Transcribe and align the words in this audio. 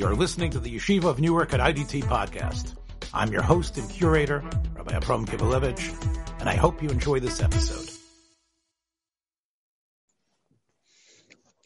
You're 0.00 0.16
listening 0.16 0.52
to 0.52 0.58
the 0.58 0.74
Yeshiva 0.74 1.04
of 1.04 1.20
Newark 1.20 1.52
at 1.52 1.60
IDT 1.60 2.04
podcast. 2.04 2.74
I'm 3.12 3.30
your 3.30 3.42
host 3.42 3.76
and 3.76 3.90
curator, 3.90 4.42
Rabbi 4.74 4.96
Abram 4.96 5.26
Kivelevitz, 5.26 6.40
and 6.40 6.48
I 6.48 6.54
hope 6.54 6.82
you 6.82 6.88
enjoy 6.88 7.20
this 7.20 7.42
episode. 7.42 7.86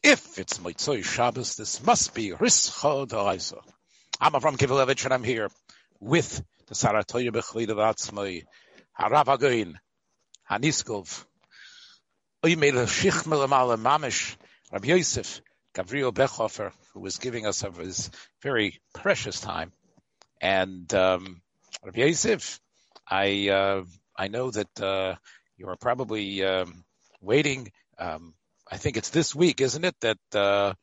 If 0.02 0.36
it's 0.40 0.58
Moitzoy 0.58 1.04
Shabbos, 1.04 1.54
this 1.54 1.80
must 1.86 2.12
be 2.12 2.30
Rischa 2.30 3.07
D'Araisa. 3.07 3.61
I'm 4.20 4.32
Avram 4.32 4.57
Kivelevitz, 4.57 5.05
and 5.05 5.14
I'm 5.14 5.23
here 5.23 5.48
with 6.01 6.43
the 6.66 6.75
Saratoya 6.75 7.30
Bechleid 7.30 7.69
of 7.69 7.77
Atzmai, 7.77 8.46
Harav 9.01 9.27
Agoin, 9.27 9.75
Haniskov, 10.51 11.25
Oymel 12.45 12.89
Shich 12.89 13.23
Mamish, 13.23 14.35
Rabbi 14.73 14.89
Yosef, 14.89 15.41
Gavriel 15.75 16.12
Bechhofer, 16.12 16.72
who 16.93 17.00
was 17.00 17.18
giving 17.18 17.46
us 17.46 17.64
of 17.64 17.77
his 17.77 18.11
very 18.42 18.80
precious 18.92 19.41
time. 19.41 19.73
And 20.41 20.92
um, 20.95 21.42
Rabbi 21.84 22.00
Yosef, 22.00 22.60
I 23.09 23.48
uh, 23.48 23.84
I 24.16 24.28
know 24.28 24.50
that 24.50 24.80
uh, 24.80 25.16
you 25.56 25.69
are 25.69 25.77
probably 25.77 26.45
um, 26.45 26.84
waiting. 27.20 27.73
Um, 27.98 28.34
I 28.70 28.77
think 28.77 28.97
it's 28.97 29.10
this 29.10 29.34
week, 29.34 29.60
isn't 29.60 29.84
it, 29.84 29.97
that 30.00 30.19
uh, 30.34 30.74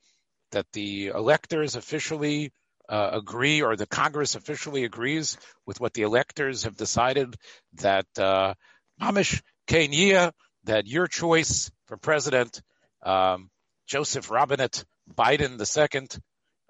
that 0.51 0.65
the 0.73 1.07
electors 1.07 1.75
officially 1.75 2.51
uh, 2.89 3.11
agree, 3.13 3.61
or 3.61 3.75
the 3.75 3.85
Congress 3.85 4.35
officially 4.35 4.83
agrees 4.83 5.37
with 5.65 5.79
what 5.79 5.93
the 5.93 6.01
electors 6.01 6.63
have 6.63 6.75
decided 6.75 7.35
that 7.75 8.07
uh, 8.17 8.53
Mamish 8.99 9.41
Kenya, 9.67 10.33
that 10.65 10.87
your 10.87 11.07
choice 11.07 11.71
for 11.85 11.97
president, 11.97 12.61
um, 13.03 13.49
Joseph 13.91 14.31
Robinette 14.31 14.85
Biden 15.13 15.59
II, 15.59 16.07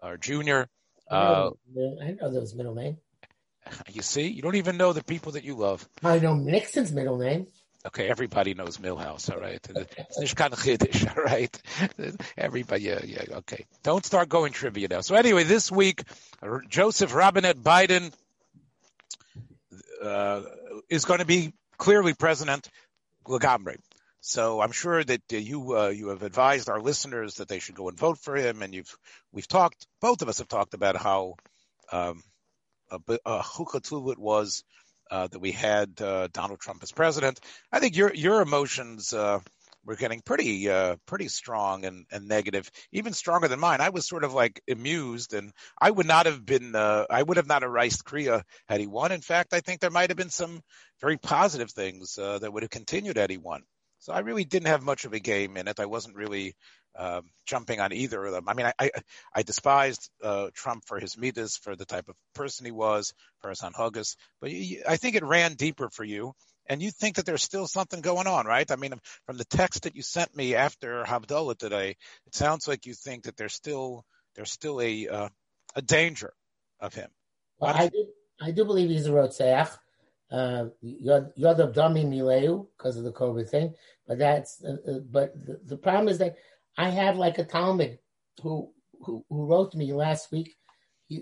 or 0.02 0.18
Junior. 0.18 0.68
Uh, 1.08 1.52
I 2.02 2.12
know 2.20 2.32
those 2.32 2.56
middle 2.56 2.74
name. 2.74 2.98
You 3.92 4.02
see, 4.02 4.28
you 4.28 4.42
don't 4.42 4.56
even 4.56 4.76
know 4.78 4.92
the 4.92 5.04
people 5.04 5.34
that 5.34 5.44
you 5.44 5.54
love. 5.54 5.88
I 6.04 6.18
know 6.18 6.34
Nixon's 6.34 6.92
middle 6.92 7.20
name. 7.20 7.46
Okay, 7.86 8.10
everybody 8.10 8.56
knows 8.56 8.80
Milhous, 8.80 9.32
all 9.32 9.40
right? 9.40 9.60
It's 9.70 10.18
Nishkan 10.20 10.50
Chiddush, 10.50 11.16
all 11.16 11.24
right? 11.24 11.62
Everybody, 12.38 12.86
yeah, 12.86 13.02
yeah, 13.04 13.38
okay. 13.38 13.66
Don't 13.84 14.04
start 14.04 14.28
going 14.28 14.52
trivia 14.52 14.88
now. 14.88 15.02
So 15.02 15.14
anyway, 15.14 15.44
this 15.44 15.72
week, 15.72 16.02
Joseph 16.70 17.14
Robinette 17.14 17.58
Biden 17.58 18.12
uh, 20.04 20.42
is 20.90 21.06
going 21.06 21.20
to 21.20 21.26
be 21.26 21.54
clearly 21.78 22.16
president 22.16 22.68
Lagambre. 23.28 23.78
So 24.24 24.62
I'm 24.62 24.72
sure 24.72 25.04
that 25.04 25.34
uh, 25.34 25.38
you 25.38 25.76
uh, 25.76 25.88
you 25.90 26.10
have 26.10 26.22
advised 26.22 26.70
our 26.70 26.80
listeners 26.80 27.36
that 27.36 27.48
they 27.48 27.58
should 27.58 27.74
go 27.76 27.90
and 27.90 27.98
vote 27.98 28.20
for 28.20 28.36
him, 28.36 28.62
and 28.62 28.74
you've 28.74 28.96
we've 29.32 29.48
talked. 29.48 29.88
Both 30.00 30.22
of 30.22 30.30
us 30.30 30.38
have 30.38 30.48
talked 30.48 30.76
about 30.76 30.96
how 30.96 31.36
um, 31.92 32.22
uh, 32.92 33.00
it 33.08 34.20
was 34.20 34.64
uh, 35.10 35.28
that 35.28 35.40
we 35.40 35.52
had 35.52 36.00
uh, 36.00 36.28
Donald 36.32 36.60
Trump 36.60 36.84
as 36.84 36.92
president. 36.92 37.40
I 37.72 37.80
think 37.80 37.96
your 37.98 38.14
your 38.14 38.42
emotions 38.42 39.12
uh, 39.12 39.40
were 39.86 39.96
getting 39.96 40.22
pretty 40.22 40.70
uh, 40.70 40.98
pretty 41.08 41.28
strong 41.28 41.86
and, 41.86 42.06
and 42.12 42.28
negative, 42.28 42.70
even 42.92 43.14
stronger 43.14 43.48
than 43.48 43.60
mine. 43.60 43.82
I 43.82 43.90
was 43.90 44.08
sort 44.08 44.24
of 44.24 44.36
like 44.36 44.62
amused, 44.70 45.34
and 45.34 45.52
I 45.82 45.90
would 45.90 46.06
not 46.06 46.28
have 46.28 46.46
been 46.46 46.76
I 46.76 47.24
would 47.24 47.38
have 47.38 47.48
not 47.48 47.64
erased 47.64 48.06
Kriya 48.06 48.44
had 48.70 48.82
he 48.82 48.86
won. 48.86 49.12
In 49.12 49.22
fact, 49.22 49.56
I 49.56 49.62
think 49.62 49.82
there 49.82 49.90
might 49.90 50.12
have 50.12 50.18
been 50.18 50.30
some 50.30 50.62
very 51.02 51.18
positive 51.18 51.72
things 51.72 52.18
that 52.18 52.54
would 52.54 52.62
have 52.62 52.70
continued 52.70 53.18
had 53.18 53.32
he 53.32 53.38
won. 53.38 53.64
So 54.02 54.12
I 54.12 54.20
really 54.20 54.44
didn't 54.44 54.68
have 54.68 54.84
much 54.84 55.06
of 55.06 55.14
a 55.14 55.20
game 55.20 55.58
in 55.58 55.68
it. 55.68 55.80
I 55.80 55.86
wasn't 55.86 56.16
really 56.16 56.56
um, 56.96 57.30
jumping 57.46 57.80
on 57.80 57.94
either 57.94 58.26
of 58.26 58.34
them. 58.34 58.50
I 58.50 58.54
mean, 58.56 58.66
I 58.66 58.74
I, 58.80 58.92
I 59.34 59.44
despised 59.44 60.10
uh, 60.24 60.50
Trump 60.54 60.84
for 60.88 61.00
his 61.00 61.18
midas, 61.18 61.56
for 61.56 61.76
the 61.76 61.86
type 61.86 62.10
of 62.10 62.16
person 62.34 62.66
he 62.66 62.72
was, 62.72 63.14
for 63.40 63.50
his 63.50 63.62
anhugas, 63.62 64.16
but 64.42 64.50
I 64.88 64.98
think 64.98 65.16
it 65.16 65.24
ran 65.24 65.54
deeper 65.54 65.90
for 65.90 66.04
you. 66.04 66.34
And 66.68 66.82
you 66.82 66.90
think 66.90 67.16
that 67.16 67.26
there's 67.26 67.44
still 67.44 67.68
something 67.68 68.02
going 68.02 68.28
on, 68.28 68.46
right? 68.46 68.70
I 68.72 68.76
mean, 68.76 68.94
from 69.26 69.38
the 69.38 69.46
text 69.46 69.84
that 69.84 69.96
you 69.96 70.02
sent 70.02 70.36
me 70.36 70.56
after 70.56 71.04
Havdalah 71.04 71.58
today, 71.58 71.96
it 72.26 72.36
sounds 72.36 72.68
like 72.68 72.86
you 72.86 72.94
think 72.94 73.24
that 73.24 73.38
there's 73.38 73.54
still 73.54 74.04
there's 74.36 74.52
still 74.52 74.82
a 74.82 75.08
uh, 75.08 75.30
a 75.76 75.82
danger 75.82 76.34
of 76.80 76.94
him. 76.94 77.10
Well, 77.60 77.74
I 77.76 77.88
do 77.88 78.08
I 78.42 78.52
do 78.52 78.66
believe 78.66 78.90
he's 78.90 79.06
a 79.06 79.12
rotzeach 79.12 79.78
uh, 80.32 80.66
Yod 80.82 81.34
Dami 81.36 82.06
Mileu 82.06 82.68
because 82.78 82.98
of 82.98 83.04
the 83.04 83.12
COVID 83.12 83.50
thing. 83.50 83.74
But 84.08 84.18
that's 84.18 84.64
uh, 84.64 84.78
uh, 84.90 85.00
but 85.00 85.34
the, 85.46 85.60
the, 85.66 85.78
problem 85.78 86.08
is 86.08 86.18
that 86.20 86.38
I 86.78 86.90
have 86.90 87.18
like 87.18 87.38
a 87.38 87.44
Talmud 87.44 88.00
who 88.42 88.72
who, 89.02 89.26
who 89.30 89.46
wrote 89.46 89.72
to 89.72 89.78
me 89.78 89.94
last 89.94 90.32
week 90.32 90.56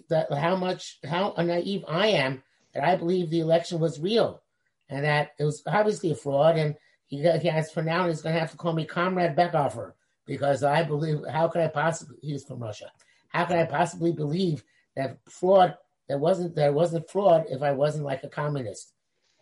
that 0.09 0.31
how 0.31 0.56
much 0.56 1.00
how 1.03 1.34
naive 1.38 1.84
I 1.88 2.08
am 2.08 2.44
that 2.74 2.84
I 2.84 2.96
believe 2.96 3.30
the 3.30 3.40
election 3.40 3.80
was 3.80 4.00
real 4.00 4.42
and 4.90 5.03
that 5.03 5.31
it 5.40 5.44
was 5.44 5.64
obviously 5.66 6.12
a 6.12 6.16
fraud 6.16 6.58
and 6.58 6.75
he, 7.08 7.18
he 7.40 7.48
has 7.48 7.72
for 7.72 7.81
now 7.81 8.08
he's 8.08 8.22
going 8.22 8.36
to 8.36 8.40
have 8.40 8.52
to 8.52 8.58
call 8.58 8.74
me 8.74 8.86
Comrade 8.86 9.36
Bechhofer 9.36 9.94
because 10.28 10.64
I 10.64 10.84
believe 10.84 11.22
how 11.31 11.48
could 11.48 11.62
I 11.62 11.68
possibly 11.68 12.18
he's 12.22 12.44
from 12.44 12.59
Russia 12.59 12.92
how 13.30 13.46
could 13.46 13.58
I 13.58 13.66
possibly 13.66 14.12
believe 14.12 14.64
that 14.96 15.18
fraud 15.28 15.75
that 16.08 16.19
wasn't 16.19 16.56
that 16.56 16.74
wasn't 16.74 17.09
fraud 17.09 17.46
if 17.50 17.64
I 17.64 17.72
wasn't 17.72 18.06
like 18.06 18.24
a 18.24 18.30
communist 18.30 18.94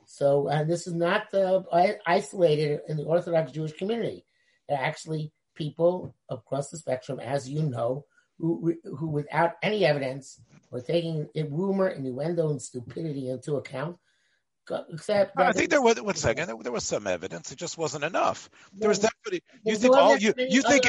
so, 0.07 0.47
and 0.47 0.69
this 0.69 0.87
is 0.87 0.93
not 0.93 1.31
uh, 1.33 1.61
isolated 2.05 2.79
in 2.87 2.95
the 2.95 3.03
Orthodox 3.03 3.51
Jewish 3.51 3.73
community. 3.73 4.23
There 4.67 4.77
are 4.77 4.83
actually 4.83 5.33
people 5.53 6.15
across 6.29 6.69
the 6.69 6.77
spectrum, 6.77 7.19
as 7.19 7.49
you 7.49 7.61
know, 7.63 8.05
who, 8.39 8.73
who 8.83 9.07
without 9.07 9.53
any 9.61 9.85
evidence 9.85 10.39
were 10.71 10.81
taking 10.81 11.27
rumor, 11.35 11.89
innuendo, 11.89 12.49
and 12.49 12.61
stupidity 12.61 13.29
into 13.29 13.57
account. 13.57 13.97
Except 14.89 15.37
I 15.37 15.51
think 15.51 15.69
there 15.69 15.81
was 15.81 16.01
one 16.01 16.15
second. 16.15 16.47
There, 16.47 16.57
there, 16.61 16.71
was 16.71 16.83
some 16.83 17.07
evidence. 17.07 17.51
It 17.51 17.57
just 17.57 17.77
wasn't 17.77 18.03
enough. 18.03 18.49
There 18.73 18.89
was 18.89 18.99
definitely. 18.99 19.41
You 19.63 19.77
think 19.77 19.93
no 19.93 19.99
all 19.99 20.17
you 20.17 20.33
you 20.37 20.61
think. 20.61 20.83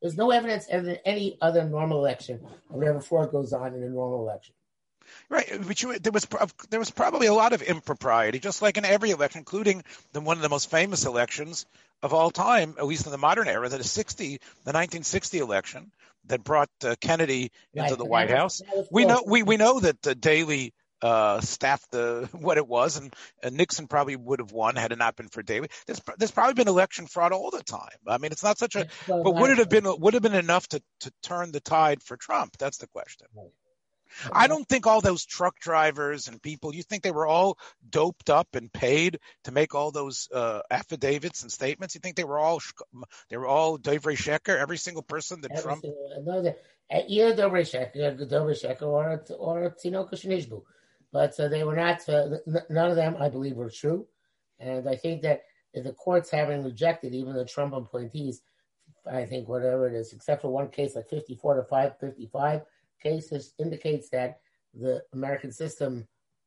there's 0.00 0.16
no 0.16 0.30
evidence 0.30 0.68
in 0.68 0.96
any 1.04 1.36
other 1.42 1.64
normal 1.64 1.98
election, 1.98 2.40
or 2.70 2.78
whatever 2.78 3.00
fraud 3.00 3.30
goes 3.30 3.52
on 3.52 3.74
in 3.74 3.82
a 3.82 3.88
normal 3.90 4.20
election. 4.20 4.54
Right, 5.28 5.60
but 5.66 5.82
you, 5.82 5.98
there 5.98 6.12
was 6.12 6.26
there 6.70 6.78
was 6.80 6.90
probably 6.90 7.26
a 7.26 7.34
lot 7.34 7.52
of 7.52 7.62
impropriety, 7.62 8.38
just 8.38 8.62
like 8.62 8.76
in 8.76 8.84
every 8.84 9.10
election, 9.10 9.40
including 9.40 9.84
the, 10.12 10.20
one 10.20 10.36
of 10.36 10.42
the 10.42 10.48
most 10.48 10.70
famous 10.70 11.04
elections 11.04 11.66
of 12.02 12.12
all 12.12 12.30
time, 12.30 12.74
at 12.78 12.86
least 12.86 13.06
in 13.06 13.12
the 13.12 13.18
modern 13.18 13.48
era, 13.48 13.68
that 13.68 13.80
is 13.80 13.90
60, 13.90 14.26
the 14.26 14.34
1960 14.72 15.38
election 15.38 15.92
that 16.26 16.42
brought 16.42 16.70
uh, 16.84 16.94
Kennedy 17.00 17.52
into 17.74 17.90
right, 17.90 17.98
the 17.98 18.04
White 18.04 18.30
House. 18.30 18.62
We 18.90 19.04
know 19.04 19.22
we, 19.26 19.42
we 19.42 19.56
know 19.56 19.80
that 19.80 20.06
uh, 20.06 20.14
Daley 20.14 20.72
uh, 21.02 21.40
staffed 21.40 21.90
the 21.90 22.28
what 22.38 22.58
it 22.58 22.66
was, 22.66 22.96
and, 22.96 23.14
and, 23.42 23.56
Nixon 23.56 23.88
probably 23.88 24.16
would 24.16 24.38
have 24.38 24.52
won 24.52 24.76
had 24.76 24.92
it 24.92 24.98
not 24.98 25.16
been 25.16 25.28
for 25.28 25.42
Daley. 25.42 25.68
There's, 25.86 26.00
there's 26.16 26.30
probably 26.30 26.54
been 26.54 26.68
election 26.68 27.06
fraud 27.06 27.32
all 27.32 27.50
the 27.50 27.62
time. 27.62 27.88
I 28.06 28.18
mean, 28.18 28.30
it's 28.32 28.44
not 28.44 28.58
such 28.58 28.76
a. 28.76 28.86
But 29.08 29.34
would 29.34 29.50
it 29.50 29.58
have 29.58 29.68
been 29.68 29.84
would 29.98 30.14
have 30.14 30.22
been 30.22 30.34
enough 30.34 30.68
to 30.68 30.82
to 31.00 31.12
turn 31.22 31.52
the 31.52 31.60
tide 31.60 32.02
for 32.02 32.16
Trump? 32.16 32.56
That's 32.58 32.78
the 32.78 32.86
question. 32.86 33.26
Right. 33.34 33.50
I 34.32 34.46
don't 34.46 34.68
think 34.68 34.86
all 34.86 35.00
those 35.00 35.24
truck 35.24 35.58
drivers 35.58 36.28
and 36.28 36.40
people, 36.40 36.74
you 36.74 36.82
think 36.82 37.02
they 37.02 37.10
were 37.10 37.26
all 37.26 37.58
doped 37.88 38.30
up 38.30 38.54
and 38.54 38.72
paid 38.72 39.18
to 39.44 39.52
make 39.52 39.74
all 39.74 39.90
those 39.90 40.28
uh, 40.32 40.60
affidavits 40.70 41.42
and 41.42 41.52
statements? 41.52 41.94
You 41.94 42.00
think 42.00 42.16
they 42.16 42.24
were 42.24 42.38
all 42.38 42.60
they 43.28 43.36
were 43.36 43.46
all 43.46 43.78
Dovrei 43.78 44.16
Sheker, 44.16 44.58
every 44.58 44.78
single 44.78 45.02
person 45.02 45.40
that 45.42 45.52
every 45.52 45.62
Trump? 45.62 45.82
Single, 45.82 46.22
no, 46.24 46.42
that, 46.42 46.58
either 47.08 47.34
Dovrei 47.34 47.62
Sheker, 47.62 48.18
Dovrei 48.28 48.60
Sheker, 48.60 48.82
or 48.82 49.24
or 49.38 49.76
Tinoka 49.82 50.14
Shinishbu. 50.14 50.62
But 51.12 51.38
uh, 51.38 51.48
they 51.48 51.64
were 51.64 51.76
not. 51.76 52.08
Uh, 52.08 52.38
none 52.70 52.90
of 52.90 52.96
them, 52.96 53.16
I 53.20 53.28
believe, 53.28 53.56
were 53.56 53.70
true. 53.70 54.06
And 54.58 54.88
I 54.88 54.96
think 54.96 55.22
that 55.22 55.42
the 55.74 55.92
courts 55.92 56.30
having 56.30 56.64
rejected 56.64 57.14
even 57.14 57.34
the 57.34 57.44
Trump 57.44 57.74
appointees, 57.74 58.42
I 59.10 59.24
think 59.24 59.48
whatever 59.48 59.88
it 59.88 59.94
is, 59.94 60.12
except 60.12 60.42
for 60.42 60.48
one 60.48 60.68
case 60.68 60.94
like 60.94 61.08
54 61.08 61.56
to 61.56 61.62
555 61.64 62.62
cases 63.02 63.54
indicates 63.58 64.08
that 64.10 64.40
the 64.74 65.02
American 65.12 65.52
system 65.52 66.06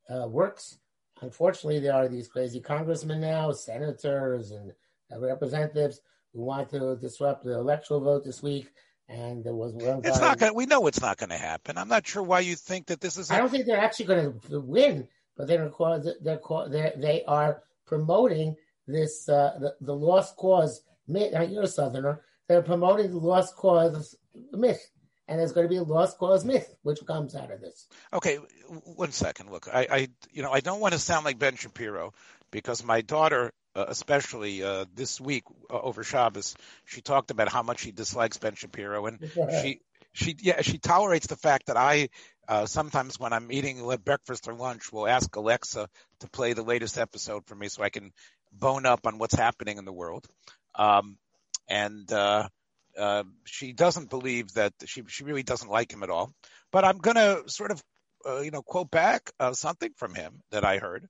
uh, 0.10 0.28
works. 0.28 0.78
Unfortunately, 1.22 1.80
there 1.80 1.94
are 1.94 2.08
these 2.08 2.28
crazy 2.28 2.60
congressmen 2.60 3.22
now, 3.22 3.52
senators, 3.52 4.52
and 4.52 4.72
representatives 5.18 6.02
who 6.34 6.42
want 6.42 6.70
to 6.70 6.98
disrupt 6.98 7.44
the 7.44 7.54
electoral 7.54 8.02
vote 8.02 8.24
this 8.24 8.44
week. 8.44 8.72
And 9.08 9.44
there 9.44 9.54
was 9.54 9.74
one. 9.74 10.02
It's 10.04 10.20
not 10.20 10.40
going. 10.40 10.56
We 10.56 10.66
know 10.66 10.88
it's 10.88 11.02
not 11.02 11.18
going 11.18 11.30
to 11.30 11.38
happen. 11.38 11.78
I'm 11.78 11.88
not 11.88 12.08
sure 12.08 12.24
why 12.24 12.40
you 12.40 12.56
think 12.56 12.88
that 12.88 13.02
this 13.02 13.18
is. 13.18 13.30
I 13.30 13.38
don't 13.38 13.50
think 13.50 13.68
they're 13.68 13.80
actually 13.80 14.08
going 14.08 14.40
to 14.50 14.60
win, 14.60 15.08
but 15.38 15.48
they're 15.48 15.72
they're, 16.22 16.40
they're 16.70 16.94
they 16.98 17.24
are 17.28 17.62
promoting 17.86 18.56
this 18.88 19.30
uh, 19.30 19.58
the, 19.60 19.76
the 19.82 19.96
lost 19.96 20.36
cause 20.38 20.82
myth. 21.08 21.34
You're 21.50 21.64
a 21.64 21.68
Southerner. 21.68 22.24
They're 22.48 22.64
promoting 22.64 23.12
the 23.12 23.20
lost 23.20 23.56
cause 23.56 24.16
myth 24.52 24.90
and 25.28 25.40
there's 25.40 25.54
going 25.54 25.66
to 25.66 25.70
be 25.70 25.78
a 25.78 25.84
lost 25.84 26.18
cause 26.18 26.46
myth 26.46 26.76
which 26.84 27.06
comes 27.06 27.36
out 27.36 27.52
of 27.52 27.62
this. 27.62 27.88
Okay, 28.14 28.38
one 28.68 29.12
second. 29.12 29.52
Look, 29.52 29.68
I, 29.72 29.88
I 29.90 30.08
you 30.32 30.44
know, 30.44 30.52
I 30.52 30.60
don't 30.60 30.80
want 30.80 30.94
to 30.94 31.00
sound 31.00 31.26
like 31.26 31.40
Ben 31.40 31.56
Shapiro 31.56 32.14
because 32.52 32.84
my 32.84 33.02
daughter, 33.02 33.52
uh, 33.76 33.86
especially 33.88 34.64
uh, 34.64 34.86
this 34.94 35.20
week 35.20 35.44
uh, 35.70 35.80
over 35.80 36.04
Shabbos, 36.04 36.56
she 36.86 37.02
talked 37.02 37.32
about 37.32 37.50
how 37.50 37.64
much 37.64 37.80
she 37.80 37.92
dislikes 37.92 38.38
Ben 38.38 38.56
Shapiro, 38.56 39.06
and 39.08 39.20
she 39.62 39.80
she 40.14 40.36
yeah 40.40 40.62
she 40.62 40.78
tolerates 40.78 41.28
the 41.28 41.36
fact 41.36 41.68
that 41.68 41.78
I 41.78 42.10
uh, 42.48 42.66
sometimes 42.66 43.20
when 43.20 43.34
I'm 43.34 43.52
eating 43.52 43.86
breakfast 44.04 44.48
or 44.48 44.54
lunch 44.54 44.92
will 44.94 45.08
ask 45.08 45.36
Alexa 45.36 45.90
to 46.20 46.30
play 46.30 46.54
the 46.54 46.64
latest 46.64 46.98
episode 46.98 47.46
for 47.48 47.56
me 47.56 47.68
so 47.68 47.84
I 47.84 47.90
can 47.90 48.12
bone 48.52 48.86
up 48.86 49.08
on 49.08 49.18
what's 49.18 49.36
happening 49.36 49.78
in 49.78 49.86
the 49.86 49.94
world. 49.94 50.26
Um, 50.76 51.18
and 51.68 52.12
uh, 52.12 52.48
uh, 52.98 53.24
she 53.46 53.74
doesn't 53.74 54.10
believe 54.10 54.54
that 54.54 54.74
she 54.86 55.04
she 55.08 55.24
really 55.24 55.44
doesn't 55.44 55.70
like 55.70 55.92
him 55.92 56.04
at 56.04 56.10
all. 56.10 56.34
But 56.72 56.86
I'm 56.86 56.98
gonna 56.98 57.48
sort 57.48 57.72
of 57.72 57.84
uh, 58.28 58.40
you 58.42 58.52
know 58.52 58.62
quote 58.62 58.92
back 58.92 59.32
uh, 59.40 59.54
something 59.54 59.92
from 59.98 60.16
him 60.16 60.42
that 60.52 60.66
I 60.66 60.78
heard. 60.78 61.08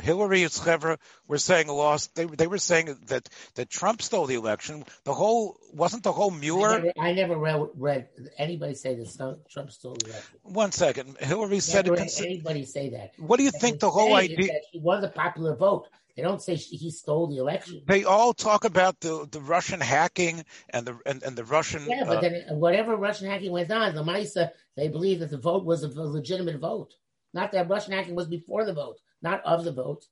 Hillary 0.00 0.42
and 0.42 0.52
Schlever 0.52 0.98
were 1.28 1.38
saying 1.38 1.68
lost. 1.68 2.14
They 2.14 2.24
they 2.24 2.46
were 2.46 2.58
saying 2.58 2.96
that 3.06 3.28
that 3.54 3.70
Trump 3.70 4.02
stole 4.02 4.26
the 4.26 4.34
election. 4.34 4.84
The 5.04 5.14
whole 5.14 5.58
wasn't 5.72 6.02
the 6.02 6.12
whole 6.12 6.30
Mueller. 6.30 6.68
I 6.68 6.78
never, 6.78 6.92
I 7.00 7.12
never 7.12 7.36
read, 7.36 7.66
read, 7.76 8.08
anybody 8.38 8.74
say 8.74 8.94
that 8.94 9.38
Trump 9.50 9.70
stole 9.70 9.94
the 9.94 10.10
election. 10.10 10.38
One 10.42 10.72
second, 10.72 11.16
Hillary 11.18 11.60
said 11.60 11.86
never 11.86 12.02
it. 12.02 12.20
Anybody 12.20 12.64
say 12.64 12.90
that? 12.90 13.12
What 13.18 13.38
do 13.38 13.44
you 13.44 13.50
think 13.50 13.80
the 13.80 13.90
whole 13.90 14.14
idea? 14.14 14.60
He 14.70 14.78
won 14.78 15.00
the 15.00 15.08
popular 15.08 15.54
vote. 15.54 15.88
They 16.16 16.22
don't 16.22 16.40
say 16.40 16.54
he 16.54 16.90
stole 16.90 17.26
the 17.26 17.38
election. 17.38 17.82
They 17.86 18.04
all 18.04 18.32
talk 18.34 18.64
about 18.64 19.00
the, 19.00 19.26
the 19.28 19.40
Russian 19.40 19.80
hacking 19.80 20.44
and 20.70 20.86
the 20.86 20.98
and, 21.04 21.22
and 21.24 21.34
the 21.34 21.44
Russian. 21.44 21.86
Yeah, 21.86 22.04
but 22.06 22.18
uh, 22.18 22.20
then 22.20 22.44
whatever 22.50 22.96
Russian 22.96 23.28
hacking 23.28 23.50
went 23.50 23.70
on, 23.72 23.94
the 23.94 24.04
Misa 24.04 24.50
they 24.76 24.88
believe 24.88 25.20
that 25.20 25.30
the 25.30 25.38
vote 25.38 25.64
was 25.64 25.82
a 25.82 25.88
legitimate 25.88 26.60
vote, 26.60 26.94
not 27.32 27.50
that 27.52 27.68
Russian 27.68 27.94
hacking 27.94 28.14
was 28.14 28.28
before 28.28 28.64
the 28.64 28.74
vote 28.74 29.00
not 29.24 29.44
of 29.44 29.64
the 29.64 29.72
vote. 29.72 30.06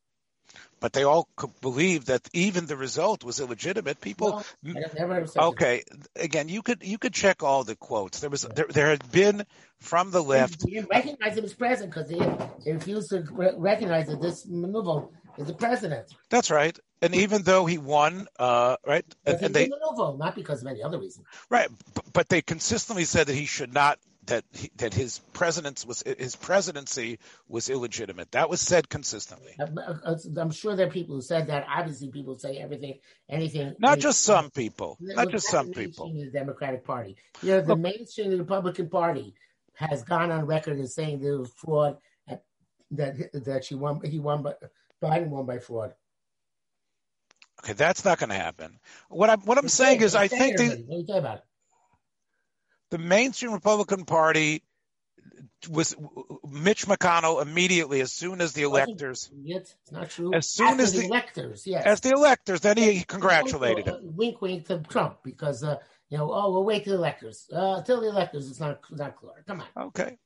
But 0.80 0.92
they 0.92 1.04
all 1.04 1.28
believe 1.60 2.06
that 2.06 2.28
even 2.32 2.66
the 2.66 2.76
result 2.76 3.22
was 3.22 3.38
illegitimate. 3.38 4.00
People, 4.00 4.44
never 4.64 5.24
okay. 5.36 5.84
Again, 6.16 6.48
you 6.48 6.60
could 6.62 6.82
you 6.82 6.98
could 6.98 7.14
check 7.14 7.44
all 7.44 7.62
the 7.62 7.76
quotes. 7.76 8.18
There 8.18 8.28
was 8.28 8.42
there, 8.42 8.66
there 8.68 8.88
had 8.88 9.10
been 9.12 9.44
from 9.78 10.10
the 10.10 10.20
left. 10.20 10.64
They 10.64 10.72
didn't 10.72 10.90
recognize 10.90 11.38
him 11.38 11.44
as 11.44 11.54
president 11.54 11.94
because 11.94 12.08
they, 12.08 12.18
they 12.64 12.72
refused 12.72 13.10
to 13.10 13.22
recognize 13.56 14.08
that 14.08 14.20
this 14.20 14.44
maneuver 14.44 15.06
is 15.38 15.46
the 15.46 15.54
president. 15.54 16.12
That's 16.30 16.50
right. 16.50 16.76
And 17.00 17.14
even 17.14 17.42
though 17.42 17.64
he 17.64 17.78
won, 17.78 18.26
uh, 18.38 18.76
right, 18.84 19.04
and, 19.24 19.40
and 19.40 19.54
they 19.54 19.68
maneuver, 19.68 20.18
not 20.18 20.34
because 20.34 20.62
of 20.62 20.68
any 20.68 20.82
other 20.82 20.98
reason, 20.98 21.24
right? 21.48 21.68
But 22.12 22.28
they 22.28 22.42
consistently 22.42 23.04
said 23.04 23.28
that 23.28 23.34
he 23.34 23.46
should 23.46 23.72
not 23.72 24.00
that 24.26 24.44
he, 24.52 24.70
that 24.76 24.94
his 24.94 25.18
presidents 25.32 25.84
was 25.84 26.02
his 26.02 26.36
presidency 26.36 27.18
was 27.48 27.68
illegitimate. 27.68 28.30
That 28.32 28.48
was 28.48 28.60
said 28.60 28.88
consistently. 28.88 29.56
I'm 29.58 30.50
sure 30.50 30.76
there 30.76 30.86
are 30.86 30.90
people 30.90 31.16
who 31.16 31.22
said 31.22 31.48
that. 31.48 31.66
Obviously, 31.68 32.08
people 32.08 32.38
say 32.38 32.58
everything, 32.58 32.98
anything. 33.28 33.74
Not 33.78 33.98
just 33.98 34.22
some 34.22 34.50
people. 34.50 34.96
Not 35.00 35.30
just 35.30 35.48
some 35.48 35.70
people. 35.70 36.12
The 36.12 36.30
Democratic 36.30 36.84
Party. 36.84 37.16
You 37.42 37.52
know, 37.52 37.60
the 37.62 37.76
mainstream 37.76 38.26
of 38.26 38.32
the 38.32 38.38
Republican 38.38 38.88
Party 38.88 39.34
has 39.74 40.02
gone 40.04 40.30
on 40.30 40.46
record 40.46 40.78
as 40.78 40.94
saying 40.94 41.20
there 41.20 41.38
was 41.38 41.52
fraud. 41.56 41.98
Uh, 42.30 42.36
that 42.92 43.32
that 43.44 43.64
she 43.64 43.74
won. 43.74 44.00
He 44.04 44.20
won, 44.20 44.42
but 44.42 44.60
Biden 45.02 45.28
won 45.28 45.46
by 45.46 45.58
fraud. 45.58 45.94
Okay, 47.64 47.72
that's 47.74 48.04
not 48.04 48.18
going 48.18 48.30
to 48.30 48.36
happen. 48.36 48.78
What 49.08 49.30
I'm 49.30 49.40
what 49.40 49.58
I'm 49.58 49.68
saying 49.68 50.00
is, 50.02 50.14
I 50.14 50.28
think 50.28 50.58
the, 50.58 50.84
what 50.86 50.96
are 50.96 50.98
you 50.98 51.06
talking 51.06 51.18
about? 51.18 51.40
The 52.92 52.98
mainstream 52.98 53.52
Republican 53.52 54.04
Party 54.04 54.62
was 55.70 55.96
Mitch 56.46 56.84
McConnell 56.86 57.40
immediately 57.40 58.02
as 58.02 58.12
soon 58.12 58.42
as 58.42 58.52
the 58.52 58.64
electors. 58.64 59.30
It's 59.46 59.74
not 59.90 60.10
true. 60.10 60.34
As 60.34 60.46
soon 60.46 60.68
After 60.68 60.82
as 60.82 60.92
the, 60.92 60.98
the 61.00 61.06
electors, 61.06 61.66
yes. 61.66 61.86
As 61.86 62.00
the 62.00 62.10
electors, 62.10 62.60
then 62.60 62.76
he, 62.76 62.92
he 62.92 63.04
congratulated 63.04 63.88
uh, 63.88 63.96
him. 63.96 64.14
Wink, 64.14 64.42
wink 64.42 64.66
to 64.66 64.80
Trump 64.80 65.20
because 65.24 65.64
uh, 65.64 65.78
you 66.10 66.18
know, 66.18 66.30
oh, 66.30 66.52
we'll 66.52 66.64
wait 66.64 66.84
till 66.84 66.92
the 66.92 66.98
electors. 66.98 67.48
Uh, 67.50 67.80
till 67.80 68.02
the 68.02 68.08
electors, 68.08 68.50
it's 68.50 68.60
not 68.60 68.80
not 68.90 69.16
clear. 69.16 69.42
Come 69.46 69.62
on. 69.62 69.84
Okay. 69.86 70.18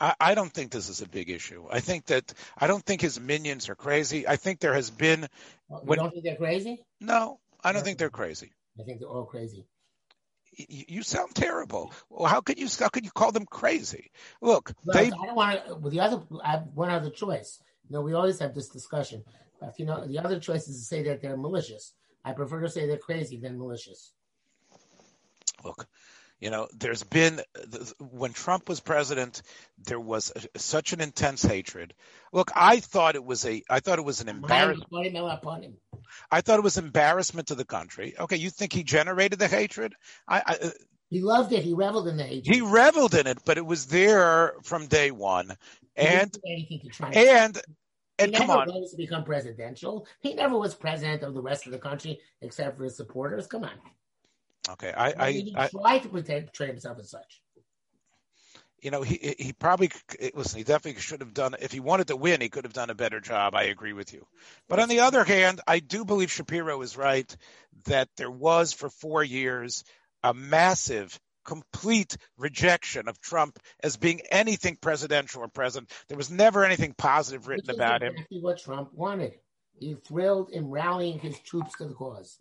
I, 0.00 0.14
I 0.18 0.34
don't 0.34 0.52
think 0.52 0.72
this 0.72 0.88
is 0.88 1.00
a 1.00 1.08
big 1.08 1.30
issue. 1.30 1.66
I 1.70 1.78
think 1.78 2.06
that 2.06 2.34
I 2.58 2.66
don't 2.66 2.84
think 2.84 3.02
his 3.02 3.20
minions 3.20 3.68
are 3.68 3.76
crazy. 3.76 4.26
I 4.26 4.34
think 4.34 4.58
there 4.58 4.74
has 4.74 4.90
been. 4.90 5.28
Well, 5.68 5.82
you 5.88 5.94
don't 5.94 6.10
think 6.10 6.24
they're 6.24 6.34
crazy? 6.34 6.82
No, 7.00 7.38
I 7.62 7.70
don't 7.72 7.84
think 7.84 7.98
they're 7.98 8.10
crazy. 8.10 8.50
I 8.80 8.82
think 8.82 8.98
they're 8.98 9.08
all 9.08 9.26
crazy 9.26 9.66
you 10.52 11.02
sound 11.02 11.34
terrible. 11.34 11.92
Well, 12.08 12.28
how 12.28 12.40
could 12.40 12.58
you 12.58 12.68
how 12.78 12.88
could 12.88 13.04
you 13.04 13.10
call 13.10 13.32
them 13.32 13.46
crazy? 13.46 14.10
Look, 14.40 14.72
Look 14.84 14.96
they. 14.96 15.06
I 15.06 15.10
don't 15.10 15.34
want 15.34 15.66
to. 15.66 15.74
Well, 15.76 15.90
the 15.90 16.00
other, 16.00 16.22
I 16.44 16.50
have 16.52 16.66
one 16.74 16.90
other 16.90 17.10
choice. 17.10 17.60
You 17.88 17.94
know, 17.94 18.02
we 18.02 18.14
always 18.14 18.38
have 18.40 18.54
this 18.54 18.68
discussion. 18.68 19.24
But 19.60 19.78
you 19.78 19.86
know, 19.86 20.06
the 20.06 20.18
other 20.18 20.40
choice 20.40 20.68
is 20.68 20.78
to 20.78 20.84
say 20.84 21.02
that 21.04 21.22
they're 21.22 21.36
malicious. 21.36 21.94
I 22.24 22.32
prefer 22.32 22.60
to 22.60 22.68
say 22.68 22.86
they're 22.86 22.98
crazy 22.98 23.38
than 23.38 23.58
malicious. 23.58 24.12
Look, 25.64 25.86
you 26.40 26.50
know, 26.50 26.68
there's 26.72 27.02
been 27.02 27.40
when 27.98 28.32
Trump 28.32 28.68
was 28.68 28.80
president, 28.80 29.42
there 29.78 30.00
was 30.00 30.32
a, 30.34 30.58
such 30.58 30.92
an 30.94 31.00
intense 31.00 31.42
hatred. 31.42 31.94
Look, 32.32 32.50
I 32.56 32.80
thought 32.80 33.14
it 33.14 33.24
was 33.24 33.44
a, 33.44 33.62
I 33.68 33.80
thought 33.80 33.98
it 33.98 34.04
was 34.04 34.22
an 34.22 34.28
embarrassment. 34.28 34.88
I 36.30 36.40
thought 36.40 36.58
it 36.58 36.64
was 36.64 36.78
embarrassment 36.78 37.48
to 37.48 37.54
the 37.54 37.66
country. 37.66 38.14
Okay, 38.18 38.36
you 38.36 38.48
think 38.48 38.72
he 38.72 38.82
generated 38.82 39.38
the 39.38 39.48
hatred? 39.48 39.94
I, 40.26 40.42
I 40.46 40.66
uh, 40.66 40.70
he 41.10 41.20
loved 41.20 41.52
it. 41.52 41.62
He 41.62 41.74
reveled 41.74 42.08
in 42.08 42.16
the 42.16 42.24
hatred. 42.24 42.54
He 42.54 42.60
reveled 42.62 43.14
in 43.14 43.26
it, 43.26 43.38
but 43.44 43.58
it 43.58 43.66
was 43.66 43.86
there 43.86 44.54
from 44.62 44.86
day 44.86 45.10
one. 45.10 45.56
And 45.96 46.34
and 47.12 47.60
and 48.18 48.30
he 48.30 48.36
come 48.36 48.48
never 48.48 48.60
on, 48.60 48.68
rose 48.68 48.92
to 48.92 48.96
become 48.96 49.24
presidential. 49.24 50.06
He 50.20 50.34
never 50.34 50.58
was 50.58 50.74
president 50.74 51.22
of 51.22 51.34
the 51.34 51.42
rest 51.42 51.66
of 51.66 51.72
the 51.72 51.78
country 51.78 52.20
except 52.40 52.78
for 52.78 52.84
his 52.84 52.96
supporters. 52.96 53.46
Come 53.46 53.64
on. 53.64 53.72
Okay, 54.68 54.92
I, 54.92 55.14
I, 55.18 55.30
he 55.32 55.54
I 55.56 55.68
tried 55.68 56.02
to 56.02 56.08
portray, 56.08 56.66
himself 56.66 56.98
as 56.98 57.10
such. 57.10 57.40
You 58.80 58.90
know, 58.90 59.02
he 59.02 59.34
he 59.38 59.52
probably 59.52 59.90
listen. 60.34 60.58
He 60.58 60.64
definitely 60.64 61.00
should 61.00 61.20
have 61.20 61.34
done. 61.34 61.54
If 61.60 61.72
he 61.72 61.80
wanted 61.80 62.08
to 62.08 62.16
win, 62.16 62.40
he 62.40 62.48
could 62.48 62.64
have 62.64 62.72
done 62.72 62.88
a 62.88 62.94
better 62.94 63.20
job. 63.20 63.54
I 63.54 63.64
agree 63.64 63.92
with 63.92 64.14
you. 64.14 64.26
But 64.68 64.78
on 64.78 64.88
the 64.88 65.00
other 65.00 65.22
hand, 65.22 65.60
I 65.66 65.80
do 65.80 66.04
believe 66.04 66.30
Shapiro 66.30 66.80
is 66.80 66.96
right 66.96 67.34
that 67.84 68.08
there 68.16 68.30
was 68.30 68.72
for 68.72 68.88
four 68.88 69.22
years 69.22 69.84
a 70.22 70.32
massive, 70.32 71.18
complete 71.44 72.16
rejection 72.38 73.08
of 73.08 73.20
Trump 73.20 73.58
as 73.82 73.96
being 73.96 74.20
anything 74.30 74.76
presidential 74.80 75.42
or 75.42 75.48
president. 75.48 75.90
There 76.08 76.16
was 76.16 76.30
never 76.30 76.64
anything 76.64 76.94
positive 76.96 77.48
written 77.48 77.74
about 77.74 78.02
exactly 78.02 78.36
him. 78.38 78.42
What 78.42 78.58
Trump 78.58 78.94
wanted. 78.94 79.34
He 79.78 79.94
thrilled 79.94 80.50
in 80.50 80.68
rallying 80.68 81.18
his 81.18 81.38
troops 81.40 81.76
to 81.78 81.86
the 81.86 81.94
cause. 81.94 82.38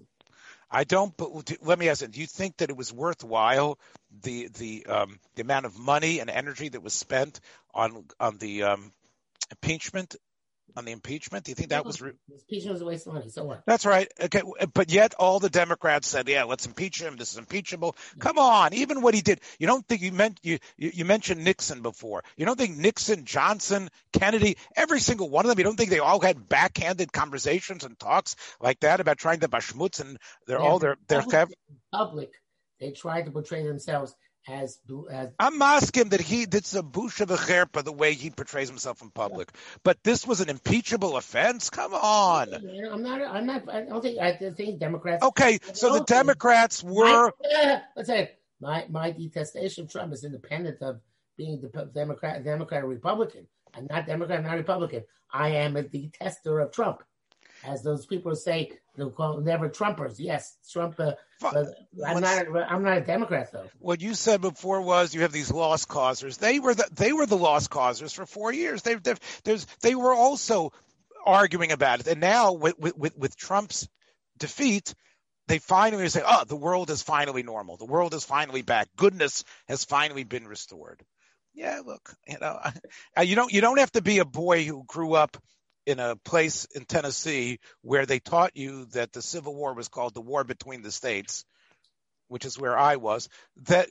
I 0.71 0.83
don't. 0.83 1.15
But 1.17 1.51
let 1.61 1.79
me 1.79 1.89
ask 1.89 2.01
you: 2.01 2.07
Do 2.07 2.19
you 2.21 2.27
think 2.27 2.57
that 2.57 2.69
it 2.69 2.77
was 2.77 2.93
worthwhile 2.93 3.79
the 4.23 4.49
the 4.49 4.85
um, 4.85 5.19
the 5.35 5.41
amount 5.41 5.65
of 5.65 5.77
money 5.77 6.19
and 6.19 6.29
energy 6.29 6.69
that 6.69 6.83
was 6.83 6.93
spent 6.93 7.39
on 7.73 8.05
on 8.19 8.37
the 8.37 8.63
um, 8.63 8.91
impeachment 9.51 10.15
on 10.75 10.85
the 10.85 10.91
impeachment? 10.91 11.45
Do 11.45 11.51
you 11.51 11.55
think 11.55 11.69
that 11.69 11.85
was? 11.85 12.01
Re- 12.01 12.13
impeachment 12.29 12.73
was 12.73 12.81
a 12.81 12.85
waste 12.85 13.07
of 13.07 13.13
money. 13.13 13.29
So 13.29 13.43
what? 13.45 13.63
That's 13.65 13.85
right. 13.85 14.07
Okay, 14.21 14.41
but 14.73 14.91
yet 14.91 15.13
all 15.15 15.39
the 15.39 15.49
Democrats 15.49 16.07
said, 16.07 16.27
"Yeah, 16.27 16.43
let's 16.43 16.65
impeach 16.65 17.01
him. 17.01 17.17
This 17.17 17.31
is 17.31 17.37
impeachable." 17.37 17.95
Come 18.19 18.37
on, 18.39 18.73
even 18.73 19.01
what 19.01 19.13
he 19.13 19.21
did. 19.21 19.41
You 19.59 19.67
don't 19.67 19.85
think 19.87 20.01
you 20.01 20.11
meant 20.11 20.39
you 20.43 20.59
you 20.77 21.05
mentioned 21.05 21.43
Nixon 21.43 21.81
before? 21.81 22.23
You 22.37 22.45
don't 22.45 22.57
think 22.57 22.77
Nixon, 22.77 23.25
Johnson, 23.25 23.89
Kennedy, 24.13 24.57
every 24.75 24.99
single 24.99 25.29
one 25.29 25.45
of 25.45 25.49
them? 25.49 25.59
You 25.59 25.63
don't 25.65 25.75
think 25.75 25.89
they 25.89 25.99
all 25.99 26.19
had 26.19 26.49
backhanded 26.49 27.11
conversations 27.11 27.83
and 27.83 27.97
talks 27.99 28.35
like 28.61 28.79
that 28.81 28.99
about 28.99 29.17
trying 29.17 29.39
to 29.41 29.47
bashmutz 29.47 29.99
and 29.99 30.17
they're 30.47 30.59
Yeah, 30.59 30.65
all 30.65 30.79
their 30.79 30.97
their. 31.07 31.21
public, 31.21 31.57
public, 31.91 32.31
they 32.79 32.91
tried 32.91 33.25
to 33.25 33.31
portray 33.31 33.65
themselves 33.65 34.15
as 34.47 34.79
as 35.11 35.29
I'm 35.39 35.61
asking 35.61 36.09
that 36.09 36.21
he 36.21 36.45
that's 36.45 36.73
a 36.75 36.81
busha 36.81 37.25
v'cherpa 37.25 37.83
the 37.83 37.91
way 37.91 38.13
he 38.13 38.29
portrays 38.29 38.69
himself 38.69 39.01
in 39.01 39.09
public. 39.09 39.49
But 39.83 40.03
this 40.03 40.25
was 40.25 40.41
an 40.41 40.49
impeachable 40.49 41.17
offense. 41.17 41.69
Come 41.69 41.93
on. 41.93 42.53
I'm 42.53 43.03
not. 43.03 43.21
I'm 43.21 43.45
not. 43.45 43.69
I 43.69 43.81
don't 43.81 44.01
think. 44.01 44.19
I 44.19 44.33
think 44.33 44.79
Democrats. 44.79 45.23
Okay, 45.23 45.59
so 45.73 45.93
the 45.93 46.03
Democrats 46.03 46.83
were. 46.83 47.31
Let's 47.95 48.07
say 48.07 48.31
my 48.59 48.85
my 48.89 49.11
detestation 49.11 49.85
of 49.85 49.91
Trump 49.91 50.13
is 50.13 50.23
independent 50.23 50.81
of 50.81 51.01
being 51.37 51.61
the 51.61 51.85
Democrat, 51.93 52.43
Democrat, 52.43 52.83
or 52.83 52.87
Republican. 52.87 53.47
I'm 53.75 53.87
not 53.89 54.07
Democrat. 54.07 54.39
I'm 54.39 54.45
not 54.45 54.57
Republican. 54.57 55.03
I 55.31 55.49
am 55.49 55.77
a 55.77 55.83
detester 55.83 56.63
of 56.63 56.71
Trump, 56.71 57.03
as 57.65 57.83
those 57.83 58.05
people 58.05 58.35
say. 58.35 58.71
They'll 58.95 59.11
call 59.11 59.39
never 59.39 59.69
Trumpers. 59.69 60.15
Yes, 60.17 60.57
Trump. 60.71 60.99
Uh, 60.99 61.13
I'm 62.05 62.19
not. 62.19 62.45
I'm 62.69 62.83
not 62.83 62.97
a 62.97 63.01
Democrat 63.01 63.49
though. 63.51 63.67
What 63.79 64.01
you 64.01 64.13
said 64.13 64.41
before 64.41 64.81
was 64.81 65.13
you 65.13 65.21
have 65.21 65.31
these 65.31 65.51
lost 65.51 65.87
causers. 65.87 66.37
They 66.37 66.59
were 66.59 66.73
the 66.73 66.87
they 66.91 67.13
were 67.13 67.25
the 67.25 67.37
lost 67.37 67.69
causers 67.69 68.11
for 68.11 68.25
four 68.25 68.51
years. 68.51 68.81
They 68.81 68.95
there's 69.43 69.65
they 69.81 69.95
were 69.95 70.13
also 70.13 70.73
arguing 71.25 71.71
about 71.71 72.01
it, 72.01 72.07
and 72.07 72.19
now 72.19 72.53
with 72.53 72.77
with 72.77 73.17
with 73.17 73.37
Trump's 73.37 73.87
defeat, 74.37 74.93
they 75.47 75.59
finally 75.59 76.09
say, 76.09 76.21
"Oh, 76.25 76.43
the 76.45 76.55
world 76.55 76.89
is 76.89 77.01
finally 77.01 77.43
normal. 77.43 77.77
The 77.77 77.85
world 77.85 78.13
is 78.13 78.25
finally 78.25 78.61
back. 78.61 78.89
Goodness 78.97 79.43
has 79.67 79.85
finally 79.85 80.23
been 80.23 80.47
restored." 80.47 81.03
Yeah, 81.53 81.81
look, 81.85 82.13
you 82.27 82.37
know, 82.39 82.59
you 83.23 83.35
don't 83.35 83.51
you 83.51 83.61
don't 83.61 83.79
have 83.79 83.91
to 83.93 84.01
be 84.01 84.19
a 84.19 84.25
boy 84.25 84.65
who 84.65 84.83
grew 84.85 85.13
up 85.13 85.37
in 85.89 85.99
a 85.99 86.15
place 86.15 86.65
in 86.75 86.85
Tennessee 86.85 87.57
where 87.81 88.05
they 88.05 88.19
taught 88.19 88.55
you 88.55 88.85
that 88.93 89.11
the 89.11 89.23
Civil 89.23 89.55
War 89.55 89.73
was 89.73 89.87
called 89.87 90.13
the 90.13 90.21
war 90.21 90.43
between 90.43 90.83
the 90.83 90.91
states, 90.91 91.45
which 92.27 92.45
is 92.45 92.59
where 92.59 92.77
I 92.77 92.97
was, 92.97 93.27
that 93.63 93.89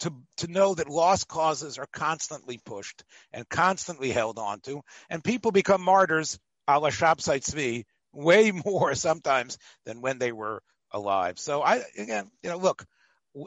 to 0.00 0.12
to 0.38 0.48
know 0.48 0.74
that 0.74 0.90
lost 0.90 1.28
causes 1.28 1.78
are 1.78 1.88
constantly 1.90 2.58
pushed 2.58 3.02
and 3.32 3.48
constantly 3.48 4.10
held 4.10 4.38
on 4.38 4.60
to, 4.60 4.82
and 5.08 5.24
people 5.24 5.52
become 5.52 5.80
martyrs 5.80 6.38
a 6.68 6.78
la 6.78 6.90
Shabsai 6.90 7.40
Tzvi 7.40 7.84
way 8.12 8.52
more 8.66 8.94
sometimes 8.94 9.56
than 9.86 10.02
when 10.02 10.18
they 10.18 10.32
were 10.32 10.62
alive. 10.90 11.38
So 11.38 11.62
I 11.62 11.82
again, 11.96 12.30
you 12.42 12.50
know, 12.50 12.58
look, 12.58 12.84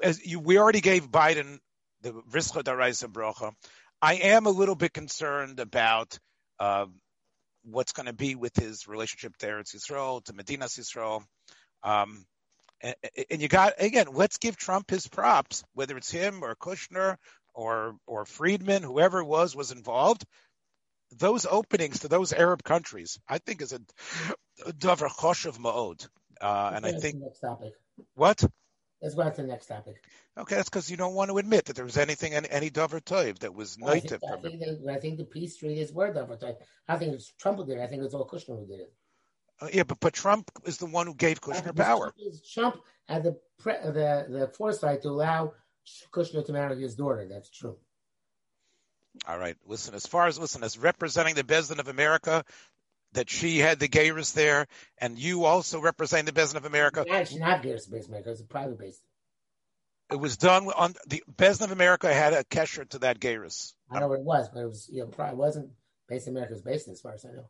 as 0.02 0.26
you, 0.26 0.40
we 0.40 0.58
already 0.58 0.82
gave 0.82 1.12
Biden 1.12 1.60
the 2.02 2.14
Rischa 2.32 2.64
D'Araisa 2.64 3.10
Brocha. 3.10 3.52
I 4.02 4.16
am 4.16 4.48
a 4.48 4.50
little 4.50 4.76
bit 4.76 4.92
concerned 4.92 5.60
about 5.60 6.18
uh, 6.60 6.88
what's 7.66 7.94
going 7.94 8.06
to 8.06 8.14
be 8.14 8.36
with 8.36 8.56
his 8.56 8.88
relationship 8.88 9.36
to 9.38 9.48
Eretz 9.48 9.76
Yisrael, 9.76 10.24
to 10.26 10.34
Medina 10.34 10.66
Yisrael. 10.66 11.24
Um, 11.84 12.26
and, 12.82 12.96
and, 13.30 13.42
you 13.42 13.48
got 13.48 13.74
again, 13.80 14.08
let's 14.14 14.38
give 14.38 14.58
Trump 14.58 14.90
his 14.90 15.08
props, 15.08 15.64
whether 15.74 15.98
it's 15.98 16.12
him 16.12 16.44
or 16.44 16.56
Kushner 16.56 17.18
or 17.54 17.96
or 18.06 18.26
Friedman, 18.26 18.84
whoever 18.84 19.20
it 19.20 19.26
was 19.26 19.56
was 19.56 19.72
involved. 19.72 20.26
Those 21.18 21.46
openings 21.46 22.00
to 22.00 22.08
those 22.08 22.34
Arab 22.34 22.64
countries, 22.64 23.20
I 23.30 23.38
think, 23.38 23.62
is 23.62 23.72
a 23.74 23.80
davar 24.74 25.10
choshev 25.10 25.58
ma'od. 25.58 26.08
Uh, 26.42 26.72
and 26.76 26.86
I 26.86 26.94
think. 26.94 27.22
What? 28.16 28.44
Let's 29.06 29.14
go 29.14 29.22
on 29.22 29.34
to 29.36 29.44
the 29.44 29.48
next 29.48 29.68
topic. 29.68 30.04
Okay, 30.36 30.56
that's 30.56 30.68
because 30.68 30.90
you 30.90 30.98
don't 30.98 31.14
want 31.14 31.30
to 31.30 31.38
admit 31.38 31.66
that 31.66 31.76
there 31.76 31.86
was 31.86 31.96
anything, 31.96 32.34
any, 32.34 32.50
any 32.50 32.72
Dover 32.72 33.00
Toiv 33.00 33.38
that 33.40 33.54
was 33.54 33.78
Well, 33.80 33.92
I 33.92 34.00
native 34.00 34.20
think, 34.20 34.24
I 34.24 34.34
from 34.34 34.42
think, 34.42 34.62
it. 34.64 34.84
they, 34.84 34.94
I 34.94 35.00
think 35.00 35.20
the 35.20 35.26
peace 35.26 35.58
treaties 35.58 35.94
were 35.94 36.12
Dover 36.12 36.36
Toiv. 36.38 36.56
I 36.88 36.98
think 36.98 37.14
it's 37.14 37.32
Trump 37.34 37.60
who 37.60 37.68
did 37.68 37.78
it. 37.78 37.84
I 37.84 37.86
think 37.86 38.02
it's 38.02 38.16
all 38.16 38.28
Kushner 38.28 38.58
who 38.58 38.66
did 38.66 38.80
it. 38.80 38.94
Uh, 39.62 39.68
yeah, 39.72 39.84
but, 39.84 40.00
but 40.00 40.14
Trump 40.14 40.50
is 40.66 40.78
the 40.78 40.88
one 40.88 41.06
who 41.06 41.14
gave 41.14 41.40
Kushner 41.40 41.76
power. 41.76 42.16
Trump, 42.18 42.44
Trump 42.52 42.76
had 43.08 43.24
the, 43.26 43.38
pre, 43.60 43.74
the 43.74 44.26
the 44.28 44.52
foresight 44.58 45.04
to 45.04 45.10
allow 45.10 45.54
Kushner 46.12 46.44
to 46.44 46.52
marry 46.52 46.82
his 46.82 46.96
daughter. 46.96 47.28
That's 47.30 47.52
true. 47.52 47.78
All 49.28 49.38
right, 49.38 49.56
listen. 49.68 49.94
As 49.94 50.08
far 50.08 50.26
as 50.26 50.40
listen, 50.40 50.64
as 50.64 50.80
representing 50.80 51.36
the 51.36 51.44
Bezdin 51.44 51.78
of 51.78 51.90
America, 51.90 52.44
that 53.16 53.30
she 53.30 53.58
had 53.60 53.80
the 53.80 53.88
Gayris 53.88 54.34
there, 54.34 54.68
and 54.98 55.18
you 55.18 55.46
also 55.46 55.80
represent 55.82 56.26
the 56.26 56.32
Bezdin 56.32 56.56
of 56.56 56.66
America. 56.66 57.06
She's 57.26 57.40
not 57.40 57.64
Gears 57.64 57.88
based 57.88 58.10
maker. 58.10 58.30
It's 58.30 58.42
a 58.42 58.46
private 58.46 58.80
based. 58.80 59.02
It 60.12 60.18
was 60.18 60.38
done 60.38 60.68
on 60.68 60.94
the 61.08 61.24
Bezdin 61.32 61.66
of 61.66 61.72
America 61.72 62.14
had 62.14 62.34
a 62.34 62.44
kesher 62.44 62.88
to 62.90 63.00
that 63.00 63.20
Gayris. 63.20 63.74
I 63.90 64.00
know 64.00 64.08
what 64.08 64.20
it 64.20 64.26
was, 64.26 64.50
but 64.54 64.62
it 64.62 64.68
was 64.68 64.90
you 64.92 65.02
know 65.02 65.08
probably 65.08 65.38
wasn't 65.38 65.72
based 66.08 66.28
in 66.28 66.34
America. 66.34 66.56
It 66.56 66.64
based 66.64 66.88
as 66.88 67.02
far 67.02 67.14
as 67.14 67.26
I 67.26 67.30
know. 67.30 67.50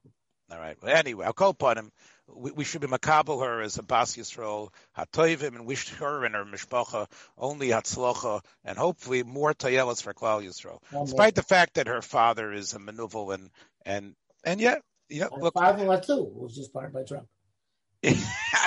All 0.51 0.59
right. 0.59 0.77
Well, 0.81 0.95
anyway, 0.95 1.25
I'll 1.25 1.33
call 1.33 1.49
upon 1.49 1.77
him. 1.77 1.91
We, 2.27 2.51
we 2.51 2.63
should 2.63 2.81
be 2.81 2.87
makabel 2.87 3.43
her 3.43 3.61
as 3.61 3.77
a 3.77 3.83
bas 3.83 4.15
Yisrael 4.15 4.69
hatoivim 4.95 5.55
and 5.55 5.65
wish 5.65 5.89
her 5.95 6.23
and 6.23 6.35
her 6.35 6.45
mishpacha 6.45 7.07
only 7.37 7.69
hatzlocha 7.69 8.41
and 8.63 8.77
hopefully 8.77 9.23
more 9.23 9.53
tayelas 9.53 10.03
for 10.03 10.13
Klal 10.13 10.45
Yisrael. 10.45 10.79
Despite 11.05 11.33
the 11.35 11.43
fact 11.43 11.75
that 11.75 11.87
her 11.87 12.01
father 12.01 12.51
is 12.53 12.73
a 12.73 12.79
manuvel 12.79 13.31
and 13.31 13.49
and 13.85 14.15
and 14.43 14.61
yet, 14.61 14.83
And 15.09 15.41
look. 15.41 15.53
father-in-law 15.53 16.01
was 16.33 16.55
just 16.55 16.73
part 16.73 16.93
by 16.93 17.03
Trump. 17.03 17.27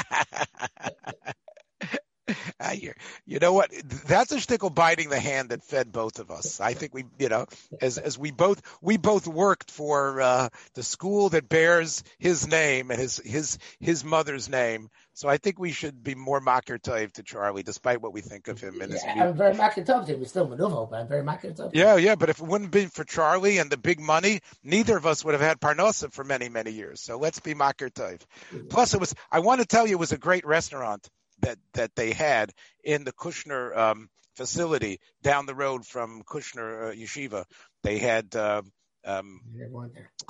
You, 2.73 2.93
you 3.27 3.39
know 3.39 3.53
what? 3.53 3.71
That's 4.07 4.33
a 4.33 4.37
shtickle 4.37 4.75
biting 4.75 5.09
the 5.09 5.21
hand 5.21 5.51
that 5.51 5.65
fed 5.65 5.93
both 5.93 6.19
of 6.19 6.31
us. 6.31 6.61
I 6.61 6.75
think 6.75 6.95
we, 6.95 7.05
you 7.19 7.29
know, 7.29 7.47
as 7.81 7.99
as 7.99 8.19
we 8.19 8.31
both 8.31 8.63
we 8.81 8.97
both 8.97 9.27
worked 9.27 9.71
for 9.71 10.21
uh, 10.21 10.49
the 10.75 10.83
school 10.83 11.31
that 11.31 11.49
bears 11.49 12.03
his 12.19 12.47
name 12.47 12.91
and 12.91 13.01
his 13.01 13.19
his 13.19 13.59
his 13.81 14.05
mother's 14.05 14.49
name. 14.49 14.91
So 15.15 15.29
I 15.29 15.37
think 15.37 15.59
we 15.59 15.73
should 15.73 16.05
be 16.05 16.15
more 16.15 16.41
makir 16.41 16.79
tov 16.81 17.13
to 17.15 17.25
Charlie, 17.25 17.65
despite 17.65 18.01
what 18.01 18.13
we 18.13 18.21
think 18.21 18.47
of 18.47 18.61
him 18.61 18.79
his. 18.81 19.03
Yeah, 19.05 19.25
I'm 19.25 19.37
very 19.37 19.55
makatov 19.55 20.07
to 20.07 20.15
him. 20.15 20.21
He's 20.21 20.31
still 20.31 20.47
maneuver, 20.47 20.87
but 20.87 21.01
I'm 21.01 21.09
very 21.09 21.25
makatov. 21.25 21.71
Yeah, 21.75 21.97
yeah, 21.97 22.15
but 22.15 22.29
if 22.29 22.39
it 22.39 22.47
wouldn't 22.47 22.67
have 22.67 22.83
been 22.83 22.89
for 22.89 23.05
Charlie 23.05 23.59
and 23.59 23.69
the 23.69 23.77
big 23.77 24.01
money, 24.01 24.41
neither 24.63 24.97
of 24.97 25.07
us 25.07 25.25
would 25.25 25.35
have 25.35 25.41
had 25.41 25.61
Parnosa 25.61 26.13
for 26.13 26.23
many, 26.25 26.49
many 26.49 26.71
years. 26.71 27.01
So 27.01 27.19
let's 27.19 27.41
be 27.41 27.55
makir 27.55 27.91
tov. 27.91 28.21
Plus, 28.69 28.95
it 28.95 29.01
was. 29.01 29.15
I 29.31 29.41
want 29.41 29.61
to 29.61 29.67
tell 29.67 29.87
you, 29.87 29.95
it 29.95 30.01
was 30.01 30.13
a 30.13 30.19
great 30.19 30.47
restaurant 30.47 31.09
that 31.41 31.59
that 31.75 31.95
they 31.95 32.13
had 32.13 32.53
in 32.85 33.05
the 33.05 33.13
Kushner 33.13 33.77
um, 33.77 34.09
facility 34.35 35.01
down 35.23 35.47
the 35.47 35.55
road 35.55 35.85
from 35.87 36.23
Kushner 36.23 36.91
uh, 36.91 36.95
Yeshiva. 36.95 37.45
They 37.83 37.99
had 37.99 38.35
uh, 38.35 38.63
um, 39.05 39.41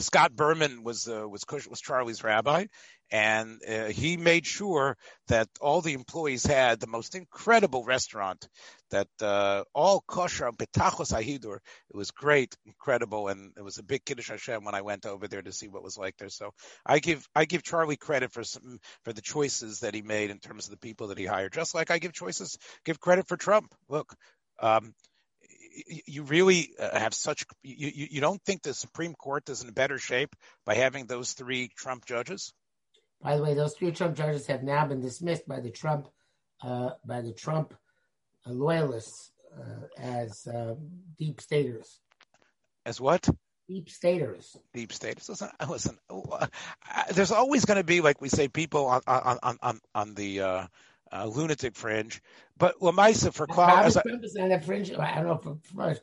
Scott 0.00 0.34
Berman 0.36 0.82
was 0.84 1.08
uh, 1.08 1.28
was 1.28 1.44
Kush, 1.44 1.66
was 1.66 1.80
Charlie's 1.80 2.22
rabbi, 2.22 2.66
and 3.10 3.60
uh, 3.66 3.86
he 3.86 4.16
made 4.16 4.46
sure 4.46 4.96
that 5.28 5.48
all 5.60 5.80
the 5.80 5.94
employees 5.94 6.44
had 6.44 6.80
the 6.80 6.86
most 6.86 7.14
incredible 7.14 7.84
restaurant 7.84 8.48
that 8.90 9.08
uh, 9.22 9.64
all 9.74 10.02
kosher 10.06 10.50
betachos 10.52 11.12
ahidur. 11.12 11.56
It 11.90 11.96
was 11.96 12.10
great, 12.10 12.56
incredible, 12.66 13.28
and 13.28 13.52
it 13.56 13.62
was 13.62 13.78
a 13.78 13.82
big 13.82 14.04
kiddush 14.04 14.28
Hashem 14.28 14.64
when 14.64 14.74
I 14.74 14.82
went 14.82 15.06
over 15.06 15.28
there 15.28 15.42
to 15.42 15.52
see 15.52 15.68
what 15.68 15.82
was 15.82 15.96
like 15.96 16.16
there. 16.18 16.28
So 16.28 16.52
I 16.84 16.98
give 16.98 17.26
I 17.34 17.44
give 17.44 17.62
Charlie 17.62 17.96
credit 17.96 18.32
for 18.32 18.44
some 18.44 18.78
for 19.04 19.12
the 19.12 19.22
choices 19.22 19.80
that 19.80 19.94
he 19.94 20.02
made 20.02 20.30
in 20.30 20.38
terms 20.38 20.66
of 20.66 20.70
the 20.70 20.78
people 20.78 21.08
that 21.08 21.18
he 21.18 21.26
hired, 21.26 21.52
just 21.52 21.74
like 21.74 21.90
I 21.90 21.98
give 21.98 22.12
choices 22.12 22.58
give 22.84 23.00
credit 23.00 23.28
for 23.28 23.36
Trump. 23.36 23.74
Look. 23.88 24.14
Um, 24.60 24.92
you 26.06 26.24
really 26.24 26.70
uh, 26.78 26.98
have 26.98 27.14
such 27.14 27.44
you 27.62 28.08
you 28.10 28.20
don't 28.20 28.42
think 28.42 28.62
the 28.62 28.74
Supreme 28.74 29.14
Court 29.14 29.48
is 29.48 29.62
in 29.62 29.70
better 29.70 29.98
shape 29.98 30.34
by 30.66 30.74
having 30.74 31.06
those 31.06 31.32
three 31.32 31.70
Trump 31.76 32.04
judges? 32.04 32.52
By 33.22 33.36
the 33.36 33.42
way, 33.42 33.54
those 33.54 33.74
three 33.74 33.90
Trump 33.90 34.16
judges 34.16 34.46
have 34.46 34.62
now 34.62 34.86
been 34.86 35.00
dismissed 35.00 35.46
by 35.48 35.60
the 35.60 35.70
Trump 35.70 36.08
uh, 36.62 36.90
by 37.04 37.20
the 37.20 37.32
Trump 37.32 37.74
uh, 38.46 38.50
loyalists 38.52 39.32
uh, 39.56 39.86
as 39.96 40.46
uh, 40.46 40.74
deep 41.18 41.40
staters. 41.40 42.00
As 42.86 43.00
what? 43.00 43.28
Deep 43.68 43.90
staters. 43.90 44.56
Deep 44.72 44.92
state. 44.92 45.20
Listen, 45.28 45.50
listen. 45.68 45.98
There's 47.12 47.32
always 47.32 47.64
going 47.64 47.76
to 47.76 47.84
be, 47.84 48.00
like 48.00 48.20
we 48.20 48.28
say, 48.28 48.48
people 48.48 48.86
on 48.86 49.02
on 49.06 49.58
on 49.62 49.80
on, 49.94 50.14
the 50.14 50.40
uh, 50.40 50.66
uh, 51.12 51.26
lunatic 51.26 51.76
fringe. 51.76 52.22
But 52.56 52.80
Lamaisa 52.80 53.32
for 53.32 53.46
Probably 53.46 53.84
as 53.84 53.96
I- 53.96 54.02
is 54.22 54.36
on 54.40 54.48
that 54.48 54.64
fringe. 54.64 54.90
I 54.92 55.16
don't 55.16 55.26
know 55.26 55.36
for, 55.36 55.58
for 55.74 55.96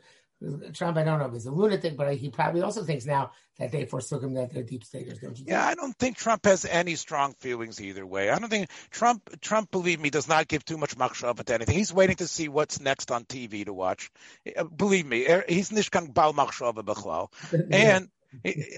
Trump. 0.74 0.98
I 0.98 1.04
don't 1.04 1.20
know 1.20 1.26
if 1.26 1.34
he's 1.34 1.46
a 1.46 1.52
lunatic, 1.52 1.98
but 1.98 2.14
he 2.16 2.30
probably 2.30 2.62
also 2.62 2.84
thinks 2.84 3.06
now 3.06 3.32
that 3.58 3.72
they 3.72 3.86
forsook 3.86 4.24
him 4.24 4.34
that 4.34 4.54
they're 4.54 4.64
deep 4.64 4.84
staters. 4.84 5.20
Don't 5.20 5.38
you? 5.38 5.46
Yeah, 5.48 5.66
I 5.66 5.76
don't 5.76 5.98
think 5.98 6.18
Trump 6.18 6.46
has 6.46 6.66
any 6.66 6.96
strong 6.96 7.34
feelings 7.40 7.82
either 7.82 8.06
way. 8.06 8.30
I 8.30 8.40
don't 8.40 8.50
think 8.50 8.70
Trump, 8.92 9.42
Trump, 9.42 9.72
believe 9.72 10.00
me, 10.00 10.10
does 10.10 10.28
not 10.28 10.48
give 10.48 10.66
too 10.66 10.78
much 10.78 10.98
machshava 10.98 11.44
to 11.44 11.54
anything. 11.54 11.78
He's 11.78 11.94
waiting 11.94 12.18
to 12.18 12.28
see 12.28 12.50
what's 12.50 12.80
next 12.80 13.12
on 13.12 13.24
TV 13.26 13.66
to 13.66 13.74
watch. 13.74 14.12
Uh, 14.56 14.66
Believe 14.66 15.06
me, 15.06 15.28
er- 15.28 15.46
he's 15.48 15.70
nishkan 15.70 16.14
bal 16.14 16.34
machshava 16.34 16.84
b'chlal. 16.84 17.30
And 17.72 18.10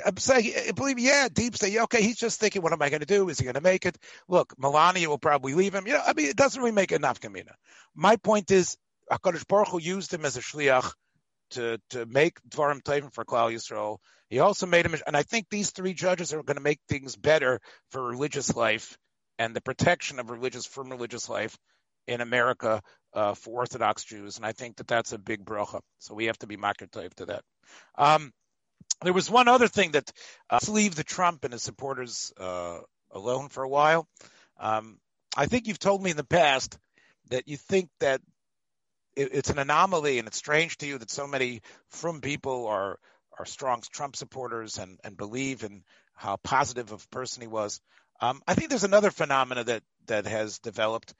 I'm 0.06 0.18
saying, 0.18 0.54
believe 0.76 0.98
me, 0.98 1.06
yeah, 1.06 1.30
deep 1.34 1.56
state. 1.56 1.78
Okay, 1.78 2.02
he's 2.04 2.18
just 2.18 2.40
thinking, 2.40 2.62
what 2.62 2.74
am 2.74 2.82
I 2.82 2.90
going 2.90 3.00
to 3.00 3.08
do? 3.08 3.28
Is 3.30 3.40
he 3.40 3.44
going 3.46 3.56
to 3.56 3.62
make 3.62 3.86
it? 3.86 3.98
Look, 4.28 4.54
Melania 4.60 5.10
will 5.10 5.18
probably 5.18 5.56
leave 5.56 5.74
him. 5.74 5.88
You 5.88 5.94
know, 5.94 6.04
I 6.06 6.14
mean, 6.14 6.28
it 6.28 6.36
doesn't 6.36 6.60
really 6.60 6.74
make 6.74 6.92
enough 6.92 7.20
kamina. 7.20 7.54
My 7.96 8.18
point 8.18 8.52
is, 8.52 8.78
Hakadosh 9.12 9.48
Baruch 9.48 9.70
Hu 9.70 9.80
used 9.80 10.14
him 10.14 10.26
as 10.26 10.38
a 10.38 10.42
shliach 10.42 10.94
to 11.52 11.80
to 11.92 12.06
make 12.06 12.40
Dvarim 12.50 12.82
Tovim 12.82 13.14
for 13.14 13.26
Klal 13.26 13.54
Yisrael. 13.54 13.98
He 14.30 14.40
also 14.40 14.66
made 14.66 14.86
him, 14.86 14.96
and 15.08 15.16
I 15.16 15.24
think 15.24 15.48
these 15.50 15.72
three 15.72 15.94
judges 15.94 16.34
are 16.34 16.44
going 16.44 16.58
to 16.58 16.64
make 16.64 16.80
things 16.90 17.16
better 17.16 17.62
for 17.92 18.04
religious 18.04 18.56
life 18.56 18.98
and 19.40 19.56
the 19.56 19.62
protection 19.62 20.20
of 20.20 20.30
religious 20.30 20.66
from 20.66 20.90
religious 20.90 21.30
life 21.30 21.58
in 22.08 22.22
America 22.22 22.82
uh, 23.14 23.34
for 23.34 23.62
Orthodox 23.62 24.04
Jews. 24.04 24.38
And 24.38 24.46
I 24.46 24.52
think 24.52 24.78
that 24.78 24.88
that's 24.88 25.14
a 25.14 25.18
big 25.18 25.46
bracha. 25.46 25.82
So 26.00 26.14
we 26.14 26.26
have 26.26 26.38
to 26.40 26.48
be 26.48 26.58
makir 26.58 26.90
to 27.16 27.26
that. 27.26 27.44
Um, 27.98 28.32
there 29.04 29.14
was 29.14 29.30
one 29.30 29.48
other 29.48 29.68
thing 29.68 29.92
that 29.92 30.12
uh, 30.50 30.56
let's 30.56 30.70
leave 30.70 30.96
the 30.96 31.04
Trump 31.04 31.44
and 31.44 31.54
his 31.54 31.64
supporters 31.64 32.32
uh, 32.38 32.80
alone 33.12 33.50
for 33.50 33.64
a 33.64 33.70
while. 33.70 34.08
Um, 34.60 34.98
I 35.36 35.46
think 35.46 35.68
you've 35.68 35.80
told 35.80 36.02
me 36.02 36.12
in 36.12 36.18
the 36.18 36.24
past 36.24 36.78
that 37.30 37.48
you 37.48 37.58
think 37.58 37.90
that 38.00 38.22
it, 39.18 39.30
it's 39.34 39.50
an 39.50 39.60
anomaly 39.60 40.20
and 40.20 40.28
it's 40.28 40.38
strange 40.38 40.78
to 40.78 40.88
you 40.88 40.98
that 40.98 41.12
so 41.12 41.28
many 41.28 41.62
from 41.90 42.22
people 42.22 42.68
are 42.68 43.00
are 43.38 43.46
strong 43.46 43.84
Trump 43.92 44.16
supporters 44.16 44.78
and 44.78 45.00
and 45.04 45.18
believe 45.18 45.64
in 45.64 45.84
how 46.16 46.38
positive 46.38 46.92
of 46.92 47.04
a 47.04 47.16
person 47.16 47.42
he 47.42 47.48
was. 47.48 47.82
Um, 48.22 48.42
I 48.48 48.56
think 48.56 48.70
there's 48.70 48.84
another 48.84 49.12
phenomena 49.12 49.64
that 49.66 49.84
that 50.08 50.26
has 50.26 50.60
developed 50.60 51.14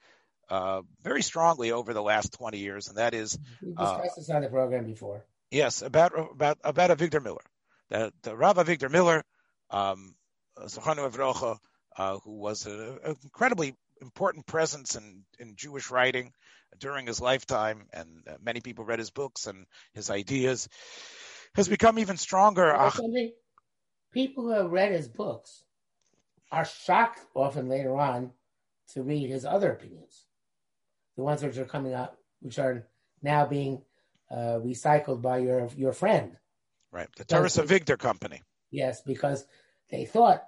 uh, 0.48 0.82
very 1.02 1.22
strongly 1.22 1.72
over 1.72 1.92
the 1.92 2.02
last 2.02 2.32
20 2.32 2.58
years, 2.58 2.88
and 2.88 2.96
that 2.96 3.14
is 3.14 3.38
We 3.62 3.70
discussed 3.70 4.16
this 4.16 4.30
on 4.30 4.42
the 4.42 4.48
program 4.48 4.86
before. 4.86 5.24
Yes, 5.50 5.82
about 5.82 6.12
about 6.32 6.58
about 6.64 6.90
Avigdor 6.90 7.22
Miller, 7.22 7.44
the 7.90 8.12
the 8.22 8.36
Rav 8.36 8.56
Avigdor 8.56 8.90
Miller, 8.90 9.22
um, 9.70 10.14
Evrocha, 10.58 11.58
uh, 11.96 12.18
who 12.18 12.38
was 12.38 12.66
an 12.66 12.98
incredibly 13.22 13.74
important 14.00 14.46
presence 14.46 14.96
in 14.96 15.24
in 15.38 15.54
Jewish 15.56 15.90
writing 15.90 16.32
during 16.78 17.06
his 17.06 17.20
lifetime, 17.20 17.86
and 17.92 18.08
uh, 18.28 18.34
many 18.42 18.60
people 18.60 18.84
read 18.84 18.98
his 18.98 19.10
books 19.10 19.46
and 19.46 19.66
his 19.94 20.10
ideas, 20.10 20.68
has 21.54 21.68
become 21.68 21.98
even 21.98 22.16
stronger. 22.16 22.74
Ach. 22.74 22.98
People 24.12 24.44
who 24.44 24.50
have 24.50 24.70
read 24.70 24.92
his 24.92 25.08
books 25.08 25.64
are 26.50 26.64
shocked 26.64 27.20
often 27.34 27.68
later 27.68 27.96
on 27.96 28.32
to 28.94 29.02
read 29.02 29.28
his 29.28 29.44
other 29.44 29.72
opinions, 29.72 30.24
the 31.16 31.22
ones 31.22 31.42
which 31.42 31.58
are 31.58 31.64
coming 31.64 31.94
up, 31.94 32.16
which 32.40 32.58
are 32.58 32.86
now 33.22 33.44
being 33.44 33.82
uh, 34.30 34.58
recycled 34.60 35.20
by 35.20 35.38
your 35.38 35.68
your 35.76 35.92
friend. 35.92 36.36
Right, 36.90 37.08
the 37.16 37.24
Teresa 37.24 37.64
Victor 37.64 37.96
Company. 37.96 38.42
Yes, 38.70 39.02
because 39.02 39.46
they 39.90 40.06
thought 40.06 40.42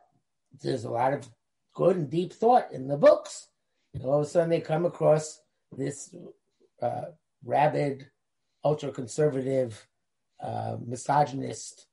there's 0.63 0.85
a 0.85 0.91
lot 0.91 1.13
of 1.13 1.29
good 1.75 1.97
and 1.97 2.11
deep 2.11 2.33
thought 2.33 2.73
in 2.73 2.89
the 2.89 2.97
books. 2.97 3.49
And 3.93 4.05
all 4.05 4.21
of 4.21 4.27
a 4.27 4.29
sudden, 4.29 4.51
they 4.51 4.61
come 4.61 4.87
across 4.87 5.41
this 5.77 6.15
uh, 6.83 7.03
rabid, 7.45 8.11
ultra 8.65 8.93
conservative, 8.93 9.87
uh, 10.43 10.77
misogynist, 10.85 11.87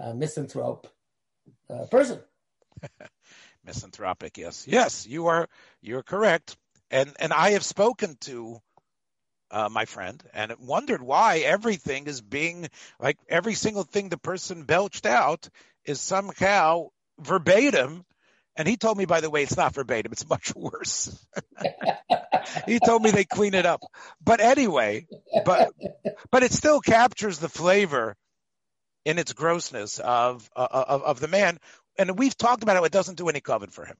uh, 0.00 0.12
misanthrope 0.12 0.86
uh, 1.70 1.86
person. 1.90 2.20
Misanthropic, 3.64 4.36
yes, 4.36 4.66
yes, 4.68 5.06
you 5.06 5.28
are 5.28 5.48
you're 5.80 6.02
correct, 6.02 6.56
and 6.90 7.14
and 7.18 7.32
I 7.32 7.52
have 7.52 7.64
spoken 7.64 8.16
to 8.22 8.60
uh, 9.50 9.68
my 9.70 9.84
friend, 9.84 10.22
and 10.34 10.52
wondered 10.58 11.00
why 11.00 11.38
everything 11.38 12.06
is 12.06 12.20
being 12.20 12.68
like 12.98 13.18
every 13.28 13.54
single 13.54 13.84
thing 13.84 14.08
the 14.08 14.18
person 14.18 14.64
belched 14.64 15.06
out 15.06 15.48
is 15.84 16.00
somehow 16.00 16.88
verbatim. 17.18 18.04
And 18.56 18.68
he 18.68 18.76
told 18.76 18.96
me, 18.96 19.04
by 19.04 19.20
the 19.20 19.30
way, 19.30 19.42
it's 19.42 19.56
not 19.56 19.74
verbatim; 19.74 20.12
it's 20.12 20.28
much 20.28 20.54
worse. 20.56 21.26
he 22.66 22.78
told 22.78 23.02
me 23.02 23.10
they 23.10 23.24
clean 23.24 23.54
it 23.54 23.66
up, 23.66 23.82
but 24.22 24.40
anyway, 24.40 25.06
but 25.44 25.72
but 26.30 26.42
it 26.42 26.52
still 26.52 26.80
captures 26.80 27.38
the 27.38 27.48
flavor 27.48 28.16
in 29.04 29.18
its 29.18 29.32
grossness 29.32 29.98
of 29.98 30.48
of, 30.54 31.02
of 31.02 31.20
the 31.20 31.28
man. 31.28 31.58
And 31.98 32.18
we've 32.18 32.36
talked 32.36 32.62
about 32.62 32.76
how 32.76 32.84
it 32.84 32.92
doesn't 32.92 33.18
do 33.18 33.28
any 33.28 33.40
coven 33.40 33.70
for 33.70 33.84
him. 33.84 33.96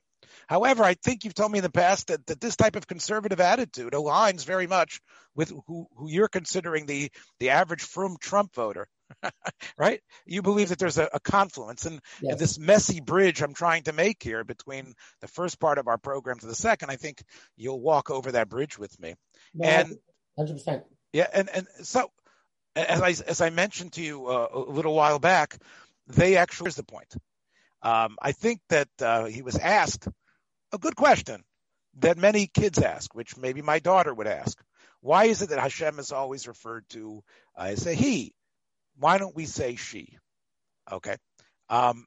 However, 0.49 0.84
I 0.84 0.94
think 0.94 1.25
you've 1.25 1.34
told 1.34 1.52
me 1.52 1.58
in 1.58 1.62
the 1.62 1.70
past 1.70 2.08
that, 2.08 2.26
that 2.26 2.40
this 2.40 2.56
type 2.56 2.76
of 2.76 2.87
conservative 2.87 3.40
attitude 3.40 3.92
aligns 3.92 4.44
very 4.44 4.66
much 4.66 5.00
with 5.34 5.52
who, 5.66 5.87
who 5.96 6.08
you're 6.08 6.28
considering 6.28 6.87
the, 6.87 7.11
the 7.38 7.50
average 7.50 7.82
from 7.82 8.16
Trump 8.20 8.54
voter, 8.54 8.88
right? 9.78 10.00
You 10.26 10.42
believe 10.42 10.71
that 10.71 10.78
there's 10.78 10.99
a, 10.99 11.09
a 11.12 11.21
confluence 11.21 11.87
and, 11.87 12.00
yes. 12.21 12.33
and, 12.33 12.40
this 12.40 12.59
messy 12.59 13.00
bridge 13.00 13.42
I'm 13.42 13.54
trying 13.54 13.85
to 13.85 13.92
make 13.92 14.23
here 14.23 14.44
between 14.44 14.94
the 15.21 15.28
first 15.28 15.61
part 15.61 15.78
of 15.78 15.88
our 15.88 15.99
program 15.99 16.38
to 16.38 16.47
the 16.47 16.54
second. 16.54 16.90
I 16.90 16.97
think 16.97 17.23
you'll 17.56 17.80
walk 17.80 18.11
over 18.11 18.33
that 18.33 18.49
bridge 18.49 18.78
with 18.78 18.99
me. 19.00 19.14
No, 19.54 19.68
and 19.68 19.97
100%. 20.38 20.83
Yeah. 21.12 21.28
And, 21.33 21.49
and 21.49 21.66
so 21.83 22.11
as 22.76 23.00
I, 23.00 23.09
as 23.28 23.40
I 23.40 23.50
mentioned 23.50 23.92
to 23.94 24.02
you 24.02 24.26
uh, 24.26 24.49
a 24.52 24.59
little 24.59 24.94
while 24.94 25.18
back, 25.18 25.59
they 26.09 26.37
actually 26.37 26.68
is 26.68 26.76
the 26.76 26.85
point. 26.85 27.14
Um, 27.83 28.16
I 28.21 28.33
think 28.33 28.61
that 28.71 28.88
uh, 29.00 29.26
he 29.26 29.42
was 29.42 29.56
asked 29.56 30.09
a 30.73 30.78
good 30.78 30.97
question 30.97 31.42
that 31.99 32.18
many 32.18 32.47
kids 32.47 32.78
ask, 32.78 33.14
which 33.14 33.37
maybe 33.37 33.62
my 33.62 33.78
daughter 33.78 34.12
would 34.12 34.26
ask. 34.26 34.59
Why 35.00 35.26
is 35.26 35.42
it 35.42 35.50
that 35.50 35.59
Hashem 35.59 35.99
is 35.99 36.12
always 36.12 36.49
referred 36.49 36.88
to 36.90 37.23
uh, 37.56 37.64
as 37.64 37.87
a 37.87 37.94
he? 37.94 38.33
Why 38.99 39.19
don't 39.19 39.37
we 39.37 39.47
say 39.47 39.77
she? 39.77 40.19
Okay. 40.91 41.17
Um, 41.69 42.07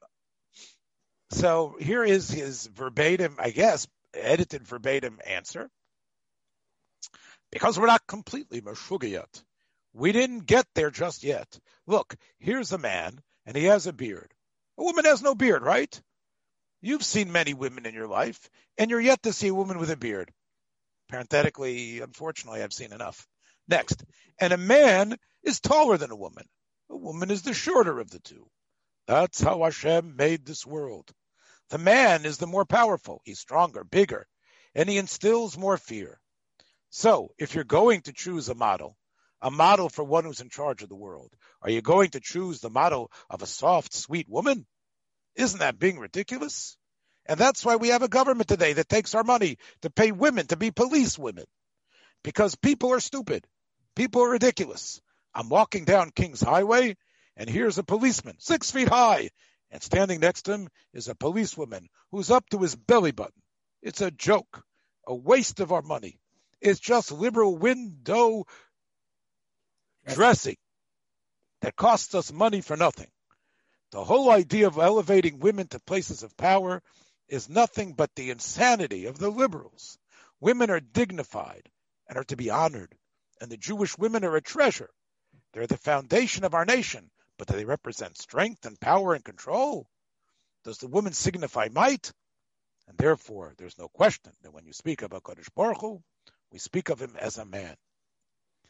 so 1.30 1.76
here 1.78 2.04
is 2.04 2.30
his 2.30 2.66
verbatim, 2.66 3.36
I 3.38 3.50
guess, 3.50 3.86
edited 4.14 4.66
verbatim 4.66 5.18
answer. 5.26 5.68
Because 7.50 7.78
we're 7.78 7.86
not 7.86 8.06
completely 8.06 8.60
Meshuggah 8.60 9.10
yet. 9.10 9.42
We 9.92 10.12
didn't 10.12 10.46
get 10.46 10.66
there 10.74 10.90
just 10.90 11.24
yet. 11.24 11.58
Look, 11.86 12.14
here's 12.38 12.72
a 12.72 12.78
man, 12.78 13.18
and 13.46 13.56
he 13.56 13.64
has 13.64 13.86
a 13.86 13.92
beard. 13.92 14.32
A 14.78 14.84
woman 14.84 15.04
has 15.06 15.22
no 15.22 15.34
beard, 15.34 15.62
right? 15.62 16.00
You've 16.80 17.04
seen 17.04 17.32
many 17.32 17.54
women 17.54 17.86
in 17.86 17.94
your 17.94 18.06
life, 18.06 18.48
and 18.76 18.90
you're 18.90 19.00
yet 19.00 19.22
to 19.22 19.32
see 19.32 19.48
a 19.48 19.54
woman 19.54 19.78
with 19.78 19.90
a 19.90 19.96
beard. 19.96 20.30
Parenthetically, 21.08 22.00
unfortunately, 22.00 22.62
I've 22.62 22.72
seen 22.72 22.92
enough. 22.92 23.26
Next, 23.66 24.04
and 24.40 24.52
a 24.52 24.58
man 24.58 25.16
is 25.42 25.60
taller 25.60 25.96
than 25.96 26.10
a 26.10 26.16
woman. 26.16 26.44
A 26.90 26.96
woman 26.96 27.30
is 27.30 27.42
the 27.42 27.54
shorter 27.54 28.00
of 28.00 28.10
the 28.10 28.20
two. 28.20 28.48
That's 29.06 29.40
how 29.40 29.62
Hashem 29.62 30.16
made 30.16 30.44
this 30.44 30.66
world. 30.66 31.10
The 31.70 31.78
man 31.78 32.24
is 32.24 32.38
the 32.38 32.46
more 32.46 32.64
powerful. 32.64 33.20
He's 33.24 33.38
stronger, 33.38 33.84
bigger, 33.84 34.26
and 34.74 34.88
he 34.88 34.98
instills 34.98 35.58
more 35.58 35.76
fear. 35.76 36.20
So, 36.90 37.34
if 37.38 37.54
you're 37.54 37.64
going 37.64 38.02
to 38.02 38.12
choose 38.12 38.48
a 38.48 38.54
model, 38.54 38.96
a 39.42 39.50
model 39.50 39.88
for 39.88 40.02
one 40.02 40.24
who's 40.24 40.40
in 40.40 40.48
charge 40.48 40.82
of 40.82 40.88
the 40.88 40.96
world, 40.96 41.34
are 41.62 41.70
you 41.70 41.82
going 41.82 42.10
to 42.10 42.20
choose 42.20 42.60
the 42.60 42.70
model 42.70 43.10
of 43.28 43.42
a 43.42 43.46
soft, 43.46 43.92
sweet 43.92 44.28
woman? 44.28 44.66
Isn't 45.34 45.60
that 45.60 45.78
being 45.78 45.98
ridiculous? 45.98 46.76
And 47.26 47.38
that's 47.38 47.64
why 47.64 47.76
we 47.76 47.88
have 47.88 48.02
a 48.02 48.08
government 48.08 48.48
today 48.48 48.72
that 48.74 48.88
takes 48.88 49.14
our 49.14 49.24
money 49.24 49.58
to 49.82 49.90
pay 49.90 50.12
women 50.12 50.46
to 50.46 50.56
be 50.56 50.70
police 50.70 51.18
women. 51.18 51.44
Because 52.24 52.54
people 52.56 52.92
are 52.92 53.00
stupid. 53.00 53.46
People 53.94 54.22
are 54.22 54.30
ridiculous. 54.30 55.00
I'm 55.34 55.48
walking 55.48 55.84
down 55.84 56.10
King's 56.10 56.40
Highway 56.40 56.96
and 57.38 57.48
here's 57.48 57.78
a 57.78 57.84
policeman, 57.84 58.34
six 58.40 58.72
feet 58.72 58.88
high, 58.88 59.30
and 59.70 59.80
standing 59.80 60.18
next 60.18 60.42
to 60.42 60.54
him 60.54 60.68
is 60.92 61.08
a 61.08 61.14
policewoman 61.14 61.88
who's 62.10 62.32
up 62.32 62.48
to 62.50 62.58
his 62.58 62.74
belly 62.74 63.12
button. 63.12 63.40
It's 63.80 64.00
a 64.00 64.10
joke, 64.10 64.64
a 65.06 65.14
waste 65.14 65.60
of 65.60 65.70
our 65.70 65.82
money. 65.82 66.18
It's 66.60 66.80
just 66.80 67.12
liberal 67.12 67.56
window 67.56 68.44
dressing 70.08 70.56
that 71.60 71.76
costs 71.76 72.14
us 72.16 72.32
money 72.32 72.60
for 72.60 72.76
nothing. 72.76 73.10
The 73.92 74.04
whole 74.04 74.30
idea 74.30 74.66
of 74.66 74.76
elevating 74.76 75.38
women 75.38 75.68
to 75.68 75.78
places 75.80 76.24
of 76.24 76.36
power 76.36 76.82
is 77.28 77.48
nothing 77.48 77.92
but 77.92 78.10
the 78.16 78.30
insanity 78.30 79.06
of 79.06 79.18
the 79.18 79.30
liberals. 79.30 79.96
Women 80.40 80.70
are 80.70 80.80
dignified 80.80 81.68
and 82.08 82.18
are 82.18 82.24
to 82.24 82.36
be 82.36 82.50
honored, 82.50 82.94
and 83.40 83.50
the 83.50 83.56
Jewish 83.56 83.96
women 83.96 84.24
are 84.24 84.36
a 84.36 84.42
treasure. 84.42 84.90
They're 85.58 85.66
the 85.66 85.76
foundation 85.76 86.44
of 86.44 86.54
our 86.54 86.64
nation, 86.64 87.10
but 87.36 87.48
do 87.48 87.54
they 87.56 87.64
represent 87.64 88.16
strength 88.16 88.64
and 88.64 88.78
power 88.78 89.14
and 89.14 89.24
control? 89.24 89.88
Does 90.62 90.78
the 90.78 90.86
woman 90.86 91.12
signify 91.12 91.66
might? 91.72 92.12
And 92.86 92.96
therefore, 92.96 93.54
there's 93.58 93.76
no 93.76 93.88
question 93.88 94.30
that 94.42 94.54
when 94.54 94.66
you 94.66 94.72
speak 94.72 95.02
of 95.02 95.10
HaKadosh 95.10 95.52
Baruch 95.56 95.80
Hu, 95.80 96.00
we 96.52 96.60
speak 96.60 96.90
of 96.90 97.02
him 97.02 97.16
as 97.18 97.38
a 97.38 97.44
man. 97.44 97.74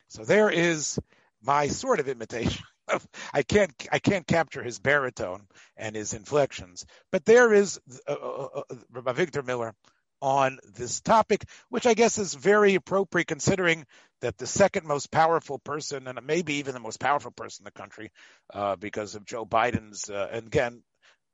So 0.09 0.25
there 0.25 0.49
is 0.49 0.99
my 1.43 1.69
sort 1.69 2.01
of 2.01 2.09
imitation 2.09 2.65
I 3.35 3.43
can't 3.43 3.71
I 3.93 3.99
can't 3.99 4.27
capture 4.27 4.63
his 4.63 4.79
baritone 4.79 5.47
and 5.77 5.95
his 5.95 6.15
inflections, 6.15 6.87
but 7.13 7.27
there 7.27 7.53
is 7.53 7.79
uh, 8.09 8.13
uh, 8.15 8.63
uh, 8.71 9.13
Victor 9.13 9.43
Miller 9.43 9.75
on 10.21 10.59
this 10.75 11.01
topic, 11.01 11.45
which 11.69 11.87
I 11.87 11.95
guess 11.95 12.19
is 12.19 12.35
very 12.35 12.75
appropriate 12.75 13.27
considering 13.27 13.87
that 14.21 14.37
the 14.37 14.47
second 14.47 14.87
most 14.87 15.11
powerful 15.11 15.59
person, 15.59 16.09
and 16.09 16.19
maybe 16.27 16.55
even 16.55 16.75
the 16.75 16.81
most 16.81 16.99
powerful 16.99 17.31
person 17.31 17.63
in 17.63 17.65
the 17.73 17.79
country, 17.79 18.11
uh, 18.53 18.77
because 18.77 19.15
of 19.15 19.25
Joe 19.25 19.47
Biden's, 19.47 20.11
uh, 20.11 20.29
and 20.33 20.47
again, 20.47 20.83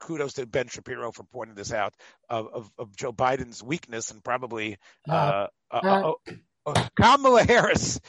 kudos 0.01 0.35
to 0.35 0.47
Ben 0.47 0.69
Shapiro 0.69 1.13
for 1.13 1.25
pointing 1.25 1.57
this 1.57 1.73
out, 1.73 1.95
of, 2.29 2.49
of, 2.53 2.71
of 2.79 2.97
Joe 2.97 3.13
Biden's 3.13 3.63
weakness 3.63 4.11
and 4.11 4.23
probably 4.23 4.77
uh, 5.09 5.47
oh, 5.73 6.17
oh, 6.67 6.89
Kamala 6.97 7.45
Harris 7.45 8.01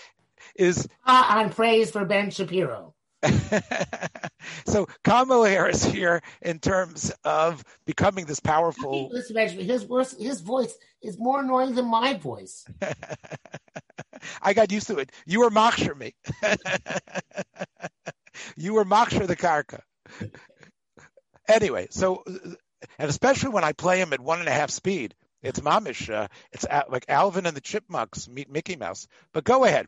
is 0.56 0.88
on 1.06 1.50
praise 1.52 1.92
for 1.92 2.06
Ben 2.06 2.32
Shapiro. 2.32 2.94
so 4.66 4.88
Kamala 5.04 5.50
Harris 5.50 5.84
here 5.84 6.22
in 6.42 6.60
terms 6.60 7.12
of 7.24 7.64
becoming 7.86 8.26
this 8.26 8.40
powerful. 8.40 9.10
Listen, 9.12 9.60
his 9.60 9.84
voice, 9.84 10.16
his 10.18 10.42
voice 10.42 10.76
is 11.02 11.18
more 11.18 11.42
annoying 11.42 11.76
than 11.76 11.86
my 11.86 12.16
voice. 12.16 12.66
I 14.42 14.54
got 14.54 14.72
used 14.72 14.88
to 14.88 14.98
it. 14.98 15.12
You 15.26 15.42
were 15.42 15.50
Machsher 15.50 15.98
me. 15.98 16.16
you 18.56 18.74
were 18.74 18.86
Machsher 18.86 19.28
the 19.28 19.36
Karka. 19.36 19.82
Anyway, 21.48 21.88
so 21.92 22.24
and 22.98 23.10
especially 23.10 23.50
when 23.50 23.64
I 23.64 23.74
play 23.74 24.00
him 24.00 24.14
at 24.14 24.20
one 24.20 24.40
and 24.40 24.50
a 24.50 24.54
half 24.54 24.72
speed, 24.72 25.14
it's 25.44 25.60
mamish. 25.60 26.12
Uh, 26.12 26.28
it's 26.52 26.66
like 26.90 27.06
Alvin 27.08 27.46
and 27.46 27.56
the 27.56 27.62
Chipmunks 27.62 28.28
meet 28.28 28.50
Mickey 28.50 28.76
Mouse. 28.76 29.08
But 29.32 29.44
go 29.44 29.64
ahead. 29.64 29.88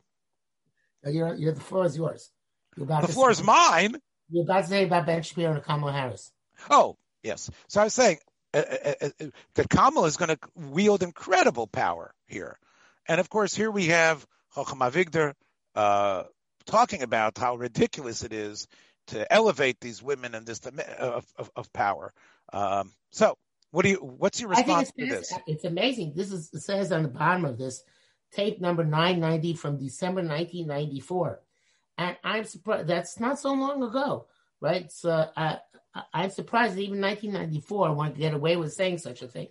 You're, 1.04 1.36
you're, 1.36 1.54
the 1.54 1.62
floor 1.62 1.86
is 1.86 1.96
yours 1.96 2.32
the 2.78 3.08
floor 3.08 3.32
is 3.32 3.44
mine. 3.44 3.96
You're 4.30 4.44
about 4.44 4.64
to 4.64 4.70
say 4.70 4.86
about 4.86 5.06
Ben 5.06 5.24
Shapiro 5.24 5.54
and 5.54 5.64
Kamala 5.64 5.92
Harris. 5.92 6.32
Oh, 6.70 6.98
yes. 7.24 7.50
So 7.68 7.82
I 7.82 7.86
was 7.86 7.94
saying 7.94 8.18
uh, 8.54 8.58
uh, 8.58 8.94
uh, 9.02 9.10
uh 9.22 9.26
that 9.56 9.70
Kamala 9.70 10.08
is 10.08 10.18
going 10.18 10.30
to 10.30 10.40
wield 10.56 11.04
incredible 11.04 11.68
power 11.68 12.14
here. 12.28 12.60
And 13.08 13.20
of 13.20 13.30
course, 13.30 13.56
here 13.56 13.72
we 13.72 13.88
have 13.88 14.26
Chocham 14.56 14.80
Avigdor 14.80 15.34
uh, 15.76 16.24
talking 16.66 17.04
about 17.04 17.38
how 17.38 17.56
ridiculous 17.56 18.24
it 18.24 18.34
is 18.34 18.68
to 19.08 19.32
elevate 19.32 19.80
these 19.80 20.04
women 20.04 20.36
in 20.36 20.44
this 20.44 20.60
of, 21.00 21.26
of, 21.38 21.52
of 21.56 21.72
power. 21.72 22.14
Um, 22.52 22.92
so, 23.12 23.38
what 23.72 23.84
do 23.84 23.90
you? 23.90 23.96
What's 23.96 24.42
your 24.42 24.50
response 24.50 24.92
to 24.98 25.06
this? 25.06 25.34
It's 25.48 25.64
amazing. 25.64 26.14
This 26.16 26.32
is 26.32 26.50
it 26.54 26.62
says 26.62 26.92
on 26.92 27.04
the 27.04 27.10
bottom 27.10 27.46
of 27.46 27.58
this 27.58 27.84
tape 28.34 28.60
number 28.60 28.84
990 28.84 29.54
from 29.54 29.78
December 29.78 30.22
1994 30.22 31.42
and 31.98 32.18
I'm 32.24 32.44
surprised 32.44 32.88
that's 32.88 33.20
not 33.20 33.40
so 33.40 33.54
long 33.54 33.82
ago, 33.84 34.28
right? 34.62 34.92
So 34.92 35.10
uh, 35.10 35.58
I, 35.94 36.04
I'm 36.14 36.30
surprised 36.30 36.76
that 36.76 36.82
even 36.82 37.02
1994 37.02 37.94
wanted 37.94 38.16
to 38.16 38.20
get 38.20 38.34
away 38.34 38.56
with 38.56 38.74
saying 38.74 39.00
such 39.00 39.22
a 39.22 39.28
thing. 39.28 39.48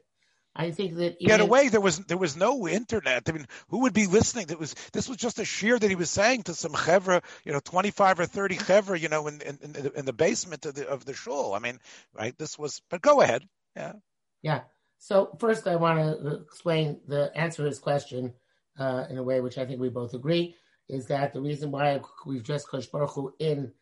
I 0.58 0.70
think 0.70 0.96
that 0.96 1.20
get 1.20 1.40
away. 1.40 1.68
There 1.68 1.82
was 1.82 1.98
there 1.98 2.16
was 2.16 2.34
no 2.34 2.66
internet. 2.66 3.28
I 3.28 3.32
mean, 3.32 3.46
who 3.68 3.80
would 3.80 3.92
be 3.92 4.06
listening? 4.06 4.46
That 4.46 4.58
was 4.58 4.74
this 4.92 5.06
was 5.06 5.18
just 5.18 5.38
a 5.38 5.44
sheer 5.44 5.78
that 5.78 5.90
he 5.90 5.96
was 5.96 6.08
saying 6.08 6.44
to 6.44 6.54
some 6.54 6.72
chevra, 6.72 7.22
you 7.44 7.52
know, 7.52 7.60
twenty 7.60 7.90
five 7.90 8.18
or 8.18 8.24
thirty 8.24 8.56
chevra, 8.56 8.98
you 8.98 9.10
know, 9.10 9.26
in 9.26 9.42
in, 9.42 9.58
in, 9.60 9.72
the, 9.72 9.92
in 9.98 10.04
the 10.06 10.14
basement 10.14 10.64
of 10.64 10.74
the 10.74 10.88
of 10.88 11.04
the 11.04 11.12
shul. 11.12 11.52
I 11.52 11.58
mean, 11.58 11.78
right? 12.14 12.36
This 12.38 12.58
was. 12.58 12.80
But 12.88 13.02
go 13.02 13.20
ahead. 13.20 13.46
Yeah. 13.76 13.92
Yeah. 14.40 14.60
So 14.98 15.36
first, 15.38 15.66
I 15.66 15.76
want 15.76 15.98
to 15.98 16.36
explain 16.36 17.00
the 17.06 17.30
answer 17.34 17.62
to 17.62 17.68
his 17.68 17.78
question 17.78 18.32
uh, 18.78 19.04
in 19.10 19.18
a 19.18 19.22
way 19.22 19.42
which 19.42 19.58
I 19.58 19.66
think 19.66 19.78
we 19.78 19.90
both 19.90 20.14
agree 20.14 20.56
is 20.88 21.06
that 21.06 21.32
the 21.32 21.40
reason 21.40 21.70
why 21.70 22.00
we've 22.24 22.42
dressed 22.42 22.68
Kosh 22.68 22.86
Baruch 22.86 23.10
Hu 23.10 23.34
in 23.38 23.72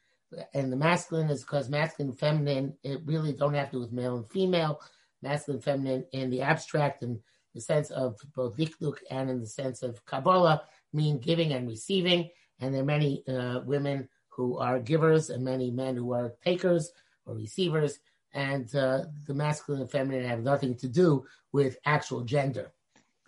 in 0.52 0.70
the 0.70 0.76
masculine 0.76 1.30
is 1.30 1.42
because 1.42 1.68
masculine 1.68 2.10
and 2.10 2.18
feminine 2.18 2.74
it 2.82 3.00
really 3.04 3.32
don't 3.32 3.54
have 3.54 3.70
to 3.70 3.76
do 3.76 3.80
with 3.80 3.92
male 3.92 4.16
and 4.16 4.28
female. 4.30 4.80
Masculine 5.22 5.56
and 5.56 5.64
feminine 5.64 6.04
in 6.12 6.30
the 6.30 6.42
abstract 6.42 7.02
in 7.02 7.20
the 7.54 7.60
sense 7.60 7.90
of 7.90 8.16
both 8.34 8.56
dikduk 8.56 8.96
and 9.10 9.30
in 9.30 9.40
the 9.40 9.46
sense 9.46 9.82
of 9.82 10.04
kabbalah 10.06 10.62
mean 10.92 11.18
giving 11.18 11.52
and 11.52 11.68
receiving. 11.68 12.30
And 12.60 12.74
there 12.74 12.82
are 12.82 12.86
many 12.86 13.22
uh, 13.28 13.60
women 13.64 14.08
who 14.28 14.58
are 14.58 14.80
givers 14.80 15.30
and 15.30 15.44
many 15.44 15.70
men 15.70 15.96
who 15.96 16.12
are 16.12 16.34
takers 16.44 16.90
or 17.26 17.34
receivers. 17.34 18.00
And 18.32 18.74
uh, 18.74 19.04
the 19.26 19.34
masculine 19.34 19.82
and 19.82 19.90
feminine 19.90 20.28
have 20.28 20.42
nothing 20.42 20.74
to 20.78 20.88
do 20.88 21.24
with 21.52 21.78
actual 21.84 22.22
gender. 22.22 22.72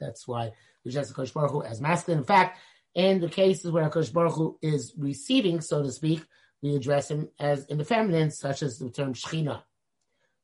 That's 0.01 0.27
why 0.27 0.51
we 0.85 0.91
just 0.91 1.15
Kosh 1.15 1.31
Baruch 1.31 1.53
Hu 1.53 1.63
as 1.63 1.81
masculine. 1.81 2.21
In 2.21 2.25
fact 2.25 2.59
in 2.97 3.21
the 3.21 3.29
cases 3.29 3.71
where 3.71 3.89
Kosh 3.91 4.09
Baruch 4.09 4.35
Hu 4.35 4.59
is 4.63 4.95
receiving 4.97 5.61
so 5.61 5.83
to 5.83 5.93
speak 5.93 6.25
we 6.63 6.75
address 6.75 7.11
him 7.11 7.29
as 7.39 7.67
in 7.67 7.79
the 7.79 7.85
feminine, 7.85 8.31
such 8.31 8.63
as 8.63 8.79
the 8.79 8.91
term 8.91 9.15
Shechina. 9.15 9.63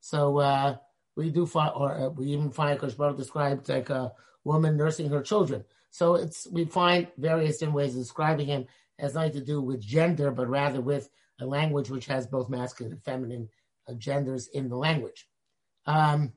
So 0.01 0.38
uh, 0.38 0.77
we 1.17 1.31
do 1.31 1.47
find, 1.47 1.73
or 1.75 1.93
uh, 1.93 2.09
we 2.11 2.27
even 2.27 2.51
find 2.51 2.79
Kosh 2.79 2.95
Baruch 2.95 3.17
described 3.17 3.69
like 3.69 3.91
a 3.91 4.12
woman 4.45 4.77
nursing 4.77 5.09
her 5.09 5.23
children. 5.23 5.65
So 5.91 6.15
it's 6.17 6.47
we 6.51 6.65
find 6.67 7.09
various 7.17 7.59
different 7.59 7.77
ways 7.77 7.95
of 7.95 8.03
describing 8.03 8.47
him 8.47 8.67
has 8.99 9.15
nothing 9.15 9.33
to 9.33 9.41
do 9.41 9.61
with 9.61 9.81
gender, 9.81 10.31
but 10.31 10.49
rather 10.49 10.81
with 10.81 11.09
a 11.41 11.47
language 11.47 11.91
which 11.91 12.07
has 12.07 12.27
both 12.27 12.49
masculine 12.49 12.93
and 12.93 13.03
feminine 13.03 13.49
uh, 13.88 13.95
genders 13.95 14.49
in 14.49 14.69
the 14.69 14.77
language. 14.77 15.27
Um, 15.87 16.33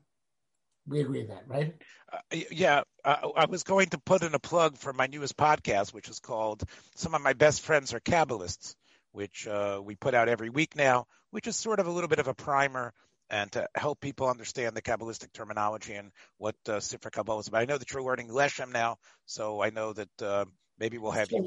we 0.86 1.00
agree 1.00 1.20
with 1.20 1.28
that, 1.28 1.44
right? 1.46 1.74
Uh, 2.12 2.38
yeah, 2.50 2.82
uh, 3.04 3.28
I 3.36 3.46
was 3.46 3.62
going 3.62 3.88
to 3.90 3.98
put 3.98 4.22
in 4.22 4.34
a 4.34 4.38
plug 4.38 4.76
for 4.76 4.92
my 4.92 5.06
newest 5.06 5.36
podcast, 5.36 5.92
which 5.92 6.08
is 6.08 6.20
called 6.20 6.62
"Some 6.94 7.14
of 7.14 7.22
My 7.22 7.32
Best 7.32 7.62
Friends 7.62 7.94
Are 7.94 8.00
Kabbalists." 8.00 8.74
which 9.16 9.48
uh, 9.48 9.80
we 9.82 9.94
put 9.94 10.12
out 10.12 10.28
every 10.28 10.50
week 10.50 10.76
now, 10.76 11.06
which 11.30 11.46
is 11.46 11.56
sort 11.56 11.80
of 11.80 11.86
a 11.86 11.90
little 11.90 12.08
bit 12.08 12.18
of 12.18 12.28
a 12.28 12.34
primer 12.34 12.92
and 13.30 13.50
to 13.50 13.66
help 13.74 13.98
people 13.98 14.28
understand 14.28 14.76
the 14.76 14.82
Kabbalistic 14.82 15.32
terminology 15.32 15.94
and 15.94 16.12
what 16.36 16.54
uh, 16.68 16.72
Sifra 16.72 17.10
Kabbalah 17.10 17.40
is 17.40 17.48
about. 17.48 17.62
I 17.62 17.64
know 17.64 17.78
that 17.78 17.90
you're 17.90 18.02
learning 18.02 18.28
Leshem 18.28 18.72
now, 18.72 18.98
so 19.24 19.62
I 19.62 19.70
know 19.70 19.94
that 19.94 20.22
uh, 20.22 20.44
maybe 20.78 20.98
we'll 20.98 21.12
have 21.12 21.32
you. 21.32 21.42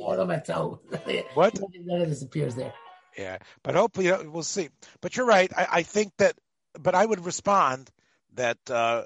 what? 1.36 1.60
None 1.80 2.02
of 2.02 2.10
this 2.10 2.24
appears 2.24 2.56
there. 2.56 2.74
Yeah, 3.16 3.38
but 3.64 3.76
hopefully 3.76 4.12
uh, 4.12 4.24
we'll 4.24 4.42
see. 4.42 4.70
But 5.00 5.16
you're 5.16 5.28
right. 5.28 5.52
I, 5.56 5.68
I 5.72 5.84
think 5.84 6.12
that, 6.18 6.34
but 6.74 6.96
I 6.96 7.06
would 7.06 7.24
respond 7.24 7.90
that 8.34 8.58
uh, 8.68 9.04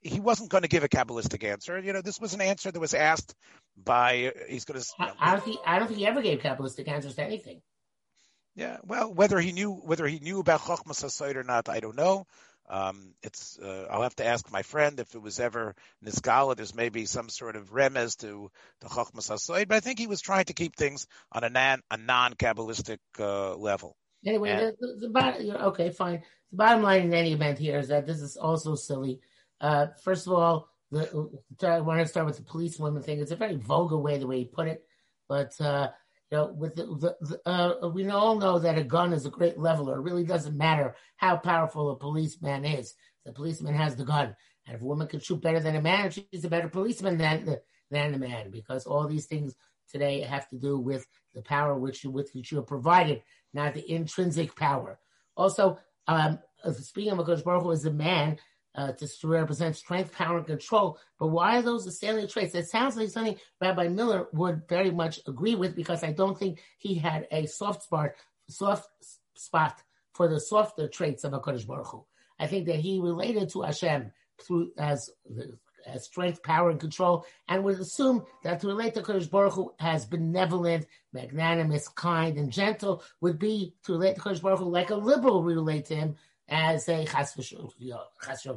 he 0.00 0.20
wasn't 0.20 0.50
going 0.50 0.62
to 0.62 0.68
give 0.68 0.84
a 0.84 0.88
Kabbalistic 0.88 1.44
answer. 1.44 1.78
You 1.78 1.92
know, 1.92 2.02
this 2.02 2.20
was 2.20 2.34
an 2.34 2.40
answer 2.40 2.70
that 2.70 2.80
was 2.80 2.94
asked 2.94 3.34
by, 3.76 4.32
he's 4.48 4.64
going 4.64 4.80
to. 4.80 4.86
You 4.98 5.06
know, 5.06 5.12
I, 5.18 5.32
don't 5.32 5.44
think, 5.44 5.60
I 5.66 5.78
don't 5.78 5.88
think 5.88 5.98
he 5.98 6.06
ever 6.06 6.22
gave 6.22 6.40
Kabbalistic 6.40 6.88
answers 6.88 7.14
to 7.16 7.22
anything. 7.22 7.60
Yeah, 8.56 8.78
well, 8.84 9.12
whether 9.12 9.38
he 9.38 9.52
knew 9.52 9.72
whether 9.72 10.06
he 10.06 10.18
knew 10.18 10.40
about 10.40 10.60
Chochmas 10.60 11.04
Hasoid 11.04 11.36
or 11.36 11.44
not, 11.44 11.68
I 11.68 11.80
don't 11.80 11.96
know. 11.96 12.26
Um, 12.68 13.14
it's 13.22 13.58
uh, 13.58 13.86
I'll 13.90 14.02
have 14.02 14.16
to 14.16 14.26
ask 14.26 14.50
my 14.50 14.62
friend 14.62 14.98
if 15.00 15.14
it 15.14 15.22
was 15.22 15.40
ever 15.40 15.74
Nisgala. 16.04 16.56
There's 16.56 16.74
maybe 16.74 17.06
some 17.06 17.28
sort 17.28 17.56
of 17.56 17.70
remez 17.70 18.18
to 18.18 18.50
the 18.80 18.88
Chochmas 18.88 19.30
Hasoid, 19.30 19.68
but 19.68 19.76
I 19.76 19.80
think 19.80 19.98
he 19.98 20.08
was 20.08 20.20
trying 20.20 20.46
to 20.46 20.52
keep 20.52 20.76
things 20.76 21.06
on 21.32 21.44
a 21.44 21.48
non 21.48 21.80
a 21.90 21.96
non 21.96 22.34
kabbalistic 22.34 22.98
uh, 23.18 23.56
level. 23.56 23.96
Anyway, 24.26 24.50
and, 24.50 24.76
the, 24.78 25.08
the, 25.08 25.08
the 25.08 25.64
okay, 25.66 25.90
fine. 25.90 26.22
The 26.50 26.56
bottom 26.56 26.82
line 26.82 27.02
in 27.02 27.14
any 27.14 27.32
event 27.32 27.58
here 27.58 27.78
is 27.78 27.88
that 27.88 28.06
this 28.06 28.20
is 28.20 28.36
also 28.36 28.74
silly. 28.74 29.20
Uh, 29.60 29.88
first 30.02 30.26
of 30.26 30.32
all, 30.32 30.68
the, 30.90 31.30
I 31.62 31.80
want 31.80 32.00
to 32.00 32.06
start 32.06 32.26
with 32.26 32.36
the 32.36 32.42
police 32.42 32.76
thing. 32.76 33.20
It's 33.20 33.30
a 33.30 33.36
very 33.36 33.56
vulgar 33.56 33.96
way 33.96 34.18
the 34.18 34.26
way 34.26 34.38
he 34.38 34.44
put 34.44 34.68
it, 34.68 34.84
but 35.28 35.58
uh, 35.60 35.90
you 36.30 36.38
know, 36.38 36.46
with 36.46 36.74
the, 36.74 36.84
the, 36.86 37.16
the 37.20 37.48
uh, 37.48 37.88
we 37.88 38.08
all 38.08 38.38
know 38.38 38.58
that 38.58 38.78
a 38.78 38.84
gun 38.84 39.12
is 39.12 39.26
a 39.26 39.30
great 39.30 39.58
leveler. 39.58 39.98
It 39.98 40.02
really 40.02 40.24
doesn't 40.24 40.56
matter 40.56 40.96
how 41.16 41.36
powerful 41.36 41.90
a 41.90 41.96
policeman 41.96 42.64
is. 42.64 42.94
The 43.24 43.32
policeman 43.32 43.74
has 43.74 43.96
the 43.96 44.04
gun, 44.04 44.34
and 44.66 44.76
if 44.76 44.82
a 44.82 44.84
woman 44.84 45.06
can 45.06 45.20
shoot 45.20 45.40
better 45.42 45.60
than 45.60 45.76
a 45.76 45.82
man, 45.82 46.10
she's 46.10 46.44
a 46.44 46.48
better 46.48 46.68
policeman 46.68 47.18
than 47.18 47.56
than 47.90 48.12
the 48.12 48.18
man. 48.18 48.50
Because 48.50 48.86
all 48.86 49.06
these 49.06 49.26
things 49.26 49.54
today 49.90 50.20
have 50.20 50.48
to 50.48 50.56
do 50.56 50.78
with 50.78 51.06
the 51.34 51.42
power 51.42 51.78
which 51.78 52.04
with 52.04 52.30
which 52.32 52.50
you're 52.50 52.62
provided, 52.62 53.22
not 53.52 53.74
the 53.74 53.88
intrinsic 53.90 54.56
power. 54.56 54.98
Also, 55.36 55.78
um, 56.08 56.38
speaking 56.72 57.12
of 57.12 57.18
Akash 57.18 57.44
Baruch 57.44 57.62
Hu 57.62 57.72
as 57.72 57.84
a 57.84 57.92
man, 57.92 58.38
uh, 58.74 58.92
to 58.92 59.08
represent 59.24 59.76
strength, 59.76 60.12
power, 60.12 60.38
and 60.38 60.46
control. 60.46 60.98
But 61.18 61.28
why 61.28 61.58
are 61.58 61.62
those 61.62 61.84
the 61.84 61.92
salient 61.92 62.30
traits? 62.30 62.54
It 62.54 62.68
sounds 62.68 62.96
like 62.96 63.08
something 63.08 63.36
Rabbi 63.60 63.88
Miller 63.88 64.28
would 64.32 64.68
very 64.68 64.90
much 64.90 65.20
agree 65.26 65.54
with 65.54 65.74
because 65.74 66.02
I 66.04 66.12
don't 66.12 66.38
think 66.38 66.60
he 66.78 66.94
had 66.94 67.26
a 67.30 67.46
soft 67.46 67.82
spot, 67.82 68.10
soft 68.48 68.88
spot 69.34 69.82
for 70.14 70.28
the 70.28 70.40
softer 70.40 70.88
traits 70.88 71.24
of 71.24 71.32
Hakadosh 71.32 71.66
Baruch 71.66 71.88
Hu. 71.88 72.04
I 72.38 72.46
think 72.46 72.66
that 72.66 72.76
he 72.76 73.00
related 73.00 73.50
to 73.50 73.62
Hashem 73.62 74.12
through 74.42 74.72
as 74.78 75.10
as 75.86 76.04
strength, 76.04 76.42
power, 76.42 76.70
and 76.70 76.80
control, 76.80 77.24
and 77.48 77.64
would 77.64 77.78
assume 77.78 78.24
that 78.42 78.60
to 78.60 78.66
relate 78.66 78.94
to 78.94 79.02
Kodesh 79.02 79.30
Baruch 79.30 79.54
Hu 79.54 79.74
as 79.80 80.04
benevolent, 80.04 80.86
magnanimous, 81.12 81.88
kind, 81.88 82.36
and 82.36 82.52
gentle 82.52 83.02
would 83.20 83.38
be 83.38 83.74
to 83.84 83.92
relate 83.92 84.16
to 84.16 84.20
Kodesh 84.20 84.42
Baruch 84.42 84.60
Hu 84.60 84.66
like 84.66 84.90
a 84.90 84.94
liberal 84.94 85.42
would 85.42 85.54
relate 85.54 85.86
to 85.86 85.96
him, 85.96 86.16
as 86.50 86.88
a 86.88 87.06
chas 87.06 87.34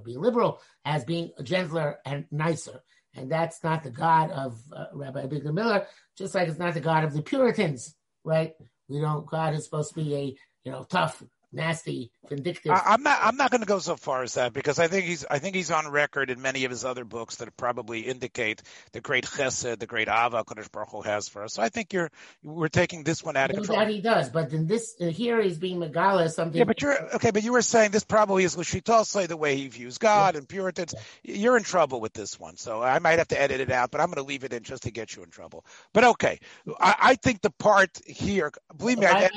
being 0.03 0.19
liberal, 0.19 0.59
as 0.83 1.05
being 1.05 1.31
gentler 1.43 1.99
and 2.05 2.25
nicer. 2.31 2.83
And 3.15 3.31
that's 3.31 3.63
not 3.63 3.83
the 3.83 3.91
God 3.91 4.31
of 4.31 4.59
uh, 4.75 4.85
Rabbi 4.93 5.27
Avigdor 5.27 5.53
Miller, 5.53 5.85
just 6.17 6.33
like 6.33 6.47
it's 6.47 6.57
not 6.57 6.73
the 6.73 6.79
God 6.79 7.03
of 7.03 7.13
the 7.13 7.21
Puritans, 7.21 7.95
right? 8.23 8.53
We 8.89 8.99
don't, 8.99 9.27
God 9.27 9.53
is 9.53 9.63
supposed 9.63 9.89
to 9.89 10.03
be 10.03 10.15
a, 10.15 10.35
you 10.63 10.71
know, 10.71 10.83
tough, 10.83 11.21
nasty, 11.53 12.11
vindictive. 12.29 12.71
I, 12.71 12.93
am 12.93 13.03
not. 13.03 13.19
I'm 13.21 13.37
not 13.37 13.51
going 13.51 13.61
to 13.61 13.67
go 13.67 13.79
so 13.79 13.95
far 13.95 14.23
as 14.23 14.33
that 14.33 14.53
because 14.53 14.79
I 14.79 14.87
think 14.87 15.05
he's. 15.05 15.25
I 15.29 15.39
think 15.39 15.55
he's 15.55 15.71
on 15.71 15.87
record 15.89 16.29
in 16.29 16.41
many 16.41 16.65
of 16.65 16.71
his 16.71 16.83
other 16.83 17.05
books 17.05 17.37
that 17.37 17.55
probably 17.55 18.01
indicate 18.01 18.61
the 18.91 19.01
great 19.01 19.25
chesed, 19.25 19.79
the 19.79 19.85
great 19.85 20.07
ava 20.07 20.43
Kodesh 20.43 20.71
Baruch 20.71 20.89
Hu 20.89 21.01
has 21.01 21.29
for 21.29 21.43
us. 21.43 21.53
So 21.53 21.61
I 21.61 21.69
think 21.69 21.93
you're. 21.93 22.09
We're 22.43 22.67
taking 22.67 23.03
this 23.03 23.23
one 23.23 23.37
out 23.37 23.51
of 23.51 23.55
control. 23.55 23.77
That 23.77 23.89
he 23.89 24.01
does, 24.01 24.29
but 24.29 24.51
in 24.51 24.67
this 24.67 24.95
uh, 24.99 25.05
here 25.05 25.41
he's 25.41 25.57
being 25.57 25.79
megala 25.79 26.29
something. 26.29 26.57
Yeah, 26.57 26.65
but 26.65 26.81
you're 26.81 27.15
okay. 27.15 27.31
But 27.31 27.43
you 27.43 27.53
were 27.53 27.61
saying 27.61 27.91
this 27.91 28.03
probably 28.03 28.43
is 28.43 28.55
Lashitosle, 28.55 29.27
the 29.27 29.37
way 29.37 29.55
he 29.55 29.67
views 29.67 29.97
God 29.97 30.33
yeah. 30.33 30.39
and 30.39 30.49
Puritans. 30.49 30.95
Yeah. 31.23 31.35
You're 31.35 31.57
in 31.57 31.63
trouble 31.63 32.01
with 32.01 32.13
this 32.13 32.39
one, 32.39 32.57
so 32.57 32.81
I 32.81 32.99
might 32.99 33.19
have 33.19 33.27
to 33.29 33.39
edit 33.39 33.61
it 33.61 33.71
out. 33.71 33.91
But 33.91 34.01
I'm 34.01 34.07
going 34.07 34.17
to 34.17 34.23
leave 34.23 34.43
it 34.43 34.53
in 34.53 34.63
just 34.63 34.83
to 34.83 34.91
get 34.91 35.15
you 35.15 35.23
in 35.23 35.29
trouble. 35.29 35.65
But 35.93 36.03
okay, 36.03 36.39
I, 36.79 36.95
I 36.99 37.15
think 37.15 37.41
the 37.41 37.51
part 37.51 38.01
here. 38.05 38.51
Believe 38.75 38.99
me, 38.99 39.05
I've, 39.05 39.31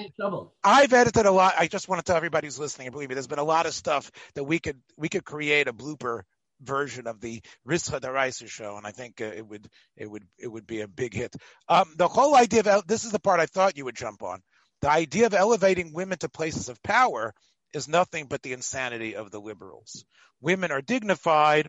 I've 0.64 0.92
edited 0.92 1.26
a 1.26 1.30
lot. 1.30 1.54
I 1.58 1.66
just 1.66 1.88
want 1.88 2.04
to 2.04 2.05
tell 2.06 2.16
everybody 2.16 2.46
who's 2.46 2.58
listening. 2.58 2.86
And 2.86 2.92
believe 2.92 3.08
me, 3.08 3.14
there's 3.14 3.26
been 3.26 3.38
a 3.38 3.44
lot 3.44 3.66
of 3.66 3.74
stuff 3.74 4.10
that 4.34 4.44
we 4.44 4.58
could 4.58 4.80
we 4.96 5.08
could 5.08 5.24
create 5.24 5.68
a 5.68 5.72
blooper 5.72 6.22
version 6.62 7.06
of 7.06 7.20
the 7.20 7.42
Rischa 7.68 8.00
D'Araisa 8.00 8.48
show, 8.48 8.76
and 8.76 8.86
I 8.86 8.90
think 8.90 9.20
uh, 9.20 9.24
it 9.24 9.46
would 9.46 9.68
it 9.96 10.10
would 10.10 10.24
it 10.38 10.48
would 10.48 10.66
be 10.66 10.80
a 10.80 10.88
big 10.88 11.14
hit. 11.14 11.34
Um, 11.68 11.92
the 11.96 12.08
whole 12.08 12.34
idea 12.34 12.62
of 12.62 12.86
this 12.86 13.04
is 13.04 13.12
the 13.12 13.18
part 13.18 13.40
I 13.40 13.46
thought 13.46 13.76
you 13.76 13.84
would 13.84 13.96
jump 13.96 14.22
on. 14.22 14.40
The 14.80 14.90
idea 14.90 15.26
of 15.26 15.34
elevating 15.34 15.92
women 15.92 16.18
to 16.18 16.28
places 16.28 16.68
of 16.68 16.82
power 16.82 17.34
is 17.74 17.88
nothing 17.88 18.26
but 18.26 18.42
the 18.42 18.52
insanity 18.52 19.16
of 19.16 19.30
the 19.30 19.40
liberals. 19.40 20.04
Women 20.40 20.70
are 20.70 20.82
dignified 20.82 21.68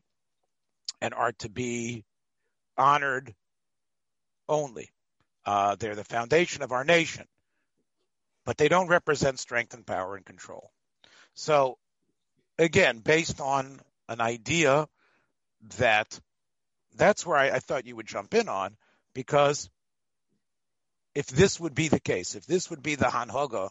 and 1.01 1.13
are 1.13 1.33
to 1.39 1.49
be 1.49 2.05
honored 2.77 3.33
only. 4.47 4.89
Uh, 5.45 5.75
they're 5.75 5.95
the 5.95 6.03
foundation 6.03 6.61
of 6.61 6.71
our 6.71 6.83
nation, 6.83 7.25
but 8.47 8.57
they 8.57 8.69
don't 8.69 8.87
represent 8.87 9.37
strength 9.37 9.73
and 9.73 9.85
power 9.85 10.15
and 10.15 10.25
control. 10.25 10.71
So 11.33 11.77
again, 12.57 12.99
based 12.99 13.41
on 13.41 13.81
an 14.07 14.21
idea 14.21 14.87
that 15.79 16.17
that's 16.95 17.25
where 17.25 17.37
I, 17.37 17.49
I 17.49 17.59
thought 17.59 17.85
you 17.85 17.97
would 17.97 18.07
jump 18.07 18.33
in 18.33 18.47
on, 18.47 18.77
because 19.13 19.69
if 21.13 21.27
this 21.27 21.59
would 21.59 21.75
be 21.75 21.89
the 21.89 21.99
case, 21.99 22.35
if 22.35 22.45
this 22.45 22.69
would 22.69 22.81
be 22.81 22.95
the 22.95 23.07
Hanhoga, 23.07 23.69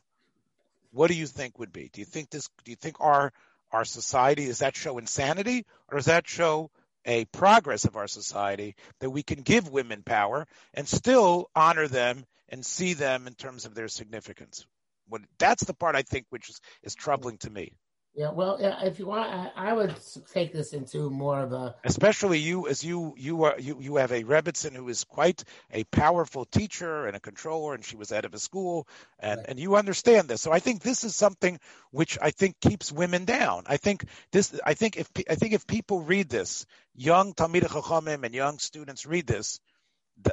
what 0.92 1.10
do 1.10 1.14
you 1.14 1.26
think 1.26 1.58
would 1.58 1.72
be? 1.72 1.88
Do 1.90 2.02
you 2.02 2.04
think 2.04 2.28
this? 2.28 2.50
Do 2.64 2.70
you 2.70 2.76
think 2.76 3.00
our 3.00 3.32
our 3.72 3.86
society 3.86 4.44
does 4.44 4.58
that 4.58 4.76
show 4.76 4.98
insanity, 4.98 5.64
or 5.88 5.96
does 5.96 6.06
that 6.06 6.28
show 6.28 6.70
a 7.06 7.24
progress 7.24 7.86
of 7.86 7.96
our 7.96 8.08
society 8.08 8.76
that 9.00 9.08
we 9.08 9.22
can 9.22 9.40
give 9.40 9.70
women 9.70 10.02
power 10.02 10.46
and 10.74 10.86
still 10.86 11.48
honor 11.56 11.88
them 11.88 12.26
and 12.48 12.64
see 12.64 12.94
them 12.94 13.26
in 13.26 13.34
terms 13.34 13.64
of 13.64 13.74
their 13.74 13.88
significance? 13.88 14.66
What, 15.08 15.22
that's 15.38 15.64
the 15.64 15.74
part 15.74 15.96
I 15.96 16.02
think 16.02 16.26
which 16.30 16.48
is, 16.48 16.60
is 16.82 16.94
troubling 16.94 17.38
to 17.38 17.50
me. 17.50 17.72
Yeah, 18.16 18.30
well, 18.30 18.56
if 18.58 18.98
you 18.98 19.04
want, 19.04 19.28
I, 19.30 19.50
I, 19.54 19.72
would 19.74 19.94
take 20.32 20.50
this 20.50 20.72
into 20.72 21.10
more 21.10 21.38
of 21.38 21.52
a. 21.52 21.74
Especially 21.84 22.38
you, 22.38 22.66
as 22.66 22.82
you 22.82 23.12
you 23.18 23.44
are 23.44 23.56
you 23.60 23.76
you 23.78 23.96
have 23.96 24.10
a 24.10 24.24
Rebbitzin 24.24 24.74
who 24.74 24.88
is 24.88 25.04
quite 25.04 25.44
a 25.70 25.84
powerful 25.84 26.46
teacher 26.46 27.06
and 27.06 27.14
a 27.14 27.20
controller, 27.20 27.74
and 27.74 27.84
she 27.84 27.94
was 27.94 28.08
head 28.08 28.24
of 28.24 28.32
a 28.32 28.38
school, 28.38 28.88
and 29.18 29.36
right. 29.36 29.46
and 29.50 29.60
you 29.60 29.76
understand 29.76 30.28
this. 30.28 30.40
So 30.40 30.50
I 30.50 30.60
think 30.60 30.80
this 30.80 31.04
is 31.04 31.14
something 31.14 31.60
which 31.90 32.16
I 32.22 32.30
think 32.30 32.58
keeps 32.58 32.90
women 32.90 33.26
down. 33.26 33.64
I 33.66 33.76
think 33.76 34.06
this. 34.32 34.58
I 34.64 34.72
think 34.72 34.96
if 34.96 35.10
I 35.28 35.34
think 35.34 35.52
if 35.52 35.66
people 35.66 36.00
read 36.00 36.30
this, 36.30 36.64
young 36.94 37.34
Talmid 37.34 37.64
Chachamim 37.64 38.24
and 38.24 38.34
young 38.34 38.58
students 38.58 39.04
read 39.04 39.26
this, 39.26 39.60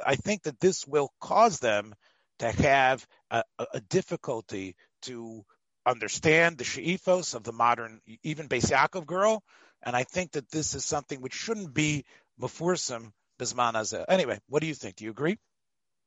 I 0.04 0.16
think 0.16 0.42
that 0.42 0.60
this 0.60 0.86
will 0.86 1.12
cause 1.20 1.58
them 1.58 1.94
to 2.38 2.50
have 2.50 3.06
a, 3.30 3.44
a 3.72 3.80
difficulty 3.80 4.76
to 5.02 5.44
understand 5.86 6.58
the 6.58 6.64
she'ifos 6.64 7.34
of 7.34 7.44
the 7.44 7.52
modern, 7.52 8.00
even 8.22 8.48
Beis 8.48 8.70
Yaakov 8.70 9.06
girl. 9.06 9.42
And 9.82 9.94
I 9.94 10.04
think 10.04 10.32
that 10.32 10.50
this 10.50 10.74
is 10.74 10.84
something 10.84 11.20
which 11.20 11.34
shouldn't 11.34 11.74
be 11.74 12.04
mefursum 12.40 13.12
bisman. 13.38 14.04
Anyway, 14.08 14.40
what 14.48 14.60
do 14.60 14.66
you 14.66 14.74
think? 14.74 14.96
Do 14.96 15.04
you 15.04 15.10
agree? 15.10 15.38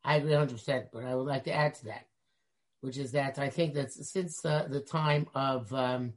I 0.04 0.16
agree 0.16 0.32
100%, 0.32 0.88
but 0.92 1.04
I 1.04 1.16
would 1.16 1.28
like 1.28 1.44
to 1.46 1.54
add 1.54 1.76
to 1.76 1.86
that, 1.86 2.08
which 2.82 2.98
is 2.98 3.12
that 3.12 3.38
I 3.38 3.50
think 3.50 3.74
that 3.76 3.92
since 3.92 4.44
uh, 4.46 4.68
the 4.70 4.80
time 4.80 5.28
of, 5.36 5.72
um, 5.74 6.14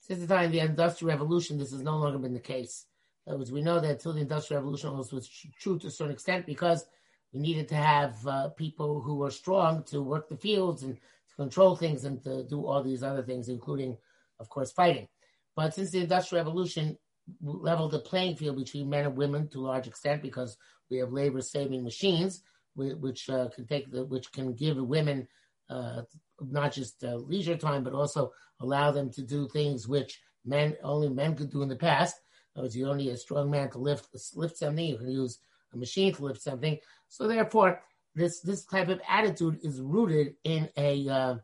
since 0.00 0.20
the 0.20 0.26
time 0.26 0.46
of 0.46 0.52
the 0.52 0.60
Industrial 0.60 1.10
Revolution, 1.10 1.58
this 1.58 1.72
has 1.72 1.82
no 1.82 1.96
longer 1.96 2.18
been 2.18 2.34
the 2.34 2.40
case. 2.40 2.86
In 3.26 3.38
words, 3.38 3.52
we 3.52 3.62
know 3.62 3.80
that 3.80 3.90
until 3.90 4.12
the 4.12 4.20
Industrial 4.20 4.60
Revolution 4.60 4.96
was 4.96 5.30
true 5.58 5.78
to 5.78 5.86
a 5.86 5.90
certain 5.90 6.12
extent 6.12 6.46
because 6.46 6.86
we 7.32 7.40
needed 7.40 7.68
to 7.68 7.76
have 7.76 8.26
uh, 8.26 8.48
people 8.50 9.00
who 9.00 9.16
were 9.16 9.30
strong 9.30 9.82
to 9.84 10.02
work 10.02 10.28
the 10.28 10.36
fields 10.36 10.82
and 10.82 10.96
to 10.96 11.36
control 11.36 11.74
things 11.74 12.04
and 12.04 12.22
to 12.24 12.44
do 12.44 12.66
all 12.66 12.82
these 12.82 13.02
other 13.02 13.22
things, 13.22 13.48
including, 13.48 13.96
of 14.40 14.48
course, 14.48 14.72
fighting. 14.72 15.08
But 15.56 15.74
since 15.74 15.90
the 15.90 16.00
Industrial 16.00 16.44
Revolution 16.44 16.98
leveled 17.42 17.92
the 17.92 18.00
playing 18.00 18.36
field 18.36 18.56
between 18.56 18.90
men 18.90 19.06
and 19.06 19.16
women 19.16 19.48
to 19.48 19.60
a 19.60 19.68
large 19.68 19.86
extent 19.86 20.22
because 20.22 20.56
we 20.90 20.98
have 20.98 21.12
labor 21.12 21.40
saving 21.40 21.82
machines 21.82 22.42
which 22.76 23.30
uh, 23.30 23.48
can 23.54 23.66
take 23.66 23.90
the 23.90 24.04
which 24.04 24.32
can 24.32 24.52
give 24.52 24.76
women 24.76 25.26
uh, 25.70 26.02
not 26.40 26.72
just 26.72 27.02
uh, 27.04 27.14
leisure 27.14 27.56
time 27.56 27.84
but 27.84 27.92
also 27.92 28.32
allow 28.60 28.90
them 28.90 29.10
to 29.10 29.22
do 29.22 29.48
things 29.48 29.86
which 29.88 30.20
men 30.44 30.76
only 30.82 31.08
men 31.08 31.34
could 31.34 31.50
do 31.50 31.62
in 31.62 31.68
the 31.68 31.76
past. 31.76 32.16
Words, 32.56 32.76
you 32.76 32.84
don't 32.84 32.98
need 32.98 33.10
a 33.10 33.16
strong 33.16 33.50
man 33.50 33.70
to 33.70 33.78
lift 33.78 34.08
lift 34.34 34.56
something. 34.58 34.86
You 34.86 34.98
can 34.98 35.10
use 35.10 35.38
a 35.72 35.76
machine 35.76 36.14
to 36.14 36.24
lift 36.24 36.40
something. 36.40 36.78
So 37.08 37.26
therefore, 37.26 37.82
this 38.14 38.40
this 38.40 38.64
type 38.64 38.88
of 38.88 39.00
attitude 39.08 39.58
is 39.62 39.80
rooted 39.80 40.34
in 40.44 40.68
a 40.76 41.08
uh, 41.08 41.34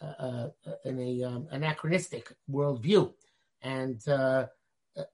uh, 0.00 0.04
uh, 0.04 0.48
in 0.84 1.00
a 1.00 1.22
um, 1.24 1.48
anachronistic 1.50 2.32
worldview, 2.50 3.12
and 3.62 4.06
uh, 4.08 4.46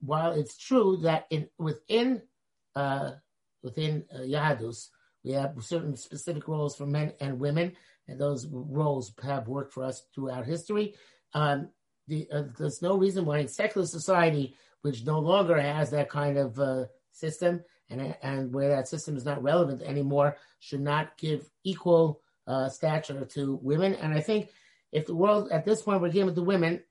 while 0.01 0.33
it's 0.33 0.57
true 0.57 0.97
that 0.99 1.27
in 1.31 1.49
within 1.59 2.23
uh, 2.75 3.13
within 3.63 4.05
uh, 4.15 4.21
Yahadus 4.21 4.89
we 5.25 5.33
have 5.33 5.55
certain 5.61 5.97
specific 5.97 6.49
roles 6.49 6.77
for 6.77 6.87
men 6.87 7.13
and 7.21 7.39
women, 7.39 7.73
and 8.09 8.19
those 8.19 8.47
roles 8.51 9.13
have 9.23 9.49
worked 9.49 9.73
for 9.73 9.85
us 9.85 10.07
throughout 10.15 10.47
history. 10.47 10.95
Um, 11.33 11.69
the, 12.07 12.29
there's 12.59 12.83
no 12.83 12.97
reason 12.99 13.25
why 13.25 13.39
in 13.39 13.49
secular 13.49 13.87
society, 13.87 14.55
which 14.85 15.07
no 15.07 15.19
longer 15.19 15.59
has 15.59 15.91
that 15.91 16.11
kind 16.11 16.37
of 16.37 16.61
system, 17.11 17.65
and, 17.89 18.15
and 18.23 18.53
where 18.53 18.69
that 18.69 18.87
system 18.87 19.17
is 19.17 19.25
not 19.25 19.43
relevant 19.43 19.81
anymore, 19.81 20.37
should 20.61 20.83
not 20.83 21.17
give 21.17 21.49
equal 21.65 22.21
uh, 22.47 22.69
stature 22.69 23.25
to 23.25 23.59
women. 23.63 23.95
And 23.95 24.13
I 24.13 24.21
think 24.21 24.51
if 24.93 25.07
the 25.07 25.15
world 25.15 25.51
at 25.51 25.65
this 25.65 25.81
point 25.81 26.03
we're 26.03 26.13
to 26.13 26.43
women, 26.43 26.83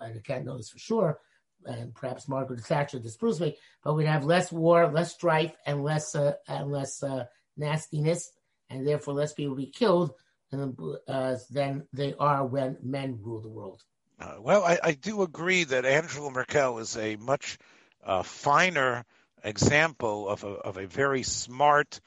I 0.00 0.12
can't 0.24 0.46
know 0.46 0.56
this 0.56 0.70
for 0.70 0.78
sure, 0.78 1.20
and 1.66 1.94
perhaps 1.94 2.28
Margaret 2.28 2.60
Thatcher 2.60 2.98
disproves 2.98 3.40
me, 3.40 3.58
but 3.84 3.92
we'd 3.92 4.06
have 4.06 4.24
less 4.24 4.50
war, 4.50 4.90
less 4.90 5.12
strife, 5.12 5.52
and 5.66 5.84
less 5.84 6.14
uh, 6.14 6.32
and 6.48 6.72
less 6.72 7.02
uh, 7.02 7.26
nastiness, 7.58 8.32
and 8.70 8.86
therefore 8.86 9.12
less 9.12 9.34
people 9.34 9.54
be 9.54 9.66
killed 9.66 10.12
uh, 10.50 11.36
than 11.50 11.86
they 11.92 12.14
are 12.18 12.46
when 12.46 12.78
men 12.82 13.18
rule 13.20 13.42
the 13.42 13.50
world. 13.50 13.82
Uh, 14.20 14.34
well, 14.40 14.64
I, 14.64 14.78
I, 14.82 14.92
do 14.92 15.22
agree 15.22 15.62
that 15.62 15.84
Angela 15.84 16.30
Merkel 16.30 16.78
is 16.78 16.96
a 16.96 17.14
much 17.16 17.56
uh, 18.04 18.24
finer 18.24 19.04
example 19.44 20.28
of 20.28 20.42
a, 20.42 20.48
of 20.48 20.76
a 20.76 20.88
very 20.88 21.22
smart, 21.22 22.00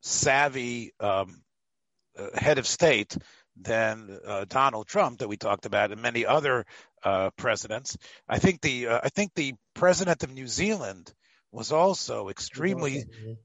savvy 0.00 0.92
um, 0.98 1.42
uh, 2.18 2.28
head 2.34 2.56
of 2.56 2.66
state 2.66 3.16
than 3.60 4.18
uh, 4.26 4.46
Donald 4.48 4.86
Trump 4.86 5.18
that 5.18 5.28
we 5.28 5.36
talked 5.36 5.66
about 5.66 5.92
and 5.92 6.00
many 6.00 6.24
other 6.24 6.64
uh, 7.04 7.30
presidents. 7.36 7.98
I 8.26 8.38
think 8.38 8.62
the 8.62 8.88
uh, 8.88 9.00
I 9.04 9.10
think 9.10 9.34
the 9.34 9.54
president 9.74 10.22
of 10.22 10.32
New 10.32 10.46
Zealand 10.46 11.12
was 11.52 11.72
also 11.72 12.28
extremely. 12.28 13.04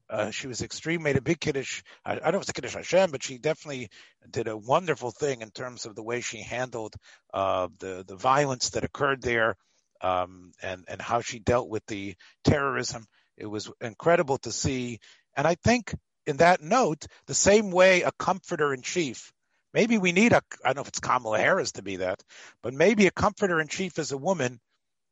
Uh, 0.09 0.31
she 0.31 0.47
was 0.47 0.61
extreme, 0.61 1.03
made 1.03 1.17
a 1.17 1.21
big 1.21 1.39
kiddush. 1.39 1.83
I, 2.05 2.13
I 2.13 2.15
don't 2.15 2.33
know 2.33 2.37
if 2.37 2.41
it's 2.41 2.49
a 2.49 2.53
kiddush 2.53 2.73
Hashem, 2.73 3.11
but 3.11 3.23
she 3.23 3.37
definitely 3.37 3.89
did 4.29 4.47
a 4.47 4.57
wonderful 4.57 5.11
thing 5.11 5.41
in 5.41 5.51
terms 5.51 5.85
of 5.85 5.95
the 5.95 6.03
way 6.03 6.21
she 6.21 6.41
handled 6.41 6.95
uh, 7.33 7.69
the 7.79 8.03
the 8.07 8.15
violence 8.15 8.71
that 8.71 8.83
occurred 8.83 9.21
there. 9.21 9.55
Um, 10.01 10.51
and 10.61 10.83
and 10.89 11.01
how 11.01 11.21
she 11.21 11.39
dealt 11.39 11.69
with 11.69 11.85
the 11.85 12.15
terrorism. 12.43 13.05
It 13.37 13.45
was 13.45 13.71
incredible 13.79 14.37
to 14.39 14.51
see. 14.51 14.99
And 15.37 15.47
I 15.47 15.55
think 15.55 15.95
in 16.25 16.37
that 16.37 16.61
note, 16.61 17.05
the 17.27 17.33
same 17.33 17.71
way 17.71 18.01
a 18.01 18.11
comforter 18.11 18.73
in 18.73 18.81
chief, 18.81 19.31
maybe 19.73 19.97
we 19.97 20.11
need 20.11 20.33
a, 20.33 20.41
I 20.63 20.69
don't 20.69 20.75
know 20.75 20.81
if 20.81 20.89
it's 20.89 20.99
Kamala 20.99 21.39
Harris 21.39 21.73
to 21.73 21.83
be 21.83 21.97
that, 21.97 22.21
but 22.61 22.73
maybe 22.73 23.07
a 23.07 23.11
comforter 23.11 23.59
in 23.59 23.67
chief 23.67 23.97
as 23.97 24.11
a 24.11 24.17
woman 24.17 24.59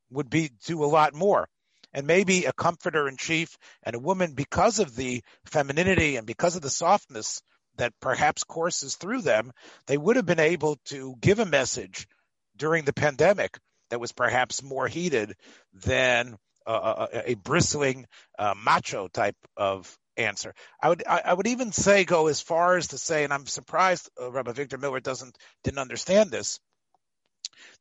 would 0.09 0.29
be 0.29 0.51
do 0.65 0.83
a 0.83 0.85
lot 0.85 1.13
more. 1.13 1.47
And 1.93 2.07
maybe 2.07 2.45
a 2.45 2.53
comforter 2.53 3.07
in 3.07 3.17
chief 3.17 3.57
and 3.83 3.95
a 3.95 3.99
woman, 3.99 4.33
because 4.33 4.79
of 4.79 4.95
the 4.95 5.23
femininity 5.45 6.15
and 6.15 6.25
because 6.25 6.55
of 6.55 6.61
the 6.61 6.69
softness 6.69 7.41
that 7.77 7.93
perhaps 7.99 8.43
courses 8.43 8.95
through 8.95 9.21
them, 9.21 9.51
they 9.87 9.97
would 9.97 10.15
have 10.15 10.25
been 10.25 10.39
able 10.39 10.77
to 10.85 11.15
give 11.19 11.39
a 11.39 11.45
message 11.45 12.07
during 12.55 12.85
the 12.85 12.93
pandemic 12.93 13.57
that 13.89 13.99
was 13.99 14.11
perhaps 14.11 14.63
more 14.63 14.87
heated 14.87 15.35
than 15.73 16.37
a, 16.65 17.07
a, 17.27 17.33
bristling 17.35 18.05
uh, 18.37 18.53
macho 18.63 19.07
type 19.07 19.35
of 19.57 19.97
answer. 20.17 20.53
I 20.81 20.89
would 20.89 21.03
I, 21.07 21.21
I, 21.25 21.33
would 21.33 21.47
even 21.47 21.71
say 21.71 22.03
go 22.03 22.27
as 22.27 22.41
far 22.41 22.77
as 22.77 22.89
to 22.89 22.97
say, 22.97 23.23
and 23.23 23.33
I'm 23.33 23.47
surprised 23.47 24.09
uh, 24.21 24.31
Rabbi 24.31 24.51
Victor 24.51 24.77
Miller 24.77 24.99
doesn't 24.99 25.37
didn't 25.63 25.79
understand 25.79 26.31
this. 26.31 26.59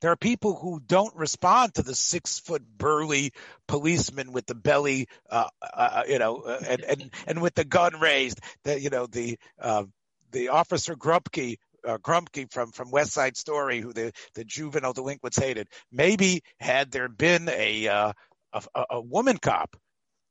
There 0.01 0.11
are 0.11 0.17
people 0.17 0.55
who 0.55 0.81
don't 0.81 1.15
respond 1.17 1.75
to 1.75 1.83
the 1.83 1.95
six 1.95 2.39
foot 2.39 2.63
burly 2.77 3.33
policeman 3.67 4.33
with 4.33 4.47
the 4.47 4.55
belly, 4.55 5.09
uh, 5.31 5.49
uh, 5.63 5.67
uh 5.77 6.03
you 6.09 6.19
know, 6.19 6.43
uh, 6.43 6.61
and, 6.69 6.83
and 6.83 7.11
and 7.27 7.43
with 7.43 7.55
the 7.55 7.65
gun 7.65 8.01
raised. 8.01 8.41
That 8.65 8.81
you 8.81 8.91
know 8.91 9.07
the 9.07 9.39
the 10.33 10.49
officer 10.49 10.95
Krupke 10.95 11.57
uh, 11.87 11.99
Krupke 11.99 12.51
from 12.51 12.73
from 12.73 12.91
West 12.91 13.13
Side 13.13 13.37
Story, 13.37 13.81
who 13.81 13.93
the 13.93 14.13
the 14.35 14.45
juvenile 14.45 14.93
delinquents 14.93 15.39
hated. 15.39 15.69
Maybe 15.91 16.43
had 16.59 16.91
there 16.91 17.09
been 17.09 17.49
a 17.49 17.89
uh, 17.89 18.13
a, 18.53 18.85
a 18.91 19.01
woman 19.01 19.39
cop, 19.39 19.77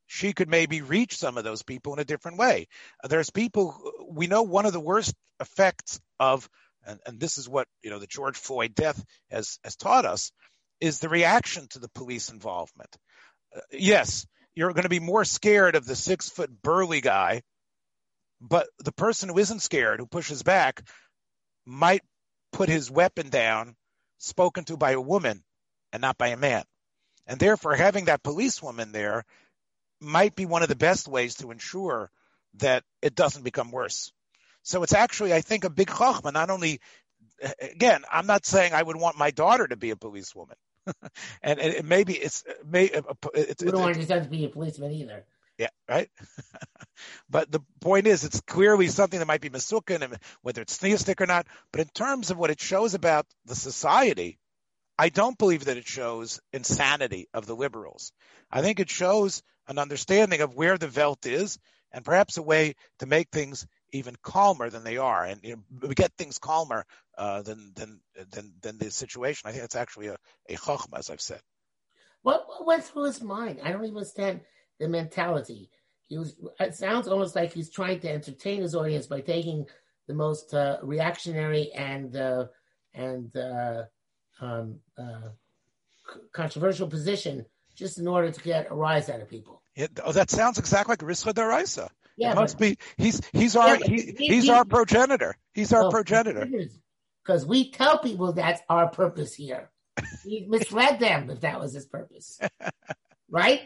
she 0.06 0.32
could 0.32 0.48
maybe 0.48 0.82
reach 0.82 1.16
some 1.16 1.38
of 1.38 1.44
those 1.44 1.62
people 1.62 1.92
in 1.92 1.98
a 1.98 2.04
different 2.04 2.38
way. 2.38 2.66
There's 3.08 3.30
people 3.30 3.78
we 4.08 4.26
know 4.26 4.42
one 4.42 4.66
of 4.66 4.72
the 4.72 4.80
worst 4.80 5.14
effects 5.40 6.00
of, 6.18 6.48
and, 6.86 7.00
and 7.06 7.20
this 7.20 7.38
is 7.38 7.48
what 7.48 7.68
you 7.82 7.90
know 7.90 7.98
the 7.98 8.06
George 8.06 8.36
Floyd 8.36 8.74
death 8.74 9.02
has 9.30 9.58
has 9.64 9.76
taught 9.76 10.04
us, 10.04 10.32
is 10.80 10.98
the 10.98 11.08
reaction 11.08 11.66
to 11.70 11.78
the 11.78 11.90
police 11.90 12.30
involvement. 12.30 12.94
Uh, 13.54 13.60
yes, 13.72 14.26
you're 14.54 14.72
going 14.72 14.84
to 14.84 14.88
be 14.88 15.00
more 15.00 15.24
scared 15.24 15.76
of 15.76 15.86
the 15.86 15.96
six 15.96 16.28
foot 16.28 16.50
burly 16.62 17.00
guy, 17.00 17.42
but 18.40 18.68
the 18.78 18.92
person 18.92 19.28
who 19.28 19.38
isn't 19.38 19.62
scared, 19.62 20.00
who 20.00 20.06
pushes 20.06 20.42
back, 20.42 20.82
might 21.66 22.02
put 22.52 22.68
his 22.68 22.90
weapon 22.90 23.28
down, 23.28 23.76
spoken 24.18 24.64
to 24.64 24.76
by 24.76 24.92
a 24.92 25.00
woman 25.00 25.42
and 25.92 26.00
not 26.00 26.18
by 26.18 26.28
a 26.28 26.36
man. 26.36 26.64
And 27.26 27.38
therefore, 27.38 27.74
having 27.74 28.06
that 28.06 28.22
policewoman 28.22 28.92
there 28.92 29.24
might 30.00 30.34
be 30.34 30.46
one 30.46 30.62
of 30.62 30.68
the 30.68 30.76
best 30.76 31.06
ways 31.06 31.36
to 31.36 31.50
ensure 31.50 32.10
that 32.54 32.82
it 33.02 33.14
doesn't 33.14 33.44
become 33.44 33.70
worse. 33.70 34.12
So 34.62 34.82
it's 34.82 34.92
actually, 34.92 35.32
I 35.32 35.40
think, 35.40 35.64
a 35.64 35.70
big 35.70 35.88
chachma. 35.88 36.32
Not 36.32 36.50
only, 36.50 36.80
again, 37.60 38.02
I'm 38.10 38.26
not 38.26 38.44
saying 38.44 38.72
I 38.72 38.82
would 38.82 38.96
want 38.96 39.18
my 39.18 39.30
daughter 39.30 39.66
to 39.66 39.76
be 39.76 39.90
a 39.90 39.96
policewoman, 39.96 40.56
and, 41.42 41.58
and 41.58 41.88
maybe 41.88 42.14
it's 42.14 42.44
may 42.66 42.90
uh, 42.90 43.02
uh, 43.08 43.28
it's, 43.34 43.62
we 43.62 43.70
don't 43.70 43.80
want 43.80 43.96
your 43.96 44.06
son 44.06 44.22
to 44.22 44.28
be 44.28 44.44
a 44.44 44.48
policeman 44.48 44.92
either. 44.92 45.24
Yeah, 45.58 45.68
right. 45.88 46.08
but 47.30 47.52
the 47.52 47.60
point 47.82 48.06
is, 48.06 48.24
it's 48.24 48.40
clearly 48.40 48.88
something 48.88 49.18
that 49.18 49.26
might 49.26 49.42
be 49.42 49.50
masukin, 49.50 50.16
whether 50.40 50.62
it's 50.62 50.78
theistic 50.78 51.20
or 51.20 51.26
not. 51.26 51.46
But 51.70 51.82
in 51.82 51.88
terms 51.88 52.30
of 52.30 52.38
what 52.38 52.50
it 52.50 52.60
shows 52.60 52.94
about 52.94 53.26
the 53.44 53.54
society, 53.54 54.38
I 54.98 55.10
don't 55.10 55.36
believe 55.36 55.66
that 55.66 55.76
it 55.76 55.86
shows 55.86 56.40
insanity 56.52 57.28
of 57.34 57.44
the 57.46 57.54
liberals. 57.54 58.12
I 58.50 58.62
think 58.62 58.80
it 58.80 58.88
shows 58.88 59.42
an 59.68 59.78
understanding 59.78 60.40
of 60.40 60.54
where 60.54 60.78
the 60.78 60.92
Welt 60.94 61.26
is 61.26 61.58
and 61.92 62.04
perhaps 62.04 62.36
a 62.36 62.42
way 62.42 62.74
to 62.98 63.06
make 63.06 63.28
things 63.30 63.66
even 63.92 64.16
calmer 64.22 64.70
than 64.70 64.84
they 64.84 64.96
are, 64.96 65.24
and 65.24 65.40
you 65.42 65.62
know, 65.82 65.88
get 65.88 66.12
things 66.16 66.38
calmer 66.38 66.84
uh, 67.18 67.42
than 67.42 67.72
than 67.74 68.00
than 68.32 68.52
than 68.60 68.78
the 68.78 68.90
situation. 68.90 69.48
I 69.48 69.52
think 69.52 69.64
it's 69.64 69.76
actually 69.76 70.08
a 70.08 70.16
a 70.48 70.54
chachma, 70.54 70.98
as 70.98 71.10
I've 71.10 71.20
said. 71.20 71.40
What, 72.22 72.44
what 72.46 72.66
went 72.66 72.84
through 72.84 73.04
his 73.04 73.22
mind? 73.22 73.60
I 73.64 73.72
don't 73.72 73.84
even 73.84 73.96
understand 73.96 74.40
the 74.78 74.88
mentality. 74.88 75.70
He 76.08 76.18
was. 76.18 76.36
It 76.58 76.74
sounds 76.74 77.08
almost 77.08 77.36
like 77.36 77.52
he's 77.52 77.70
trying 77.70 78.00
to 78.00 78.10
entertain 78.10 78.62
his 78.62 78.74
audience 78.74 79.06
by 79.06 79.20
taking 79.20 79.66
the 80.06 80.14
most 80.14 80.52
uh, 80.54 80.78
reactionary 80.82 81.72
and 81.72 82.16
uh, 82.16 82.46
and 82.94 83.34
uh, 83.36 83.84
um, 84.40 84.80
uh, 84.98 85.30
controversial 86.32 86.88
position 86.88 87.46
just 87.74 87.98
in 87.98 88.08
order 88.08 88.30
to 88.30 88.40
get 88.40 88.70
a 88.70 88.74
rise 88.74 89.08
out 89.08 89.20
of 89.20 89.30
people. 89.30 89.62
Yeah, 89.76 89.86
oh, 90.04 90.12
that 90.12 90.30
sounds 90.30 90.58
exactly 90.58 90.92
like 90.92 91.00
Rischa 91.00 91.32
D'Araisa. 91.32 91.88
Yeah, 92.20 92.32
it 92.32 92.34
must 92.36 92.58
but- 92.58 92.60
be 92.68 92.78
he's 92.98 93.20
he's 93.32 93.56
our 93.56 93.76
Yeah, 93.76 93.86
he, 93.86 94.00
he- 94.18 94.26
he's 94.34 94.44
he- 94.44 94.50
our 94.50 94.64
progenitor. 94.64 95.36
He's 95.54 95.72
our 95.72 95.84
Oh, 95.84 95.90
progenitor. 95.90 96.46
Because 97.24 97.46
we 97.46 97.70
tell 97.70 97.98
people 97.98 98.32
that's 98.32 98.60
our 98.68 98.88
purpose 98.90 99.34
here. 99.34 99.70
He 100.24 100.44
misled 100.48 101.00
them 101.00 101.30
if 101.30 101.40
that 101.40 101.58
was 101.60 101.72
his 101.72 101.86
purpose. 101.86 102.38
Right? 103.30 103.60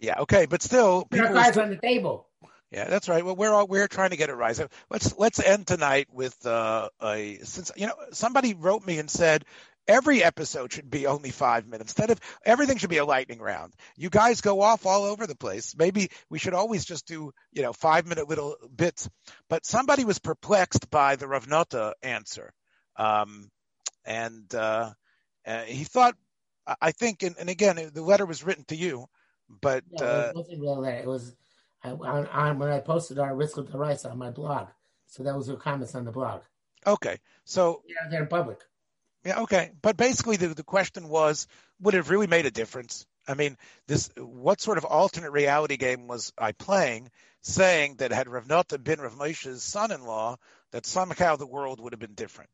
Yeah, 0.00 0.20
okay, 0.20 0.46
but 0.46 0.62
still, 0.62 0.98
our 0.98 1.04
people 1.18 1.26
are 1.28 1.42
cards 1.42 1.56
on 1.58 1.70
the 1.70 1.76
table. 1.76 2.28
Yeah, 2.70 2.88
that's 2.88 3.08
right. 3.08 3.24
Well, 3.24 3.36
we're 3.36 3.52
all, 3.52 3.66
we're 3.66 3.88
trying 3.88 4.10
to 4.10 4.16
get 4.16 4.30
a 4.30 4.34
rise. 4.34 4.60
Let's 4.90 5.16
let's 5.18 5.38
end 5.40 5.66
tonight 5.66 6.08
with 6.12 6.44
uh, 6.46 6.88
a 7.00 7.38
since 7.44 7.70
you 7.76 7.86
know 7.86 7.94
somebody 8.12 8.54
wrote 8.54 8.84
me 8.86 8.98
and 8.98 9.08
said 9.08 9.44
every 9.86 10.22
episode 10.22 10.72
should 10.72 10.90
be 10.90 11.06
only 11.06 11.30
five 11.30 11.66
minutes 11.66 11.92
instead 11.92 12.10
of 12.10 12.20
everything 12.44 12.78
should 12.78 12.90
be 12.90 12.98
a 12.98 13.04
lightning 13.04 13.40
round. 13.40 13.72
You 13.96 14.10
guys 14.10 14.40
go 14.40 14.60
off 14.60 14.86
all 14.86 15.04
over 15.04 15.26
the 15.26 15.36
place. 15.36 15.74
Maybe 15.76 16.10
we 16.30 16.38
should 16.38 16.54
always 16.54 16.84
just 16.84 17.06
do 17.06 17.32
you 17.52 17.62
know 17.62 17.72
five 17.72 18.06
minute 18.06 18.28
little 18.28 18.56
bits. 18.74 19.08
But 19.48 19.66
somebody 19.66 20.04
was 20.04 20.18
perplexed 20.18 20.90
by 20.90 21.16
the 21.16 21.28
Rav 21.28 21.48
Nota 21.48 21.94
answer, 22.02 22.52
um, 22.96 23.50
and 24.04 24.52
uh, 24.54 24.90
uh, 25.46 25.62
he 25.62 25.84
thought 25.84 26.14
I- 26.80 26.92
think 26.92 27.22
and, 27.22 27.36
and 27.38 27.50
again 27.50 27.90
the 27.92 28.02
letter 28.02 28.26
was 28.26 28.44
written 28.44 28.64
to 28.68 28.76
you, 28.76 29.06
but 29.48 29.84
Yeah, 29.90 30.04
uh, 30.04 30.30
it 30.30 30.36
wasn't 30.36 30.60
real. 30.60 30.84
It 30.84 31.06
was 31.06 31.34
I, 31.82 31.90
on, 31.90 32.26
on 32.28 32.58
when 32.58 32.70
I 32.70 32.80
posted 32.80 33.18
our 33.18 33.32
Rischa 33.32 33.70
D'Araisa 33.70 34.10
on 34.10 34.18
my 34.18 34.30
blog. 34.30 34.68
So 35.06 35.22
that 35.22 35.36
was 35.36 35.48
her 35.48 35.56
comments 35.56 35.94
on 35.94 36.04
the 36.06 36.10
blog. 36.12 36.40
okay. 36.86 37.18
So 37.44 37.82
Yeah, 37.86 38.08
they're 38.10 38.22
in 38.22 38.28
public. 38.28 38.58
Yeah, 39.24 39.40
okay. 39.40 39.72
But 39.80 39.96
basically 39.96 40.36
the, 40.36 40.48
the 40.48 40.64
question 40.64 41.08
was, 41.08 41.46
would 41.80 41.94
it 41.94 41.98
have 41.98 42.10
really 42.10 42.26
made 42.26 42.46
a 42.46 42.50
difference? 42.50 43.06
I 43.26 43.34
mean, 43.34 43.56
this 43.88 44.10
what 44.16 44.60
sort 44.60 44.76
of 44.76 44.84
alternate 44.84 45.30
reality 45.30 45.76
game 45.76 46.06
was 46.06 46.32
I 46.36 46.52
playing, 46.52 47.10
saying 47.42 47.96
that 47.96 48.12
had 48.12 48.28
Rav 48.28 48.46
Nota 48.48 48.78
been 48.78 49.00
Rav 49.00 49.16
Moshe's 49.16 49.62
son-in-law, 49.62 50.36
that 50.72 50.84
somehow 50.86 51.36
the 51.36 51.46
world 51.46 51.80
would 51.80 51.92
have 51.92 52.00
been 52.00 52.14
different. 52.14 52.50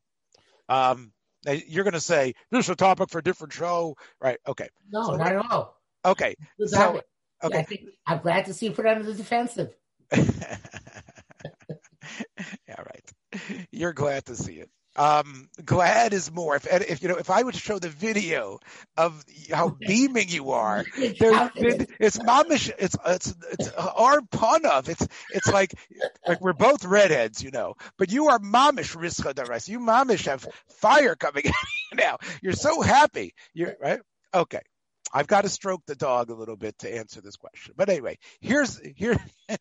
Um, 0.69 1.11
you're 1.45 1.83
going 1.83 1.93
to 1.93 1.99
say 1.99 2.35
this 2.51 2.65
is 2.65 2.69
a 2.69 2.75
topic 2.75 3.09
for 3.09 3.19
a 3.19 3.23
different 3.23 3.51
show, 3.53 3.97
right? 4.21 4.37
Okay, 4.47 4.69
No, 4.89 5.03
So 5.07 5.15
not 5.15 5.27
at 5.27 5.45
all. 5.51 5.81
okay, 6.05 6.35
So-. 6.65 7.01
I 7.43 7.47
okay. 7.47 7.63
think, 7.63 7.81
I'm 8.05 8.19
glad 8.19 8.45
to 8.45 8.53
see 8.53 8.67
you 8.67 8.71
put 8.71 8.85
on 8.85 9.01
the 9.01 9.13
defensive. 9.13 9.73
yeah, 10.15 10.57
right. 12.69 13.11
You're 13.71 13.93
glad 13.93 14.25
to 14.25 14.35
see 14.35 14.53
it. 14.53 14.69
Um, 14.97 15.47
glad 15.63 16.13
is 16.13 16.31
more. 16.31 16.55
If 16.57 16.67
if 16.67 17.01
you 17.01 17.07
know, 17.09 17.15
if 17.15 17.29
I 17.29 17.41
would 17.41 17.55
show 17.55 17.79
the 17.79 17.87
video 17.89 18.59
of 18.97 19.23
how 19.51 19.69
beaming 19.79 20.27
you 20.29 20.51
are, 20.51 20.83
there's 20.97 21.35
How- 21.35 21.49
it's 21.55 22.17
mamish. 22.19 22.71
It's 22.77 22.95
it's 23.05 23.33
it's 23.57 23.69
our 23.71 24.21
pun 24.31 24.65
of 24.65 24.89
it's 24.89 25.07
it's 25.33 25.47
like 25.47 25.73
like 26.27 26.41
we're 26.41 26.53
both 26.53 26.83
redheads, 26.83 27.41
you 27.41 27.51
know, 27.51 27.75
but 27.97 28.11
you 28.11 28.27
are 28.29 28.39
mamish 28.39 28.95
Rischa 28.95 29.33
D'Araisa. 29.33 29.69
You 29.69 29.79
mamish 29.79 30.25
have 30.25 30.45
fire 30.81 31.15
coming 31.15 31.43
you 31.45 31.51
now. 31.97 32.17
You're 32.41 32.53
so 32.53 32.81
happy. 32.81 33.33
You're 33.53 33.75
right. 33.81 34.01
Okay. 34.33 34.61
I've 35.13 35.27
got 35.27 35.41
to 35.41 35.49
stroke 35.49 35.81
the 35.87 35.95
dog 35.95 36.29
a 36.29 36.33
little 36.33 36.55
bit 36.55 36.77
to 36.79 36.95
answer 36.95 37.19
this 37.19 37.35
question. 37.35 37.73
But 37.75 37.89
anyway, 37.89 38.17
here's 38.39 38.79
here 38.95 39.17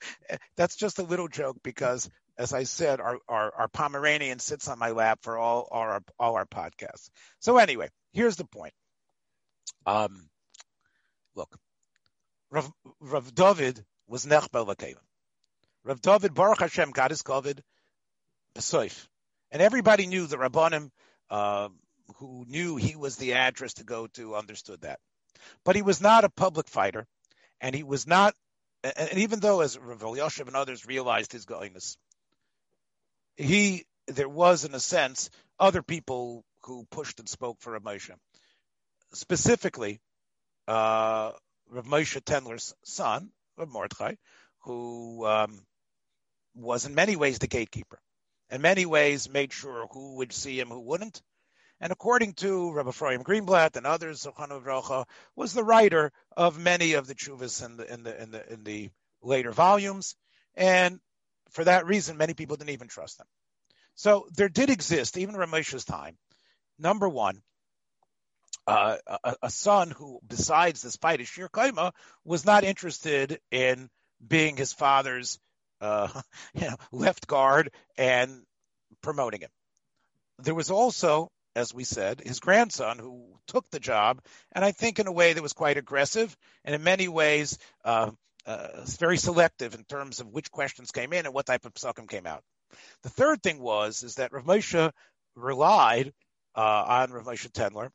that's 0.56 0.76
just 0.76 0.98
a 1.00 1.02
little 1.02 1.26
joke 1.28 1.56
because 1.64 2.08
as 2.38 2.52
I 2.52 2.64
said, 2.64 3.00
our, 3.00 3.18
our, 3.28 3.52
our 3.54 3.68
Pomeranian 3.68 4.38
sits 4.38 4.68
on 4.68 4.78
my 4.78 4.90
lap 4.90 5.20
for 5.22 5.38
all 5.38 5.68
our 5.70 6.02
all 6.18 6.36
our 6.36 6.46
podcasts. 6.46 7.10
So 7.38 7.58
anyway, 7.58 7.88
here's 8.12 8.36
the 8.36 8.44
point. 8.44 8.74
Um, 9.86 10.28
look, 11.34 11.54
Rav, 12.50 12.70
Rav 13.00 13.34
David 13.34 13.84
was 14.06 14.26
Nechbel 14.26 14.66
Lakevim. 14.66 14.96
Rav 15.84 16.00
David 16.00 16.34
Baruch 16.34 16.60
Hashem 16.60 16.90
got 16.90 17.10
his 17.10 17.22
COVID, 17.22 17.60
Besoif, 18.54 19.06
and 19.50 19.62
everybody 19.62 20.06
knew 20.06 20.26
the 20.26 20.36
Rabbanim 20.36 20.90
uh, 21.30 21.68
who 22.16 22.44
knew 22.48 22.76
he 22.76 22.96
was 22.96 23.16
the 23.16 23.34
address 23.34 23.74
to 23.74 23.84
go 23.84 24.06
to 24.08 24.34
understood 24.34 24.82
that. 24.82 24.98
But 25.64 25.76
he 25.76 25.82
was 25.82 26.00
not 26.00 26.24
a 26.24 26.28
public 26.28 26.68
fighter, 26.68 27.06
and 27.60 27.74
he 27.74 27.82
was 27.82 28.06
not. 28.06 28.34
And 28.82 29.18
even 29.18 29.40
though, 29.40 29.60
as 29.60 29.78
Rav 29.78 30.00
Elyashiv 30.00 30.46
and 30.46 30.56
others 30.56 30.86
realized 30.86 31.32
his 31.32 31.44
goodness, 31.44 31.96
he 33.40 33.84
there 34.06 34.28
was, 34.28 34.64
in 34.64 34.74
a 34.74 34.80
sense, 34.80 35.30
other 35.58 35.82
people 35.82 36.44
who 36.64 36.86
pushed 36.90 37.20
and 37.20 37.28
spoke 37.28 37.58
for 37.60 37.72
Rav 37.72 37.82
Moshe. 37.82 38.10
Specifically, 39.14 40.00
uh, 40.68 41.32
Rav 41.68 41.86
Moshe 41.86 42.20
Tendler's 42.22 42.74
son, 42.84 43.30
Rav 43.56 43.68
Mordechai, 43.68 44.14
who 44.60 45.26
um, 45.26 45.64
was 46.54 46.86
in 46.86 46.94
many 46.94 47.16
ways 47.16 47.38
the 47.38 47.46
gatekeeper. 47.46 48.00
In 48.50 48.62
many 48.62 48.84
ways, 48.84 49.30
made 49.30 49.52
sure 49.52 49.86
who 49.92 50.16
would 50.16 50.32
see 50.32 50.58
him, 50.58 50.68
who 50.68 50.80
wouldn't. 50.80 51.22
And 51.80 51.92
according 51.92 52.34
to 52.34 52.72
Rabbi 52.72 52.90
Ephraim 52.90 53.22
Greenblatt 53.22 53.76
and 53.76 53.86
others, 53.86 54.24
Zochanu 54.24 54.62
Vrocha 54.62 55.06
was 55.34 55.54
the 55.54 55.64
writer 55.64 56.12
of 56.36 56.58
many 56.58 56.92
of 56.94 57.06
the 57.06 57.14
chuvas 57.14 57.64
in 57.64 57.76
the 57.78 57.90
in 57.90 58.02
the 58.02 58.22
in 58.22 58.30
the 58.32 58.52
in 58.52 58.64
the 58.64 58.90
later 59.22 59.52
volumes, 59.52 60.14
and 60.54 61.00
for 61.52 61.64
that 61.64 61.86
reason, 61.86 62.16
many 62.16 62.34
people 62.34 62.56
didn't 62.56 62.70
even 62.70 62.88
trust 62.88 63.18
them. 63.18 63.26
So 63.94 64.26
there 64.34 64.48
did 64.48 64.70
exist, 64.70 65.18
even 65.18 65.34
in 65.34 65.40
Ramesh's 65.40 65.84
time, 65.84 66.16
number 66.78 67.08
one, 67.08 67.42
uh, 68.66 68.96
a, 69.06 69.34
a 69.42 69.50
son 69.50 69.90
who, 69.90 70.20
besides 70.26 70.82
this 70.82 70.96
fight, 70.96 71.26
Shir 71.26 71.48
Kaima, 71.48 71.92
was 72.24 72.44
not 72.44 72.64
interested 72.64 73.40
in 73.50 73.88
being 74.26 74.56
his 74.56 74.72
father's 74.72 75.38
uh, 75.80 76.08
you 76.54 76.62
know, 76.62 76.76
left 76.92 77.26
guard 77.26 77.72
and 77.96 78.42
promoting 79.02 79.40
him. 79.40 79.50
There 80.38 80.54
was 80.54 80.70
also, 80.70 81.30
as 81.56 81.74
we 81.74 81.84
said, 81.84 82.20
his 82.20 82.40
grandson 82.40 82.98
who 82.98 83.38
took 83.46 83.68
the 83.70 83.80
job, 83.80 84.22
and 84.52 84.64
I 84.64 84.72
think 84.72 84.98
in 84.98 85.06
a 85.06 85.12
way 85.12 85.32
that 85.32 85.42
was 85.42 85.52
quite 85.52 85.76
aggressive, 85.76 86.34
and 86.64 86.74
in 86.74 86.82
many 86.82 87.08
ways 87.08 87.58
uh, 87.84 88.10
very 88.98 89.16
selective 89.16 89.74
in 89.74 89.84
terms 89.84 90.20
of 90.20 90.28
which 90.28 90.50
questions 90.50 90.90
came 90.90 91.12
in 91.12 91.26
and 91.26 91.34
what 91.34 91.46
type 91.46 91.64
of 91.64 91.74
psukim 91.74 92.08
came 92.08 92.26
out. 92.26 92.42
The 93.02 93.10
third 93.10 93.42
thing 93.42 93.60
was 93.60 94.02
is 94.02 94.14
that 94.16 94.32
Rav 94.32 94.44
Moshe 94.44 94.92
relied 95.34 96.12
uh, 96.54 96.84
on 96.86 97.12
Rav 97.12 97.26
Moshe 97.26 97.50
Tendler 97.50 97.90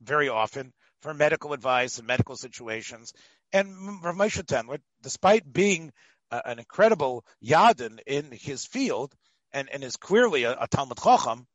very 0.00 0.28
often 0.28 0.72
for 1.02 1.14
medical 1.14 1.52
advice 1.52 1.98
and 1.98 2.06
medical 2.06 2.36
situations. 2.36 3.12
And 3.52 4.02
Rav 4.02 4.14
Moshe 4.14 4.42
Tendler, 4.42 4.80
despite 5.02 5.50
being 5.50 5.92
uh, 6.30 6.40
an 6.44 6.58
incredible 6.58 7.24
yadin 7.44 7.98
in 8.06 8.30
his 8.32 8.66
field 8.66 9.14
and, 9.52 9.68
and 9.70 9.82
is 9.82 9.96
clearly 9.96 10.44
a, 10.44 10.56
a 10.60 10.68
Talmud 10.68 10.98
Chacham, 11.02 11.46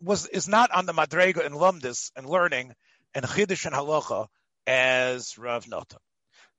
was 0.00 0.26
is 0.26 0.48
not 0.48 0.70
on 0.70 0.86
the 0.86 0.94
madrega 0.94 1.44
and 1.44 1.54
lumdis 1.54 2.10
and 2.16 2.26
learning 2.26 2.72
and 3.14 3.24
chiddush 3.24 3.66
and 3.66 3.74
halacha 3.74 4.28
as 4.66 5.36
Rav 5.36 5.68
Nota. 5.68 5.98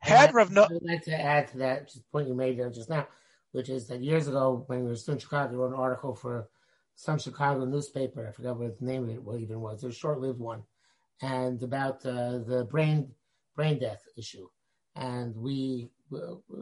Had 0.01 0.33
Rav 0.33 0.51
Nota, 0.51 0.75
I'd 0.75 0.83
like 0.83 1.03
to 1.03 1.19
add 1.19 1.47
to 1.49 1.57
that 1.59 1.87
just 1.87 2.11
point 2.11 2.27
you 2.27 2.33
made 2.33 2.57
there 2.57 2.69
just 2.69 2.89
now, 2.89 3.07
which 3.51 3.69
is 3.69 3.87
that 3.87 4.01
years 4.01 4.27
ago 4.27 4.63
when 4.67 4.83
we 4.83 4.89
were 4.89 4.95
still 4.95 5.13
in 5.13 5.19
Chicago, 5.19 5.53
I 5.53 5.55
wrote 5.55 5.73
an 5.73 5.79
article 5.79 6.15
for 6.15 6.49
some 6.95 7.19
Chicago 7.19 7.65
newspaper. 7.65 8.27
I 8.27 8.31
forgot 8.31 8.57
what 8.57 8.79
the 8.79 8.85
name 8.85 9.03
of 9.03 9.09
it 9.09 9.41
even 9.41 9.61
was. 9.61 9.83
It 9.83 9.87
was 9.87 9.95
a 9.95 9.99
short-lived 9.99 10.39
one, 10.39 10.63
and 11.21 11.61
about 11.61 12.05
uh, 12.05 12.39
the 12.39 12.67
brain 12.69 13.11
brain 13.55 13.79
death 13.79 14.03
issue. 14.17 14.47
And 14.95 15.35
we 15.35 15.89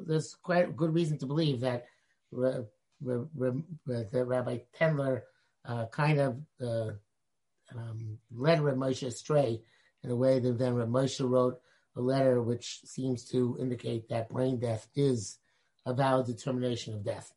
there's 0.05 0.35
quite 0.35 0.75
good 0.75 0.93
reason 0.93 1.17
to 1.19 1.25
believe 1.25 1.61
that 1.61 1.85
uh, 2.37 2.61
that 3.01 4.25
Rabbi 4.27 4.57
Tendler 4.77 5.21
uh, 5.65 5.85
kind 5.91 6.19
of 6.19 6.39
uh, 6.61 6.91
um, 7.75 8.17
led 8.31 8.61
Rav 8.61 8.75
Moshe 8.75 9.07
astray 9.07 9.61
in 10.03 10.11
a 10.11 10.15
way 10.15 10.39
that 10.39 10.57
then 10.57 10.75
Rav 10.75 10.89
Moshe 10.89 11.27
wrote 11.27 11.59
a 11.99 12.01
letter 12.01 12.41
which 12.41 12.79
seems 12.85 13.25
to 13.31 13.57
indicate 13.59 14.09
that 14.09 14.29
brain 14.29 14.59
death 14.59 14.87
is 14.95 15.37
a 15.85 15.93
valid 15.93 16.25
determination 16.27 16.93
of 16.95 17.03
death. 17.03 17.31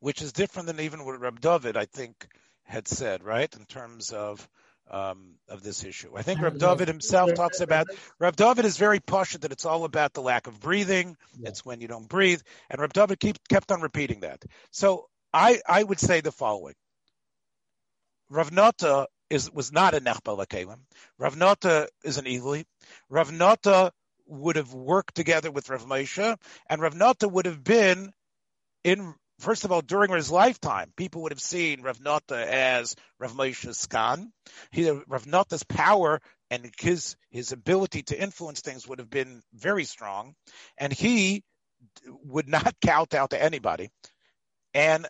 which 0.00 0.22
is 0.22 0.32
different 0.32 0.66
than 0.68 0.80
even 0.80 1.04
what 1.04 1.18
Reb 1.20 1.40
David, 1.40 1.76
I 1.76 1.86
think, 1.86 2.14
had 2.62 2.86
said, 2.86 3.24
right? 3.24 3.52
In 3.58 3.64
terms 3.66 4.12
of 4.12 4.48
um, 4.90 5.34
of 5.48 5.62
this 5.62 5.84
issue. 5.84 6.10
I 6.16 6.22
think 6.22 6.40
Reb 6.40 6.58
David 6.58 6.88
himself 6.88 7.34
talks 7.34 7.60
about 7.60 7.88
Reb 8.18 8.36
David 8.36 8.64
is 8.64 8.76
very 8.78 9.00
pushed 9.00 9.40
that 9.42 9.52
it's 9.52 9.66
all 9.66 9.84
about 9.84 10.14
the 10.14 10.22
lack 10.22 10.46
of 10.46 10.60
breathing. 10.60 11.16
Yeah. 11.36 11.48
It's 11.50 11.64
when 11.64 11.80
you 11.82 11.88
don't 11.88 12.08
breathe, 12.08 12.40
and 12.70 12.80
Reb 12.80 12.92
David 12.92 13.20
keep, 13.20 13.36
kept 13.48 13.70
on 13.72 13.82
repeating 13.82 14.20
that. 14.20 14.42
So 14.70 15.08
I 15.32 15.60
I 15.66 15.82
would 15.82 16.00
say 16.00 16.20
the 16.20 16.32
following: 16.32 16.74
Rav 18.30 18.50
Nata 18.52 19.08
is 19.28 19.50
was 19.52 19.72
not 19.72 19.94
a 19.94 20.00
Nechbal 20.00 20.46
Kalim. 20.46 20.80
Rav 21.18 21.36
Nata 21.36 21.88
is 22.02 22.16
an 22.18 22.26
Eli. 22.26 22.62
Rav 23.08 23.32
Nata 23.32 23.92
would 24.26 24.56
have 24.56 24.74
worked 24.74 25.14
together 25.14 25.50
with 25.50 25.70
Rav 25.70 25.86
Moshe, 25.86 26.36
and 26.68 26.82
Rav 26.82 26.94
Nata 26.94 27.28
would 27.28 27.46
have 27.46 27.62
been 27.64 28.12
in 28.84 29.14
first 29.40 29.64
of 29.64 29.72
all, 29.72 29.80
during 29.80 30.12
his 30.12 30.30
lifetime, 30.30 30.92
people 30.96 31.22
would 31.22 31.32
have 31.32 31.40
seen 31.40 31.82
Rav 31.82 32.00
Nata 32.00 32.36
as 32.36 32.94
Rav 33.18 33.32
Moshe's 33.34 33.86
Skan. 33.86 34.30
He, 34.70 34.90
Rav 34.90 35.26
Nata's 35.26 35.62
power 35.64 36.20
and 36.50 36.70
his 36.78 37.16
his 37.30 37.52
ability 37.52 38.02
to 38.04 38.20
influence 38.20 38.60
things 38.60 38.86
would 38.86 38.98
have 38.98 39.10
been 39.10 39.42
very 39.54 39.84
strong, 39.84 40.34
and 40.76 40.92
he 40.92 41.42
would 42.06 42.48
not 42.48 42.74
kowtow 42.84 43.26
to 43.26 43.42
anybody. 43.42 43.90
And 44.74 45.06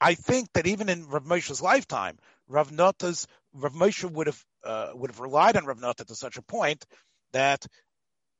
I 0.00 0.14
think 0.14 0.48
that 0.54 0.66
even 0.66 0.88
in 0.88 1.08
Rav 1.08 1.24
Moshe's 1.24 1.62
lifetime, 1.62 2.18
Rav 2.48 2.72
Nata's 2.72 3.26
Rav 3.52 3.72
Moshe 3.72 4.10
would 4.10 4.26
have 4.26 4.44
uh, 4.64 4.90
would 4.94 5.10
have 5.10 5.20
relied 5.20 5.56
on 5.56 5.66
Rav 5.66 5.80
Nata 5.80 6.04
to 6.04 6.14
such 6.14 6.36
a 6.36 6.42
point 6.42 6.84
that 7.32 7.66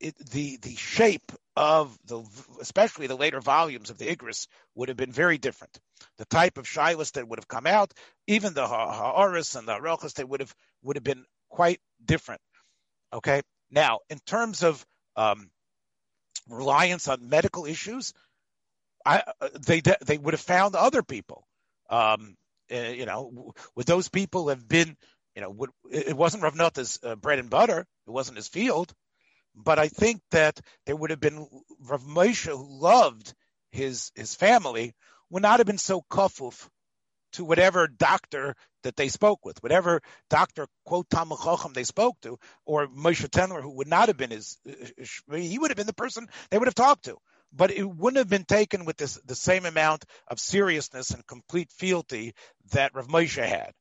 it, 0.01 0.17
the 0.31 0.59
the 0.63 0.77
shape 0.77 1.33
of 1.57 1.97
the 2.07 2.23
especially 2.61 3.09
the 3.09 3.17
later 3.17 3.41
volumes 3.41 3.91
of 3.91 3.99
the 3.99 4.07
Igris 4.07 4.47
would 4.75 4.89
have 4.89 4.97
been 4.97 5.13
very 5.13 5.39
different. 5.39 5.77
The 6.19 6.25
type 6.27 6.59
of 6.59 6.67
shilas 6.67 7.13
that 7.13 7.27
would 7.27 7.39
have 7.39 7.49
come 7.49 7.67
out, 7.67 7.93
even 8.27 8.55
the 8.55 8.67
Ha'aris 8.67 9.57
and 9.57 9.67
the 9.67 9.81
Rochas, 9.81 10.15
they 10.15 10.25
would 10.25 10.41
have 10.41 10.55
would 10.83 10.97
have 10.97 11.05
been 11.05 11.25
quite 11.49 11.81
different. 12.05 12.41
Okay, 13.13 13.43
now 13.71 14.01
in 14.09 14.19
terms 14.21 14.63
of 14.63 14.85
um, 15.17 15.51
reliance 16.49 17.09
on 17.09 17.29
medical 17.29 17.67
issues, 17.67 18.15
I, 19.05 19.23
they 19.67 19.81
they 19.81 20.19
would 20.19 20.35
have 20.35 20.41
found 20.41 20.75
other 20.75 21.03
people. 21.03 21.47
Um, 21.91 22.37
uh, 22.71 22.77
you 22.77 23.07
know, 23.07 23.53
would 23.75 23.87
those 23.87 24.09
people 24.09 24.49
have 24.49 24.69
been? 24.69 24.97
You 25.39 25.45
know, 25.45 25.67
it 25.89 26.17
wasn't 26.17 26.43
Rav 26.43 26.57
Nata's 26.57 26.99
uh, 27.05 27.15
bread 27.15 27.39
and 27.39 27.49
butter. 27.49 27.87
It 28.09 28.11
wasn't 28.11 28.39
his 28.39 28.49
field. 28.49 28.93
But 29.55 29.79
I 29.79 29.87
think 29.87 30.21
that 30.33 30.61
there 30.85 30.97
would 30.97 31.11
have 31.11 31.21
been 31.21 31.47
Rav 31.79 32.03
Moshe 32.03 32.49
who 32.49 32.81
loved 32.81 33.33
his 33.71 34.11
his 34.17 34.35
family 34.35 34.97
would 35.31 35.43
not 35.43 35.61
have 35.61 35.67
been 35.69 35.79
so 35.79 36.03
kafuf 36.11 36.69
to 37.35 37.45
whatever 37.45 37.87
doctor 37.87 38.57
that 38.83 38.97
they 38.97 39.09
spoke 39.09 39.45
with, 39.45 39.63
whatever 39.63 40.01
doctor 40.29 40.67
quote 40.85 41.09
Talmud 41.09 41.39
they 41.73 41.85
spoke 41.85 42.17
to, 42.23 42.37
or 42.67 42.89
Moshe 42.89 43.29
Tendler 43.29 43.63
who 43.63 43.77
would 43.77 43.87
not 43.87 44.09
have 44.09 44.17
been 44.17 44.33
his, 44.33 44.59
he 45.33 45.57
would 45.61 45.71
have 45.71 45.77
been 45.77 45.87
the 45.87 45.93
person 45.93 46.27
they 46.51 46.59
would 46.59 46.67
have 46.67 46.75
talked 46.75 47.05
to. 47.05 47.17
But 47.53 47.71
it 47.71 47.89
wouldn't 47.89 48.19
have 48.19 48.29
been 48.29 48.45
taken 48.45 48.87
with 48.87 48.97
this, 48.97 49.21
the 49.25 49.37
same 49.37 49.67
amount 49.67 50.05
of 50.27 50.41
seriousness 50.41 51.13
and 51.13 51.25
complete 51.25 51.71
fealty 51.71 52.35
that 52.73 52.93
Rav 52.97 53.07
Moshe 53.07 53.47
had 53.47 53.73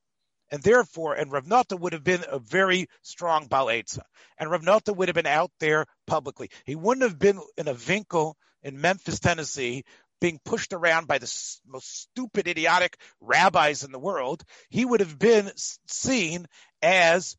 and 0.52 0.62
therefore, 0.64 1.14
and 1.14 1.32
Rav 1.32 1.48
Nata 1.48 1.76
would 1.76 1.93
have 1.93 2.04
been 2.04 2.24
a 2.30 2.39
very 2.39 2.88
strong 3.02 3.48
Baletza, 3.48 4.02
and 4.38 4.50
Rav 4.50 4.64
Nata 4.64 4.93
would 4.93 5.08
have 5.08 5.16
been 5.16 5.26
out 5.26 5.52
there 5.60 5.86
publicly. 6.06 6.50
He 6.66 6.76
wouldn't 6.76 7.04
have 7.04 7.20
been 7.20 7.39
in 7.58 7.68
a 7.68 7.74
Vinkel 7.74 8.34
in 8.64 8.82
Memphis, 8.82 9.20
Tennessee, 9.20 9.84
being 10.20 10.39
pushed 10.43 10.74
around 10.74 11.08
by 11.08 11.20
the 11.20 11.32
most 11.66 12.02
stupid, 12.02 12.48
idiotic 12.48 12.98
rabbis 13.22 13.84
in 13.84 13.91
the 13.91 14.00
world. 14.00 14.43
He 14.70 14.84
would 14.84 15.00
have 15.00 15.20
been 15.20 15.52
seen 15.56 16.48
as 16.82 17.38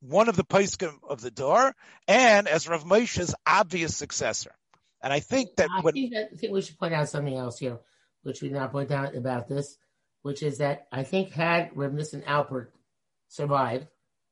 one 0.00 0.28
of 0.28 0.36
the 0.36 0.44
poskim 0.44 0.98
of 1.08 1.20
the 1.20 1.30
door, 1.30 1.74
and 2.08 2.48
as 2.48 2.68
Rav 2.68 2.84
Moshe's 2.84 3.34
obvious 3.46 3.96
successor. 3.96 4.52
And 5.00 5.12
I 5.12 5.20
think 5.20 5.56
that 5.56 5.68
I 5.70 5.80
when 5.80 5.94
think, 5.94 6.14
I 6.14 6.36
think 6.36 6.52
we 6.52 6.62
should 6.62 6.78
point 6.78 6.94
out 6.94 7.08
something 7.08 7.36
else 7.36 7.58
here, 7.58 7.78
which 8.22 8.42
we 8.42 8.50
now 8.50 8.68
point 8.68 8.90
out 8.90 9.16
about 9.16 9.48
this 9.48 9.76
which 10.22 10.42
is 10.42 10.58
that 10.58 10.86
I 10.90 11.02
think 11.02 11.32
had 11.32 11.70
Reb 11.74 11.92
Nissen 11.92 12.22
Alpert 12.22 12.68
survived, 13.28 13.86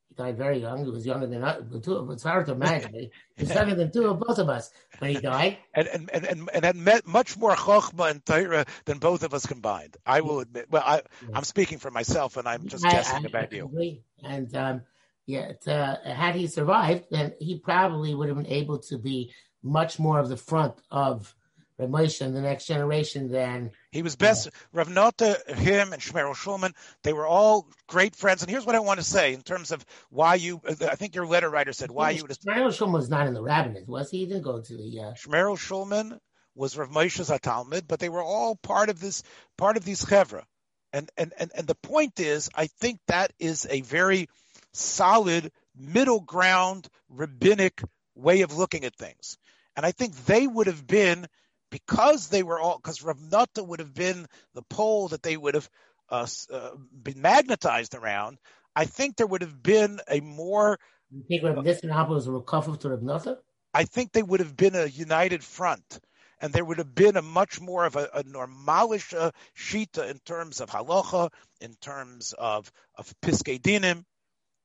he 0.09 0.15
died 0.15 0.37
very 0.37 0.59
young. 0.59 0.85
He 0.85 0.91
was 0.91 1.07
younger 1.07 1.27
than 1.27 1.45
us. 1.45 1.63
Two 1.83 1.95
of 1.95 2.11
it's 2.11 2.23
hard 2.23 2.47
to 2.47 2.53
imagine. 2.53 3.11
He's 3.37 3.55
younger 3.55 3.75
than 3.75 3.93
two 3.93 4.09
of 4.09 4.19
both 4.19 4.39
of 4.39 4.49
us 4.49 4.71
when 4.99 5.15
he 5.15 5.21
died. 5.21 5.59
And 5.75 5.89
and 5.89 6.11
and 6.11 6.51
and, 6.53 6.65
had 6.65 6.77
met 6.77 7.07
much 7.07 7.37
more 7.37 7.55
chokhmah 7.55 8.11
and 8.11 8.27
Torah 8.27 8.67
than 8.87 8.99
both 8.99 9.23
of 9.23 9.35
us 9.35 9.47
combined. 9.47 9.97
I 10.05 10.23
will 10.23 10.41
admit. 10.41 10.67
Well, 10.71 10.83
I 10.85 11.03
I'm 11.33 11.45
speaking 11.45 11.79
for 11.79 11.91
myself, 11.91 12.37
and 12.37 12.49
I'm 12.49 12.67
just 12.67 12.83
guessing 12.83 13.25
I, 13.25 13.29
about 13.29 13.53
I 13.53 13.57
you. 13.57 13.99
And 14.23 14.55
um, 14.57 14.83
yeah, 15.27 15.53
uh, 15.67 15.97
had 16.05 16.35
he 16.35 16.49
survived, 16.49 17.05
then 17.11 17.35
he 17.39 17.59
probably 17.59 18.15
would 18.15 18.29
have 18.29 18.37
been 18.37 18.47
able 18.47 18.81
to 18.81 18.99
be 18.99 19.33
much 19.63 19.99
more 19.99 20.19
of 20.19 20.29
the 20.29 20.37
front 20.37 20.75
of 20.91 21.35
Rav 21.81 21.89
Moshe 21.89 22.19
the 22.19 22.41
next 22.43 22.67
generation 22.67 23.31
than 23.31 23.71
he 23.91 24.03
was 24.03 24.17
best. 24.17 24.47
Yeah. 24.47 24.53
Rav 24.73 24.89
Nota, 24.91 25.39
him, 25.49 25.93
and 25.93 26.03
Shmerel 26.03 26.35
Shulman, 26.35 26.75
they 27.03 27.13
were 27.13 27.27
all 27.27 27.69
great 27.89 28.15
friends. 28.15 28.43
And 28.43 28.51
here's 28.51 28.67
what 28.67 28.75
I 28.75 28.81
want 28.81 29.01
to 29.01 29.05
say 29.05 29.33
in 29.33 29.43
terms 29.43 29.71
of 29.71 29.85
why 30.11 30.35
you. 30.35 30.61
I 30.69 30.97
think 30.97 31.15
your 31.15 31.27
letter 31.27 31.49
writer 31.49 31.73
said 31.73 31.91
why 31.91 32.11
you. 32.11 32.25
Shmerel 32.25 32.69
Shulman 32.69 32.93
was 32.93 33.09
not 33.09 33.27
in 33.27 33.35
the 33.35 33.43
rabbinate, 33.43 33.89
was 33.89 34.11
he? 34.11 34.19
He 34.19 34.27
didn't 34.27 34.43
go 34.43 34.61
to 34.61 34.77
the. 34.77 35.01
Uh... 35.01 35.13
Shmerel 35.15 35.57
Shulman 35.57 36.19
was 36.55 36.77
Rav 36.77 36.91
Moshe's 36.91 37.33
Talmud, 37.41 37.89
but 37.89 37.99
they 38.01 38.09
were 38.09 38.23
all 38.23 38.57
part 38.57 38.91
of 38.91 39.01
this, 39.01 39.23
part 39.57 39.77
of 39.77 39.85
these 39.85 40.05
chevra. 40.05 40.45
And, 40.93 41.11
and 41.17 41.33
and 41.39 41.51
and 41.55 41.67
the 41.67 41.77
point 41.77 42.21
is, 42.21 42.51
I 42.55 42.67
think 42.67 42.99
that 43.07 43.33
is 43.39 43.67
a 43.71 43.81
very 43.81 44.29
solid 44.73 45.51
middle 45.77 46.21
ground 46.21 46.89
rabbinic 47.09 47.81
way 48.15 48.43
of 48.43 48.57
looking 48.57 48.85
at 48.85 48.97
things. 48.97 49.39
And 49.77 49.87
I 49.87 49.93
think 49.93 50.15
they 50.27 50.47
would 50.47 50.67
have 50.67 50.87
been 50.87 51.27
because 51.71 52.29
they 52.29 52.43
were 52.43 52.59
all 52.59 52.77
because 52.77 53.03
Rav 53.03 53.19
would 53.59 53.81
have 53.81 53.95
been 53.95 54.27
the 54.55 54.63
pole 54.63 55.09
that 55.09 55.23
they 55.23 55.37
would 55.37 55.55
have 55.55 55.69
uh, 56.11 56.27
uh, 56.53 56.71
been 57.03 57.21
magnetized 57.21 57.95
around. 57.95 58.39
I 58.75 58.85
think 58.85 59.17
there 59.17 59.27
would 59.27 59.43
have 59.43 59.63
been 59.63 60.01
a 60.09 60.21
more. 60.21 60.79
You 61.11 61.23
think 61.27 61.43
Rav 61.43 61.65
Nissen 61.65 61.91
was 61.91 62.27
a 62.27 62.33
recover 62.33 62.77
to 62.77 62.91
Rav 62.91 63.03
Nata? 63.03 63.39
I 63.73 63.85
think 63.85 64.13
they 64.13 64.23
would 64.23 64.41
have 64.41 64.57
been 64.57 64.75
a 64.75 64.87
united 64.87 65.45
front, 65.45 66.01
and 66.41 66.53
there 66.53 66.65
would 66.65 66.79
have 66.79 66.95
been 66.95 67.17
a 67.17 67.23
much 67.23 67.61
more 67.61 67.85
of 67.85 67.97
a, 67.97 68.09
a 68.15 68.25
normalish 68.25 69.17
uh, 69.17 69.31
shita 69.57 70.11
in 70.11 70.19
terms 70.21 70.61
of 70.61 70.71
halacha, 70.71 71.31
in 71.61 71.75
terms 71.81 72.35
of 72.37 72.71
of 72.97 73.15
piskei 73.21 73.61
dinim, 73.61 74.05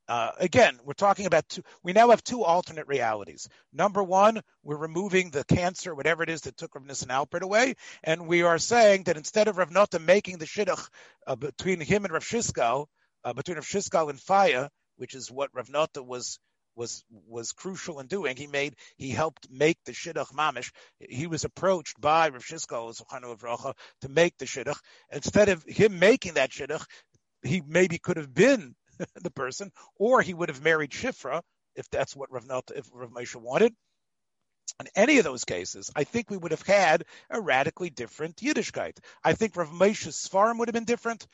uh, 0.07 0.31
again, 0.39 0.79
we're 0.83 0.93
talking 0.93 1.25
about 1.25 1.47
two, 1.49 1.63
we 1.83 1.93
now 1.93 2.09
have 2.09 2.23
two 2.23 2.43
alternate 2.43 2.87
realities. 2.87 3.47
Number 3.73 4.03
one, 4.03 4.41
we're 4.63 4.77
removing 4.77 5.31
the 5.31 5.43
cancer, 5.43 5.95
whatever 5.95 6.23
it 6.23 6.29
is 6.29 6.41
that 6.41 6.57
took 6.57 6.75
Rav 6.75 6.85
Nissen 6.85 7.09
Alpert 7.09 7.41
away, 7.41 7.75
and 8.03 8.27
we 8.27 8.43
are 8.43 8.59
saying 8.59 9.03
that 9.03 9.17
instead 9.17 9.47
of 9.47 9.57
Rav 9.57 9.71
Nota 9.71 9.99
making 9.99 10.37
the 10.37 10.45
shidduch 10.45 10.89
uh, 11.25 11.35
between 11.35 11.79
him 11.79 12.05
and 12.05 12.13
Rav 12.13 12.23
Shishkal, 12.23 12.85
uh, 13.23 13.33
between 13.33 13.55
Rav 13.55 13.65
Shishkal 13.65 14.09
and 14.09 14.19
Faya, 14.19 14.69
which 14.97 15.15
is 15.15 15.31
what 15.31 15.49
Rav 15.53 15.69
Nota 15.69 16.03
was 16.03 16.39
was 16.75 17.03
was 17.09 17.53
crucial 17.53 17.99
in 17.99 18.07
doing. 18.07 18.35
He 18.35 18.47
made 18.47 18.75
he 18.97 19.09
helped 19.09 19.47
make 19.49 19.77
the 19.85 19.93
shidduch 19.93 20.33
mamish. 20.33 20.71
He 20.99 21.25
was 21.25 21.45
approached 21.45 21.99
by 21.99 22.29
Rav 22.29 22.43
Shishkal 22.43 23.73
to 24.01 24.09
make 24.09 24.37
the 24.37 24.45
shidduch. 24.45 24.77
Instead 25.11 25.49
of 25.49 25.63
him 25.63 25.99
making 25.99 26.33
that 26.33 26.51
shidduch, 26.51 26.85
he 27.43 27.61
maybe 27.65 27.97
could 27.97 28.17
have 28.17 28.33
been 28.33 28.75
the 29.21 29.31
person, 29.31 29.71
or 29.97 30.21
he 30.21 30.33
would 30.33 30.49
have 30.49 30.63
married 30.63 30.91
Shifra 30.91 31.41
if 31.75 31.89
that's 31.89 32.15
what 32.15 32.31
Rav 32.31 32.47
Nata, 32.47 32.77
if 32.77 32.89
Rav 32.93 33.11
Moshe 33.11 33.35
wanted. 33.35 33.73
In 34.79 34.87
any 34.95 35.19
of 35.19 35.23
those 35.23 35.45
cases, 35.45 35.91
I 35.95 36.03
think 36.03 36.29
we 36.29 36.37
would 36.37 36.51
have 36.51 36.63
had 36.63 37.05
a 37.29 37.39
radically 37.39 37.89
different 37.89 38.37
Yiddishkeit. 38.37 38.97
I 39.23 39.33
think 39.33 39.55
Rav 39.55 39.69
Moshe's 39.69 40.15
Svarim 40.17 40.57
would 40.59 40.67
have 40.67 40.73
been 40.73 40.85
different. 40.85 41.27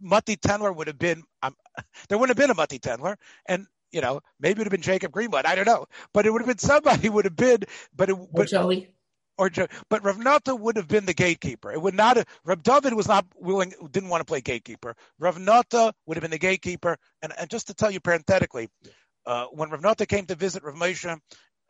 Mati 0.00 0.36
Tendler 0.36 0.74
would 0.74 0.86
have 0.86 0.98
been, 0.98 1.22
um, 1.42 1.54
there 2.08 2.18
wouldn't 2.18 2.36
have 2.36 2.42
been 2.42 2.50
a 2.50 2.54
Mati 2.54 2.78
Tendler, 2.78 3.16
and 3.46 3.66
you 3.92 4.00
know, 4.00 4.20
maybe 4.40 4.52
it 4.52 4.58
would 4.58 4.66
have 4.66 4.72
been 4.72 4.82
Jacob 4.82 5.12
Greenblatt. 5.12 5.46
I 5.46 5.54
don't 5.54 5.66
know, 5.66 5.86
but 6.12 6.26
it 6.26 6.30
would 6.30 6.42
have 6.42 6.48
been 6.48 6.58
somebody 6.58 7.08
would 7.08 7.26
have 7.26 7.36
been, 7.36 7.60
but 7.94 8.10
it, 8.10 8.16
Joey 8.46 8.93
or 9.36 9.50
but 9.88 10.04
Rav 10.04 10.18
Nata 10.18 10.54
would 10.54 10.76
have 10.76 10.88
been 10.88 11.06
the 11.06 11.14
gatekeeper. 11.14 11.72
It 11.72 11.80
would 11.80 11.94
not 11.94 12.16
have, 12.16 12.26
Rav 12.44 12.62
David 12.62 12.94
was 12.94 13.08
not 13.08 13.26
willing, 13.36 13.72
didn't 13.90 14.08
want 14.08 14.20
to 14.20 14.24
play 14.24 14.40
gatekeeper. 14.40 14.94
Rav 15.18 15.38
Nata 15.38 15.92
would 16.06 16.16
have 16.16 16.22
been 16.22 16.30
the 16.30 16.38
gatekeeper. 16.38 16.96
And, 17.22 17.32
and 17.38 17.50
just 17.50 17.66
to 17.68 17.74
tell 17.74 17.90
you 17.90 18.00
parenthetically, 18.00 18.68
uh, 19.26 19.46
when 19.46 19.70
Rav 19.70 19.82
Nata 19.82 20.06
came 20.06 20.26
to 20.26 20.34
visit 20.34 20.62
Rav 20.62 20.76
Moshe, 20.76 21.18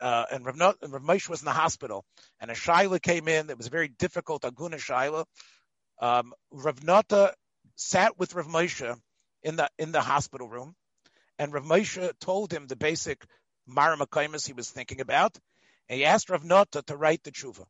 uh, 0.01 0.25
and 0.31 0.45
Rav, 0.45 0.57
Nata, 0.57 0.77
Rav 0.87 1.01
Moshe 1.01 1.29
was 1.29 1.41
in 1.41 1.45
the 1.45 1.51
hospital, 1.51 2.03
and 2.39 2.51
a 2.51 2.53
Shaila 2.53 3.01
came 3.01 3.27
in. 3.27 3.49
It 3.49 3.57
was 3.57 3.67
very 3.67 3.87
difficult 3.87 4.43
Aguna 4.43 4.75
Shaila. 4.75 5.25
Um, 6.01 6.33
Rav 6.51 6.83
Nata 6.83 7.33
sat 7.75 8.19
with 8.19 8.35
Rav 8.35 8.47
Moshe 8.47 8.95
in 9.43 9.55
the 9.55 9.69
in 9.79 9.91
the 9.91 10.01
hospital 10.01 10.49
room, 10.49 10.75
and 11.39 11.53
Rav 11.53 11.63
Moshe 11.63 12.11
told 12.19 12.51
him 12.51 12.67
the 12.67 12.75
basic 12.75 13.23
Mara 13.67 13.97
he 14.45 14.53
was 14.53 14.69
thinking 14.69 15.01
about, 15.01 15.37
and 15.89 15.97
he 15.97 16.05
asked 16.05 16.29
Rav 16.29 16.43
Nata 16.43 16.81
to 16.83 16.97
write 16.97 17.23
the 17.23 17.31
tshuva. 17.31 17.65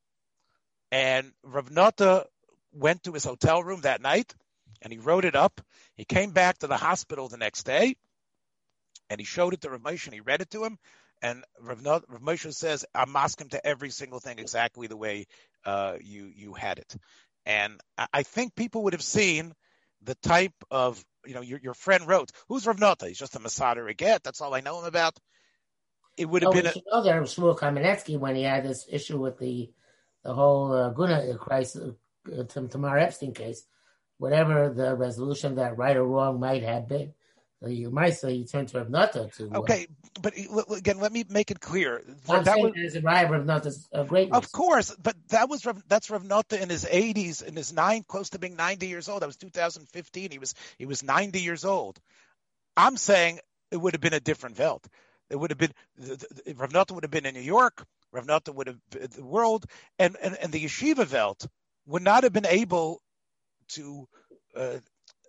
And 0.91 1.31
Rav 1.43 1.71
Nata 1.71 2.25
went 2.71 3.03
to 3.03 3.13
his 3.13 3.23
hotel 3.23 3.63
room 3.63 3.81
that 3.81 4.01
night 4.01 4.33
and 4.81 4.91
he 4.91 4.99
wrote 4.99 5.25
it 5.25 5.35
up. 5.35 5.61
He 5.95 6.05
came 6.05 6.31
back 6.31 6.59
to 6.59 6.67
the 6.67 6.77
hospital 6.77 7.27
the 7.27 7.37
next 7.37 7.63
day 7.63 7.95
and 9.09 9.19
he 9.19 9.25
showed 9.25 9.53
it 9.53 9.61
to 9.61 9.69
Rav 9.69 9.81
Moshe 9.81 10.05
and 10.05 10.13
he 10.13 10.21
read 10.21 10.41
it 10.41 10.49
to 10.51 10.63
him. 10.63 10.77
And 11.21 11.43
Rav, 11.59 11.83
Rav 11.85 12.21
Moshe 12.21 12.53
says, 12.53 12.85
I'm 12.93 13.11
masking 13.11 13.49
to 13.49 13.65
every 13.65 13.89
single 13.89 14.19
thing 14.19 14.39
exactly 14.39 14.87
the 14.87 14.97
way 14.97 15.27
uh, 15.65 15.95
you 16.01 16.31
you 16.35 16.53
had 16.53 16.77
it. 16.79 16.95
And 17.45 17.79
I 18.13 18.23
think 18.23 18.55
people 18.55 18.83
would 18.83 18.93
have 18.93 19.03
seen 19.03 19.53
the 20.01 20.15
type 20.15 20.53
of, 20.71 21.03
you 21.25 21.33
know, 21.35 21.41
your, 21.41 21.59
your 21.59 21.73
friend 21.73 22.07
wrote, 22.07 22.31
who's 22.47 22.65
Rav 22.65 22.79
Nota? 22.79 23.07
He's 23.07 23.19
just 23.19 23.35
a 23.35 23.39
Masada 23.39 23.81
Reget. 23.81 24.23
That's 24.23 24.41
all 24.41 24.53
I 24.53 24.61
know 24.61 24.79
him 24.79 24.85
about. 24.85 25.17
It 26.17 26.25
would 26.25 26.43
have 26.43 26.49
oh, 26.49 26.53
been. 26.53 26.71
You 26.75 26.81
know 26.91 27.03
there 27.03 27.19
was 27.19 27.35
Shmuel 27.35 27.57
Kamenetsky 27.57 28.17
when 28.17 28.35
he 28.35 28.43
had 28.43 28.63
this 28.63 28.85
issue 28.89 29.19
with 29.19 29.37
the 29.37 29.71
the 30.23 30.33
whole 30.33 30.73
uh, 30.73 30.89
Guna 30.89 31.37
crisis, 31.37 31.93
uh, 32.37 32.43
Tamar 32.43 32.97
Epstein 32.97 33.33
case, 33.33 33.63
whatever 34.17 34.69
the 34.69 34.95
resolution 34.95 35.55
that 35.55 35.77
right 35.77 35.95
or 35.95 36.05
wrong 36.05 36.39
might 36.39 36.63
have 36.63 36.87
been. 36.87 37.13
You 37.67 37.89
might 37.89 38.11
say 38.11 38.33
you 38.33 38.45
turn 38.45 38.67
to 38.67 38.77
Rav 38.77 38.89
Nata 38.89 39.29
to. 39.37 39.49
Uh, 39.51 39.59
okay, 39.59 39.87
but 40.21 40.33
again, 40.75 40.99
let 40.99 41.11
me 41.11 41.25
make 41.29 41.49
it 41.51 41.59
clear. 41.59 42.03
I'm 42.29 42.43
that 42.43 42.53
saying 42.53 42.63
was, 42.63 42.73
as 42.85 42.95
a 42.95 43.01
Rav 43.01 43.45
Nata's 43.45 43.87
a 43.91 44.03
great. 44.03 44.31
Of 44.31 44.51
course, 44.51 44.95
but 45.01 45.15
that 45.29 45.49
was 45.49 45.65
that's 45.87 46.09
Rav 46.09 46.23
Nata 46.23 46.61
in 46.61 46.69
his 46.69 46.85
80s, 46.85 47.43
in 47.43 47.55
his 47.55 47.73
nine, 47.73 48.03
close 48.07 48.29
to 48.31 48.39
being 48.39 48.55
90 48.55 48.87
years 48.87 49.09
old. 49.09 49.21
That 49.21 49.27
was 49.27 49.37
2015. 49.37 50.31
He 50.31 50.37
was 50.37 50.53
he 50.77 50.85
was 50.85 51.01
90 51.01 51.41
years 51.41 51.65
old. 51.65 51.99
I'm 52.77 52.97
saying 52.97 53.39
it 53.71 53.77
would 53.77 53.93
have 53.93 54.01
been 54.01 54.13
a 54.13 54.19
different 54.19 54.59
Welt. 54.59 54.87
It 55.29 55.37
would 55.37 55.51
have 55.51 55.57
been 55.57 55.73
Rav 56.55 56.71
Nata 56.71 56.93
would 56.93 57.03
have 57.03 57.11
been 57.11 57.25
in 57.25 57.33
New 57.33 57.41
York. 57.41 57.85
Rav 58.11 58.25
Nata 58.25 58.51
would 58.51 58.67
have 58.67 58.79
been 58.89 59.07
the 59.11 59.25
world, 59.25 59.65
and, 59.99 60.15
and 60.21 60.37
and 60.37 60.51
the 60.51 60.63
yeshiva 60.63 61.11
Welt 61.11 61.47
would 61.85 62.03
not 62.03 62.23
have 62.23 62.33
been 62.33 62.45
able 62.45 63.01
to. 63.69 64.07
Uh, 64.55 64.77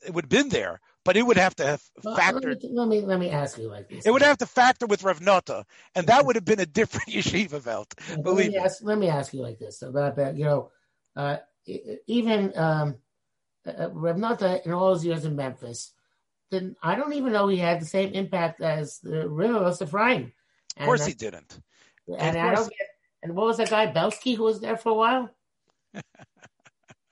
it 0.07 0.15
would 0.15 0.25
have 0.25 0.31
been 0.31 0.51
there, 0.51 0.81
but 1.05 1.17
it 1.17 1.23
would 1.23 1.37
have 1.37 1.55
to 1.57 1.67
have 1.67 1.83
well, 2.05 2.17
factored. 2.17 2.59
Let 2.63 2.89
me, 2.89 3.01
let 3.01 3.19
me, 3.19 3.31
ask 3.31 3.59
you 3.59 3.69
like 3.69 3.89
this. 3.89 4.07
It 4.07 4.13
would 4.13 4.23
have 4.23 4.39
to 4.39 4.47
factor 4.47 4.87
with 4.87 5.03
Rav 5.03 5.21
Nota, 5.21 5.65
and 5.95 6.07
that 6.07 6.25
would 6.25 6.37
have 6.37 6.45
been 6.45 6.61
a 6.61 6.67
different 6.67 7.09
yeshiva 7.11 7.65
Welt. 7.65 7.95
Yeah, 8.09 8.17
believe 8.17 8.37
let 8.37 8.47
me, 8.47 8.49
me. 8.51 8.59
Ask, 8.59 8.79
let 8.83 8.99
me 8.99 9.09
ask 9.09 9.35
you 9.35 9.43
like 9.43 9.59
this 9.59 9.83
about 9.83 10.17
that. 10.17 10.37
You 10.37 10.45
know, 10.45 10.71
uh, 11.17 11.39
even 12.07 12.53
um, 12.57 12.97
uh, 13.67 13.85
uh, 13.85 13.91
Rav 13.93 14.19
Nota 14.19 14.61
in 14.65 14.73
all 14.73 14.95
his 14.95 15.05
years 15.05 15.25
in 15.25 15.35
Memphis, 15.35 15.93
then 16.51 16.77
I 16.83 16.95
don't 16.95 17.15
even 17.15 17.33
know 17.33 17.49
he 17.49 17.59
had 17.59 17.81
the 17.81 17.87
same 17.87 18.13
impact 18.13 18.61
as 18.61 18.99
the 19.01 19.29
River 19.29 19.69
Ephraim. 19.69 20.33
Of 20.77 20.85
course, 20.85 21.01
and, 21.01 21.09
he 21.09 21.15
didn't. 21.15 21.59
And, 22.07 22.21
and 22.21 22.39
I 22.39 22.55
don't 22.55 22.69
get. 22.69 22.89
And 23.23 23.35
what 23.35 23.47
was 23.47 23.57
that 23.57 23.71
guy 23.71 23.87
Belsky 23.87 24.35
who 24.35 24.45
was 24.45 24.61
there 24.61 24.77
for 24.77 24.91
a 24.91 24.95
while? 24.95 25.31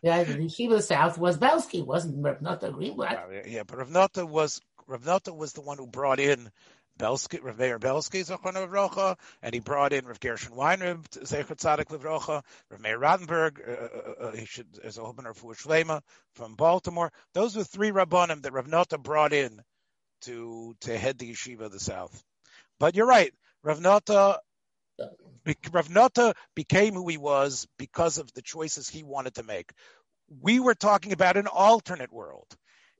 Yeah, 0.04 0.22
the 0.22 0.34
Yeshiva 0.34 0.82
South 0.82 1.16
was 1.16 1.38
Belsky, 1.38 1.80
wasn't 1.80 2.22
Rav 2.22 2.42
Nota 2.42 2.70
Greenblatt? 2.70 3.24
Yeah, 3.32 3.40
yeah, 3.46 3.62
but 3.66 3.78
Rav 3.78 3.90
Nota 3.90 4.26
was 4.26 4.60
Rav 4.86 5.06
Nota 5.06 5.32
was 5.32 5.54
the 5.54 5.62
one 5.62 5.78
who 5.78 5.86
brought 5.86 6.20
in 6.20 6.50
Belsky, 6.96 7.38
Rav 7.40 7.58
Meir 7.58 7.78
Belsky, 7.78 8.22
Zochon 8.22 8.70
Rocha, 8.70 9.16
and 9.42 9.52
he 9.52 9.60
brought 9.60 9.92
in 9.92 10.06
Rav 10.06 10.20
Gershon 10.20 10.52
Weinreb, 10.52 11.08
Zechat 11.08 11.56
Tzadik 11.56 11.86
Livrocha, 11.86 12.42
Rav 12.70 12.80
Meir 12.80 12.98
Rotenberg, 12.98 13.58
uh, 13.66 13.72
uh, 13.72 14.26
uh, 14.26 14.32
he 14.32 14.46
should, 14.46 14.66
as 14.82 14.98
a 14.98 15.02
Rav 15.02 15.16
Shlema 15.16 16.00
from 16.34 16.54
Baltimore. 16.54 17.12
Those 17.32 17.56
were 17.56 17.64
three 17.64 17.90
Rabbanim 17.90 18.42
that 18.42 18.52
Rav 18.52 18.68
Nota 18.68 18.98
brought 18.98 19.32
in 19.32 19.60
to, 20.22 20.76
to 20.82 20.96
head 20.96 21.18
the 21.18 21.32
Yeshiva 21.32 21.62
of 21.62 21.72
the 21.72 21.80
South. 21.80 22.22
But 22.78 22.94
you're 22.94 23.06
right, 23.06 23.32
Rav 23.62 23.80
Nota 23.80 24.40
Rav 25.72 25.90
Nota 25.90 26.34
became 26.54 26.94
who 26.94 27.08
he 27.08 27.18
was 27.18 27.66
because 27.78 28.18
of 28.18 28.32
the 28.32 28.42
choices 28.42 28.88
he 28.88 29.02
wanted 29.02 29.34
to 29.34 29.42
make. 29.42 29.72
We 30.40 30.60
were 30.60 30.74
talking 30.74 31.12
about 31.12 31.36
an 31.36 31.46
alternate 31.46 32.12
world, 32.12 32.46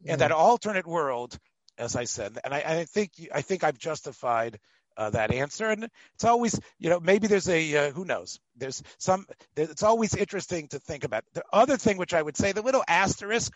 mm. 0.04 0.12
and 0.12 0.20
that 0.20 0.32
alternate 0.32 0.86
world, 0.86 1.38
as 1.78 1.96
I 1.96 2.04
said, 2.04 2.38
and 2.44 2.54
I, 2.54 2.58
I 2.58 2.84
think 2.84 3.12
I 3.32 3.42
think 3.42 3.64
I've 3.64 3.78
justified 3.78 4.58
uh, 4.96 5.10
that 5.10 5.32
answer. 5.32 5.68
And 5.70 5.88
it's 6.14 6.24
always, 6.24 6.58
you 6.78 6.90
know, 6.90 7.00
maybe 7.00 7.26
there's 7.26 7.48
a 7.48 7.76
uh, 7.76 7.90
who 7.90 8.04
knows. 8.04 8.40
There's 8.56 8.82
some. 8.98 9.26
It's 9.56 9.82
always 9.82 10.14
interesting 10.14 10.68
to 10.68 10.78
think 10.78 11.04
about. 11.04 11.24
The 11.32 11.44
other 11.52 11.76
thing, 11.76 11.98
which 11.98 12.14
I 12.14 12.22
would 12.22 12.36
say, 12.36 12.52
the 12.52 12.62
little 12.62 12.84
asterisk, 12.86 13.52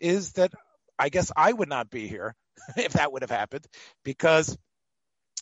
is 0.00 0.32
that 0.32 0.52
I 0.98 1.08
guess 1.08 1.32
I 1.36 1.52
would 1.52 1.68
not 1.68 1.90
be 1.90 2.08
here 2.08 2.34
if 2.76 2.94
that 2.94 3.12
would 3.12 3.22
have 3.22 3.30
happened, 3.30 3.66
because 4.04 4.56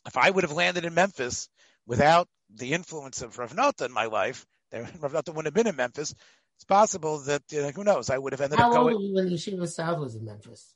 if 0.06 0.16
I 0.16 0.30
would 0.30 0.44
have 0.44 0.52
landed 0.52 0.84
in 0.84 0.94
Memphis 0.94 1.48
without 1.86 2.28
the 2.54 2.72
influence 2.72 3.22
of 3.22 3.38
Rav 3.38 3.54
Nota 3.54 3.84
in 3.84 3.92
my 3.92 4.06
life, 4.06 4.46
Rav 4.72 5.12
Nota 5.12 5.32
wouldn't 5.32 5.46
have 5.46 5.54
been 5.54 5.66
in 5.66 5.76
Memphis. 5.76 6.14
It's 6.56 6.64
possible 6.64 7.20
that 7.20 7.42
uh, 7.54 7.70
who 7.70 7.84
knows? 7.84 8.10
I 8.10 8.18
would 8.18 8.32
have 8.32 8.40
ended 8.40 8.58
How 8.58 8.68
up 8.68 8.72
going. 8.74 8.88
How 8.88 8.92
old 8.92 9.00
were 9.00 9.06
you 9.06 9.14
when 9.14 9.30
Yeshiva 9.30 9.66
South 9.66 9.98
was 9.98 10.14
in 10.14 10.24
Memphis? 10.24 10.74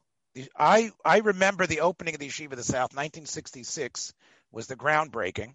I 0.58 0.90
I 1.04 1.18
remember 1.18 1.66
the 1.66 1.80
opening 1.80 2.14
of 2.14 2.20
the 2.20 2.28
Yeshiva 2.28 2.52
of 2.52 2.56
the 2.56 2.64
South, 2.64 2.94
1966, 2.94 4.14
was 4.50 4.66
the 4.66 4.76
groundbreaking, 4.76 5.54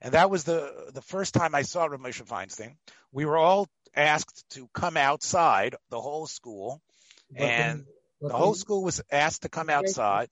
and 0.00 0.14
that 0.14 0.30
was 0.30 0.44
the 0.44 0.90
the 0.92 1.02
first 1.02 1.34
time 1.34 1.54
I 1.54 1.62
saw 1.62 1.84
Rav 1.84 2.00
Moshe 2.00 2.26
Feinstein. 2.26 2.76
We 3.12 3.24
were 3.24 3.36
all 3.36 3.68
asked 3.94 4.44
to 4.50 4.68
come 4.74 4.96
outside, 4.96 5.76
the 5.90 6.00
whole 6.00 6.26
school, 6.26 6.82
what 7.30 7.42
and 7.42 7.86
the 8.20 8.34
whole 8.34 8.54
school 8.54 8.82
was 8.82 9.00
asked 9.10 9.42
to 9.42 9.48
come 9.48 9.70
outside. 9.70 10.28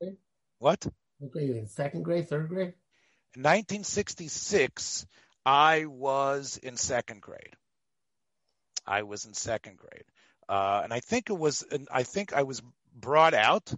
What? 0.59 0.87
Okay, 1.23 1.59
in 1.59 1.69
second 1.69 2.03
grade, 2.03 2.29
third 2.29 2.49
grade. 2.49 2.75
In 3.37 3.43
1966, 3.43 5.07
I 5.47 5.87
was 5.87 6.59
in 6.63 6.77
second 6.77 7.21
grade. 7.21 7.55
I 8.87 9.03
was 9.03 9.25
in 9.25 9.35
second 9.35 9.79
grade, 9.79 10.05
uh, 10.49 10.81
and 10.83 10.93
I 10.93 11.01
think 11.01 11.31
it 11.31 11.39
was. 11.39 11.65
I 11.91 12.03
think 12.03 12.33
I 12.33 12.43
was 12.43 12.61
brought 12.95 13.35
out 13.35 13.75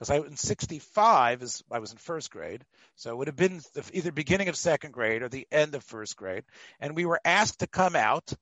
because 0.00 0.10
I 0.10 0.26
in 0.26 0.36
'65 0.36 1.42
is 1.42 1.62
I 1.70 1.78
was 1.78 1.92
in 1.92 1.98
first 1.98 2.30
grade, 2.30 2.64
so 2.96 3.10
it 3.10 3.16
would 3.16 3.26
have 3.28 3.36
been 3.36 3.60
the, 3.74 3.84
either 3.92 4.12
beginning 4.12 4.48
of 4.48 4.56
second 4.56 4.92
grade 4.92 5.22
or 5.22 5.28
the 5.28 5.46
end 5.52 5.74
of 5.74 5.84
first 5.84 6.16
grade, 6.16 6.44
and 6.80 6.96
we 6.96 7.04
were 7.04 7.20
asked 7.22 7.60
to 7.60 7.66
come 7.66 7.94
out 7.94 8.32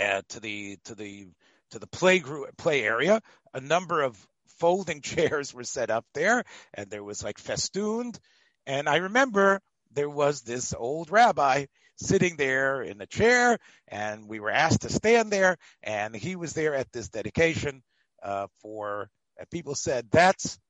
uh, 0.00 0.22
to 0.30 0.40
the 0.40 0.78
to 0.84 0.94
the 0.94 1.28
to 1.72 1.78
the 1.78 1.86
play 1.86 2.20
group, 2.20 2.56
play 2.56 2.82
area. 2.82 3.20
A 3.52 3.60
number 3.60 4.00
of 4.02 4.16
folding 4.58 5.00
chairs 5.02 5.52
were 5.52 5.64
set 5.64 5.90
up 5.90 6.06
there, 6.14 6.44
and 6.72 6.90
there 6.90 7.04
was 7.04 7.22
like 7.22 7.38
festooned. 7.38 8.18
And 8.66 8.88
I 8.88 8.96
remember 8.96 9.60
there 9.92 10.10
was 10.10 10.40
this 10.40 10.72
old 10.72 11.10
rabbi 11.10 11.66
sitting 11.96 12.36
there 12.36 12.80
in 12.80 13.00
a 13.02 13.06
chair, 13.06 13.58
and 13.88 14.26
we 14.26 14.40
were 14.40 14.50
asked 14.50 14.82
to 14.82 14.88
stand 14.90 15.30
there, 15.30 15.58
and 15.82 16.16
he 16.16 16.34
was 16.34 16.54
there 16.54 16.74
at 16.74 16.90
this 16.92 17.10
dedication 17.10 17.82
uh, 18.22 18.46
for. 18.62 19.10
And 19.40 19.50
people 19.50 19.74
said, 19.74 20.08
"That's." 20.12 20.60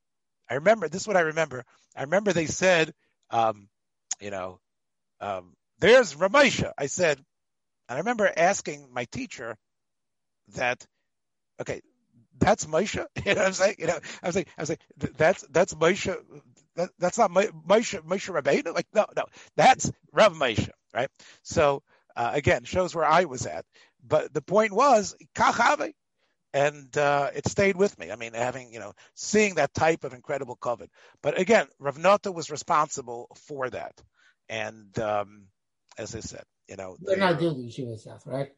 I 0.49 0.55
remember 0.55 0.89
this. 0.89 1.03
Is 1.03 1.09
what 1.09 1.19
I 1.19 1.23
remember. 1.23 1.65
I 1.95 2.03
remember 2.03 2.33
they 2.33 2.47
said, 2.47 2.95
um, 3.31 3.69
you 4.21 4.31
know, 4.31 4.61
um, 5.21 5.55
"There's 5.81 6.15
Ramesha." 6.15 6.73
I 6.79 6.87
said, 6.87 7.19
and 7.89 7.97
I 7.97 7.99
remember 7.99 8.33
asking 8.35 8.89
my 8.93 9.05
teacher 9.07 9.57
that, 10.55 10.87
okay, 11.61 11.83
that's 12.39 12.65
Moshe. 12.67 13.05
You 13.27 13.35
know 13.35 13.41
what 13.41 13.47
I'm 13.49 13.53
saying? 13.53 13.77
You 13.81 13.89
know, 13.89 13.99
I 14.23 14.27
was 14.29 14.37
like, 14.37 14.49
I 14.57 14.63
was 14.63 14.71
like, 14.71 14.81
that's 15.17 15.45
that's 15.51 15.75
Moshe. 15.75 16.17
That, 16.77 16.91
that's 17.01 17.19
not 17.19 17.33
Moshe 17.33 18.01
Moshe 18.03 18.33
Rabbeinu. 18.33 18.73
Like, 18.75 18.87
no, 18.95 19.07
no, 19.17 19.25
that's 19.57 19.91
Rav 20.13 20.35
Moshe, 20.35 20.71
right? 20.95 21.09
So 21.43 21.83
uh, 22.17 22.31
again, 22.33 22.65
shows 22.65 22.95
where 22.95 23.05
I 23.05 23.25
was 23.25 23.47
at. 23.47 23.65
But 24.07 24.33
the 24.33 24.43
point 24.43 24.73
was, 24.73 25.17
kachave, 25.35 25.93
and 26.53 26.97
uh, 26.97 27.31
it 27.35 27.47
stayed 27.47 27.77
with 27.77 27.99
me. 27.99 28.11
I 28.11 28.17
mean, 28.17 28.33
having 28.35 28.73
you 28.73 28.81
know, 28.81 28.93
seeing 29.15 29.55
that 29.55 29.75
type 29.75 30.05
of 30.05 30.15
incredible 30.15 30.57
covet. 30.57 30.91
But 31.23 31.39
again, 31.39 31.67
Rav 31.79 31.99
Nota 31.99 32.33
was 32.33 32.51
responsible 32.51 33.29
for 33.47 33.71
that, 33.71 34.01
and 34.49 34.97
um, 34.99 35.47
as 35.99 36.15
I 36.15 36.21
said, 36.21 36.45
you 36.69 36.77
know, 36.77 36.97
they're 37.01 37.17
not 37.17 37.39
doing 37.39 37.59
the 37.59 37.69
yeshiva 37.69 37.99
south, 37.99 38.27
right? 38.27 38.53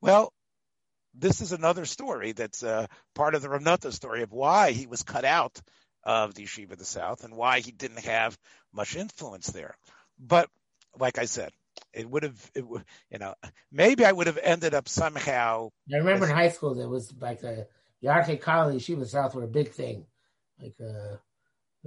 Well, 0.00 0.32
this 1.14 1.40
is 1.40 1.52
another 1.52 1.84
story 1.84 2.32
that's 2.32 2.62
uh, 2.62 2.86
part 3.14 3.34
of 3.34 3.42
the 3.42 3.48
Rav 3.48 3.62
Nota 3.62 3.92
story 3.92 4.22
of 4.22 4.32
why 4.32 4.72
he 4.72 4.86
was 4.86 5.02
cut 5.02 5.24
out 5.24 5.60
of 6.04 6.34
the 6.34 6.44
Yeshiva 6.44 6.72
of 6.72 6.78
the 6.78 6.84
South 6.84 7.24
and 7.24 7.36
why 7.36 7.60
he 7.60 7.72
didn't 7.72 8.04
have 8.04 8.38
much 8.72 8.96
influence 8.96 9.48
there. 9.48 9.76
But 10.18 10.48
like 10.98 11.18
I 11.18 11.26
said, 11.26 11.50
it 11.92 12.08
would 12.08 12.22
have, 12.22 12.50
it 12.54 12.66
would, 12.66 12.84
you 13.10 13.18
know, 13.18 13.34
maybe 13.70 14.04
I 14.04 14.12
would 14.12 14.26
have 14.26 14.38
ended 14.42 14.74
up 14.74 14.88
somehow. 14.88 15.70
I 15.92 15.98
remember 15.98 16.24
as, 16.24 16.30
in 16.30 16.36
high 16.36 16.48
school 16.48 16.74
there 16.74 16.88
was 16.88 17.12
like 17.20 17.42
a 17.42 17.66
Yarchei 18.02 18.40
Kallah, 18.40 18.74
Yeshiva 18.74 19.06
South 19.06 19.34
were 19.34 19.44
a 19.44 19.48
big 19.48 19.70
thing. 19.72 20.06
Like 20.60 20.74
uh, 20.80 21.16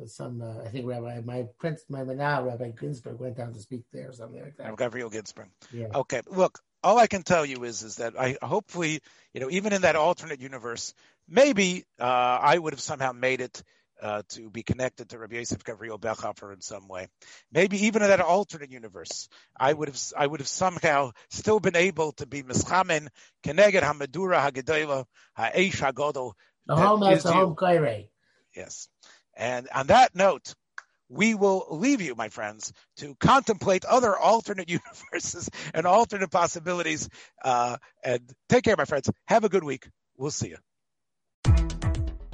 some, 0.07 0.41
uh, 0.41 0.63
I 0.63 0.69
think 0.69 0.87
Rabbi, 0.87 1.21
my 1.23 1.47
prince, 1.59 1.83
my 1.89 2.03
now 2.03 2.43
Rabbi 2.43 2.71
Ginsburg 2.71 3.19
went 3.19 3.37
down 3.37 3.53
to 3.53 3.59
speak 3.59 3.83
there 3.91 4.09
or 4.09 4.13
something 4.13 4.41
like 4.41 4.57
that. 4.57 4.75
Gabriel 4.77 5.09
Ginsburg. 5.09 5.49
Yeah. 5.71 5.87
Okay, 5.93 6.21
look, 6.27 6.59
all 6.83 6.97
I 6.97 7.07
can 7.07 7.23
tell 7.23 7.45
you 7.45 7.63
is, 7.63 7.83
is 7.83 7.97
that 7.97 8.19
I 8.19 8.37
hopefully, 8.41 8.99
you 9.33 9.41
know, 9.41 9.49
even 9.49 9.73
in 9.73 9.83
that 9.83 9.95
alternate 9.95 10.41
universe, 10.41 10.93
maybe 11.27 11.85
uh, 11.99 12.03
I 12.03 12.57
would 12.57 12.73
have 12.73 12.81
somehow 12.81 13.11
made 13.13 13.41
it 13.41 13.63
uh, 14.03 14.21
to 14.27 14.49
be 14.49 14.63
connected 14.63 15.09
to 15.09 15.17
Rabbi 15.17 15.37
Yosef 15.37 15.63
Gavriel 15.63 15.99
Bechhofer 15.99 16.53
in 16.53 16.59
some 16.59 16.89
way. 16.89 17.07
Maybe 17.51 17.85
even 17.85 18.01
in 18.01 18.09
that 18.09 18.19
alternate 18.19 18.69
universe, 18.69 19.29
I 19.57 19.71
would 19.71 19.87
have 19.87 19.99
I 20.17 20.27
would 20.27 20.41
have 20.41 20.47
somehow 20.47 21.11
still 21.29 21.61
been 21.61 21.77
able 21.77 22.11
to 22.13 22.27
be 22.27 22.43
mischamen 22.43 23.07
keneged 23.45 23.81
hamadura 23.81 24.51
hagedela 24.51 25.05
ha'esh 25.37 25.79
hagodol. 25.79 26.33
The 26.67 26.75
home 26.75 27.03
is 27.03 27.23
the 27.23 27.31
home. 27.31 27.55
Yes, 28.55 28.87
And 29.35 29.67
on 29.73 29.87
that 29.87 30.15
note, 30.15 30.53
we 31.09 31.33
will 31.33 31.65
leave 31.71 32.01
you, 32.01 32.15
my 32.15 32.29
friends, 32.29 32.73
to 32.97 33.15
contemplate 33.15 33.85
other 33.85 34.17
alternate 34.17 34.69
universes 35.11 35.49
and 35.73 35.85
alternate 35.85 36.29
possibilities. 36.29 37.09
Uh, 37.43 37.77
and 38.03 38.21
take 38.49 38.63
care, 38.63 38.75
my 38.77 38.85
friends. 38.85 39.09
Have 39.27 39.43
a 39.43 39.49
good 39.49 39.63
week. 39.63 39.87
We'll 40.17 40.31
see 40.31 40.49
you. 40.49 41.72